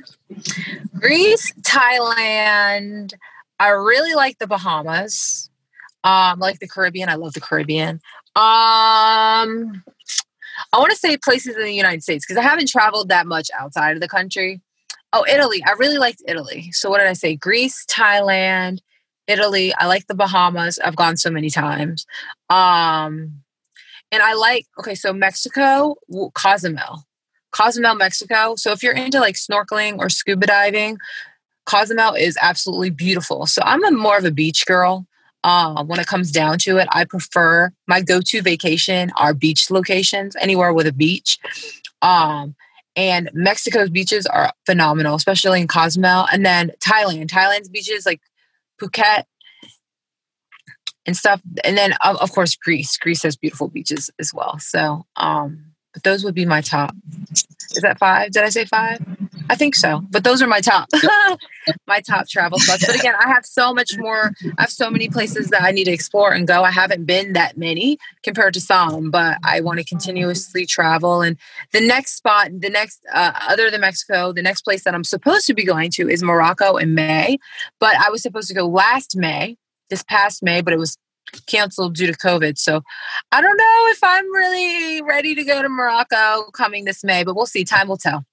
Greece, 0.98 1.52
Thailand. 1.62 3.14
I 3.58 3.68
really 3.68 4.14
like 4.14 4.38
the 4.38 4.46
Bahamas. 4.46 5.50
Um, 6.04 6.38
like 6.38 6.60
the 6.60 6.68
Caribbean. 6.68 7.08
I 7.08 7.14
love 7.14 7.32
the 7.32 7.40
Caribbean. 7.40 8.00
Um, 8.36 9.82
I 10.72 10.78
want 10.78 10.90
to 10.90 10.96
say 10.96 11.16
places 11.16 11.56
in 11.56 11.62
the 11.62 11.74
United 11.74 12.02
States 12.02 12.24
because 12.26 12.38
I 12.38 12.42
haven't 12.42 12.68
traveled 12.68 13.08
that 13.08 13.26
much 13.26 13.48
outside 13.58 13.92
of 13.96 14.00
the 14.00 14.08
country. 14.08 14.60
Oh, 15.12 15.24
Italy. 15.28 15.62
I 15.66 15.72
really 15.72 15.98
liked 15.98 16.22
Italy. 16.28 16.70
So 16.72 16.90
what 16.90 16.98
did 16.98 17.06
I 17.06 17.14
say? 17.14 17.34
Greece, 17.34 17.86
Thailand, 17.90 18.80
Italy. 19.26 19.72
I 19.74 19.86
like 19.86 20.06
the 20.06 20.14
Bahamas. 20.14 20.78
I've 20.78 20.96
gone 20.96 21.16
so 21.16 21.30
many 21.30 21.48
times. 21.48 22.06
Um, 22.50 23.42
and 24.12 24.22
I 24.22 24.34
like 24.34 24.66
okay, 24.78 24.94
so 24.94 25.12
Mexico, 25.12 25.96
Cozumel. 26.34 27.05
Cozumel, 27.56 27.94
Mexico. 27.94 28.54
So 28.56 28.72
if 28.72 28.82
you're 28.82 28.92
into 28.92 29.18
like 29.20 29.36
snorkeling 29.36 29.98
or 29.98 30.08
scuba 30.08 30.46
diving, 30.46 30.98
Cozumel 31.64 32.14
is 32.14 32.36
absolutely 32.40 32.90
beautiful. 32.90 33.46
So 33.46 33.62
I'm 33.64 33.84
a 33.84 33.90
more 33.90 34.18
of 34.18 34.24
a 34.24 34.30
beach 34.30 34.66
girl. 34.66 35.06
Uh, 35.42 35.84
when 35.84 36.00
it 36.00 36.06
comes 36.06 36.32
down 36.32 36.58
to 36.58 36.76
it, 36.78 36.88
I 36.90 37.04
prefer 37.04 37.70
my 37.86 38.00
go-to 38.02 38.42
vacation 38.42 39.12
are 39.16 39.32
beach 39.32 39.70
locations, 39.70 40.34
anywhere 40.36 40.72
with 40.72 40.88
a 40.88 40.92
beach. 40.92 41.38
Um, 42.02 42.56
and 42.96 43.30
Mexico's 43.32 43.90
beaches 43.90 44.26
are 44.26 44.52
phenomenal, 44.64 45.14
especially 45.14 45.60
in 45.60 45.68
Cozumel. 45.68 46.26
And 46.32 46.44
then 46.44 46.72
Thailand, 46.80 47.28
Thailand's 47.28 47.68
beaches 47.68 48.04
like 48.04 48.20
Phuket 48.80 49.24
and 51.06 51.16
stuff. 51.16 51.40
And 51.62 51.78
then 51.78 51.94
of 52.02 52.32
course 52.32 52.56
Greece. 52.56 52.96
Greece 52.96 53.22
has 53.22 53.36
beautiful 53.36 53.68
beaches 53.68 54.10
as 54.18 54.34
well. 54.34 54.58
So 54.58 55.06
um, 55.14 55.75
but 55.96 56.02
those 56.02 56.24
would 56.24 56.34
be 56.34 56.44
my 56.44 56.60
top. 56.60 56.94
Is 57.32 57.80
that 57.80 57.98
five? 57.98 58.30
Did 58.30 58.44
I 58.44 58.50
say 58.50 58.66
five? 58.66 58.98
I 59.48 59.54
think 59.54 59.74
so. 59.74 60.02
But 60.10 60.24
those 60.24 60.42
are 60.42 60.46
my 60.46 60.60
top, 60.60 60.90
my 61.86 62.00
top 62.00 62.28
travel 62.28 62.58
spots. 62.58 62.84
But 62.84 62.96
again, 62.96 63.14
I 63.18 63.28
have 63.28 63.46
so 63.46 63.72
much 63.72 63.96
more. 63.96 64.32
I 64.58 64.62
have 64.62 64.70
so 64.70 64.90
many 64.90 65.08
places 65.08 65.48
that 65.48 65.62
I 65.62 65.70
need 65.70 65.84
to 65.84 65.92
explore 65.92 66.34
and 66.34 66.46
go. 66.46 66.64
I 66.64 66.70
haven't 66.70 67.06
been 67.06 67.32
that 67.32 67.56
many 67.56 67.96
compared 68.22 68.52
to 68.54 68.60
some, 68.60 69.10
but 69.10 69.38
I 69.42 69.62
want 69.62 69.78
to 69.78 69.86
continuously 69.86 70.66
travel. 70.66 71.22
And 71.22 71.38
the 71.72 71.80
next 71.80 72.16
spot, 72.16 72.50
the 72.52 72.68
next, 72.68 73.00
uh, 73.14 73.32
other 73.48 73.70
than 73.70 73.80
Mexico, 73.80 74.32
the 74.32 74.42
next 74.42 74.66
place 74.66 74.84
that 74.84 74.94
I'm 74.94 75.04
supposed 75.04 75.46
to 75.46 75.54
be 75.54 75.64
going 75.64 75.90
to 75.92 76.10
is 76.10 76.22
Morocco 76.22 76.76
in 76.76 76.94
May. 76.94 77.38
But 77.80 77.96
I 77.96 78.10
was 78.10 78.20
supposed 78.20 78.48
to 78.48 78.54
go 78.54 78.66
last 78.66 79.16
May, 79.16 79.56
this 79.88 80.02
past 80.02 80.42
May, 80.42 80.60
but 80.60 80.74
it 80.74 80.78
was 80.78 80.98
canceled 81.46 81.94
due 81.94 82.06
to 82.06 82.12
COVID. 82.12 82.58
So 82.58 82.82
I 83.32 83.40
don't 83.40 83.56
know 83.56 83.86
if 83.90 83.98
I'm 84.02 84.30
really 84.32 85.02
ready 85.02 85.34
to 85.34 85.44
go 85.44 85.62
to 85.62 85.68
Morocco 85.68 86.50
coming 86.52 86.84
this 86.84 87.04
May, 87.04 87.24
but 87.24 87.36
we'll 87.36 87.46
see. 87.46 87.64
Time 87.64 87.88
will 87.88 87.96
tell. 87.96 88.24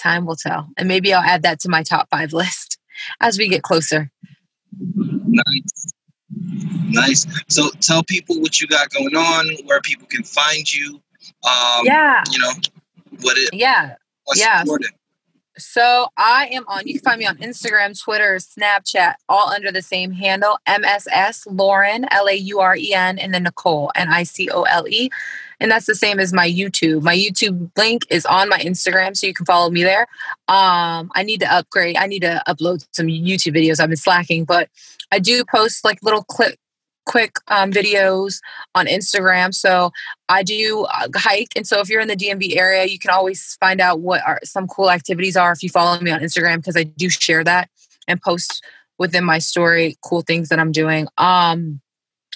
Time 0.00 0.26
will 0.26 0.36
tell. 0.36 0.68
And 0.76 0.88
maybe 0.88 1.12
I'll 1.12 1.22
add 1.22 1.42
that 1.42 1.60
to 1.60 1.68
my 1.68 1.82
top 1.82 2.08
five 2.10 2.32
list 2.32 2.78
as 3.20 3.38
we 3.38 3.48
get 3.48 3.62
closer. 3.62 4.10
Nice. 4.78 5.92
Nice. 6.88 7.26
So 7.48 7.70
tell 7.80 8.02
people 8.04 8.40
what 8.40 8.60
you 8.60 8.66
got 8.66 8.90
going 8.90 9.16
on, 9.16 9.48
where 9.64 9.80
people 9.80 10.06
can 10.08 10.24
find 10.24 10.72
you. 10.72 11.00
Um, 11.44 11.84
yeah. 11.84 12.22
You 12.30 12.38
know, 12.40 12.52
what 13.20 13.38
it. 13.38 13.50
Yeah. 13.52 13.94
yeah. 14.34 14.64
So 15.58 16.08
I 16.16 16.48
am 16.52 16.64
on, 16.66 16.86
you 16.86 16.94
can 16.94 17.02
find 17.02 17.18
me 17.18 17.26
on 17.26 17.36
Instagram, 17.36 18.00
Twitter, 18.00 18.36
Snapchat, 18.36 19.14
all 19.28 19.50
under 19.50 19.70
the 19.70 19.82
same 19.82 20.10
handle, 20.10 20.58
MSS 20.66 21.46
Lauren, 21.46 22.06
L 22.10 22.26
A 22.28 22.34
U 22.34 22.60
R 22.60 22.76
E 22.76 22.94
N, 22.94 23.18
and 23.18 23.34
then 23.34 23.42
Nicole, 23.42 23.92
N 23.94 24.08
I 24.08 24.22
C 24.22 24.48
O 24.50 24.62
L 24.62 24.88
E. 24.88 25.10
And 25.60 25.70
that's 25.70 25.86
the 25.86 25.94
same 25.94 26.18
as 26.18 26.32
my 26.32 26.48
YouTube. 26.48 27.02
My 27.02 27.16
YouTube 27.16 27.70
link 27.76 28.06
is 28.10 28.26
on 28.26 28.48
my 28.48 28.58
Instagram, 28.58 29.16
so 29.16 29.26
you 29.26 29.34
can 29.34 29.46
follow 29.46 29.70
me 29.70 29.82
there. 29.82 30.08
Um, 30.48 31.12
I 31.14 31.22
need 31.22 31.40
to 31.40 31.52
upgrade, 31.52 31.96
I 31.96 32.06
need 32.06 32.20
to 32.20 32.42
upload 32.48 32.86
some 32.92 33.06
YouTube 33.06 33.54
videos. 33.54 33.78
I've 33.78 33.88
been 33.88 33.96
slacking, 33.96 34.44
but 34.44 34.68
I 35.12 35.18
do 35.18 35.44
post 35.44 35.84
like 35.84 36.02
little 36.02 36.24
clip 36.24 36.58
quick 37.04 37.36
um, 37.48 37.70
videos 37.72 38.40
on 38.74 38.86
Instagram. 38.86 39.54
So 39.54 39.90
I 40.28 40.42
do 40.42 40.86
uh, 40.92 41.08
hike, 41.14 41.48
and 41.56 41.66
so 41.66 41.80
if 41.80 41.88
you're 41.88 42.00
in 42.00 42.08
the 42.08 42.16
DMV 42.16 42.56
area, 42.56 42.84
you 42.84 42.98
can 42.98 43.10
always 43.10 43.56
find 43.60 43.80
out 43.80 44.00
what 44.00 44.22
are 44.26 44.40
some 44.44 44.66
cool 44.66 44.90
activities 44.90 45.36
are 45.36 45.52
if 45.52 45.62
you 45.62 45.68
follow 45.68 46.00
me 46.00 46.10
on 46.10 46.20
Instagram 46.20 46.56
because 46.56 46.76
I 46.76 46.84
do 46.84 47.08
share 47.08 47.44
that 47.44 47.70
and 48.08 48.20
post 48.20 48.64
within 48.98 49.24
my 49.24 49.38
story 49.38 49.96
cool 50.04 50.22
things 50.22 50.48
that 50.48 50.58
I'm 50.58 50.72
doing. 50.72 51.08
Um, 51.18 51.80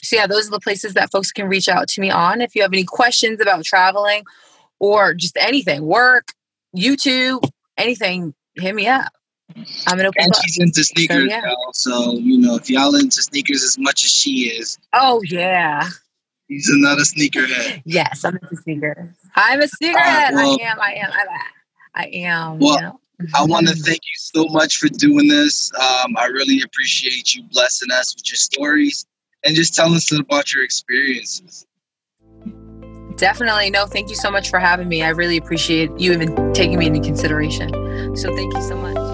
so 0.03 0.17
yeah, 0.17 0.27
those 0.27 0.49
are 0.49 0.53
the 0.53 0.61
places 0.61 0.95
that 0.95 1.11
folks 1.11 1.33
can 1.33 1.49
reach 1.49 1.69
out 1.69 1.89
to 1.89 2.01
me 2.01 2.11
on. 2.11 2.41
If 2.41 2.55
you 2.55 2.63
have 2.63 2.73
any 2.73 2.85
questions 2.85 3.41
about 3.41 3.65
traveling 3.65 4.25
or 4.79 5.15
just 5.15 5.37
anything, 5.37 5.85
work, 5.85 6.29
YouTube, 6.77 7.49
anything, 7.77 8.35
hit 8.55 8.75
me 8.75 8.87
up. 8.87 9.13
I'm 9.87 9.99
an 9.99 10.07
open 10.07 10.23
And 10.23 10.35
she's 10.43 10.59
into 10.59 10.85
sneakers, 10.85 11.31
so, 11.31 11.37
yeah. 11.37 11.55
so 11.73 12.13
you 12.15 12.39
know 12.39 12.57
if 12.57 12.69
y'all 12.69 12.95
into 12.95 13.23
sneakers 13.23 13.63
as 13.63 13.79
much 13.79 14.05
as 14.05 14.11
she 14.11 14.51
is. 14.51 14.79
Oh 14.93 15.23
yeah. 15.25 15.89
He's 16.49 16.69
another 16.69 17.03
sneakerhead. 17.03 17.83
Yes, 17.85 18.25
I'm 18.25 18.37
into 18.37 18.57
sneakers. 18.57 19.15
I'm 19.35 19.61
a 19.61 19.65
sneakerhead. 19.65 20.31
Uh, 20.31 20.35
well, 20.35 20.59
I 20.61 20.65
am. 20.65 20.81
I 20.81 20.93
am. 20.95 21.11
I 21.95 22.07
am. 22.07 22.59
Well, 22.61 22.77
you 22.77 22.83
know? 22.83 23.01
I 23.35 23.45
want 23.45 23.67
to 23.69 23.75
thank 23.75 24.01
you 24.05 24.17
so 24.17 24.45
much 24.49 24.77
for 24.77 24.89
doing 24.89 25.27
this. 25.27 25.73
Um, 25.75 26.17
I 26.17 26.27
really 26.27 26.61
appreciate 26.63 27.35
you 27.35 27.43
blessing 27.45 27.91
us 27.91 28.15
with 28.15 28.29
your 28.31 28.37
stories 28.37 29.07
and 29.45 29.57
just 29.57 29.75
telling 29.75 29.95
us 29.95 30.13
about 30.13 30.53
your 30.53 30.63
experiences. 30.63 31.67
Definitely. 33.17 33.71
No, 33.71 33.87
thank 33.87 34.11
you 34.11 34.17
so 34.17 34.31
much 34.31 34.51
for 34.51 34.59
having 34.59 34.89
me. 34.89 35.03
I 35.03 35.09
really 35.09 35.39
appreciate 35.39 35.91
you 35.99 36.13
even 36.13 36.53
taking 36.53 36.79
me 36.79 36.87
into 36.87 37.01
consideration. 37.01 37.71
So 38.17 38.35
thank 38.37 38.55
you 38.55 38.63
so 38.63 38.77
much. 38.77 39.06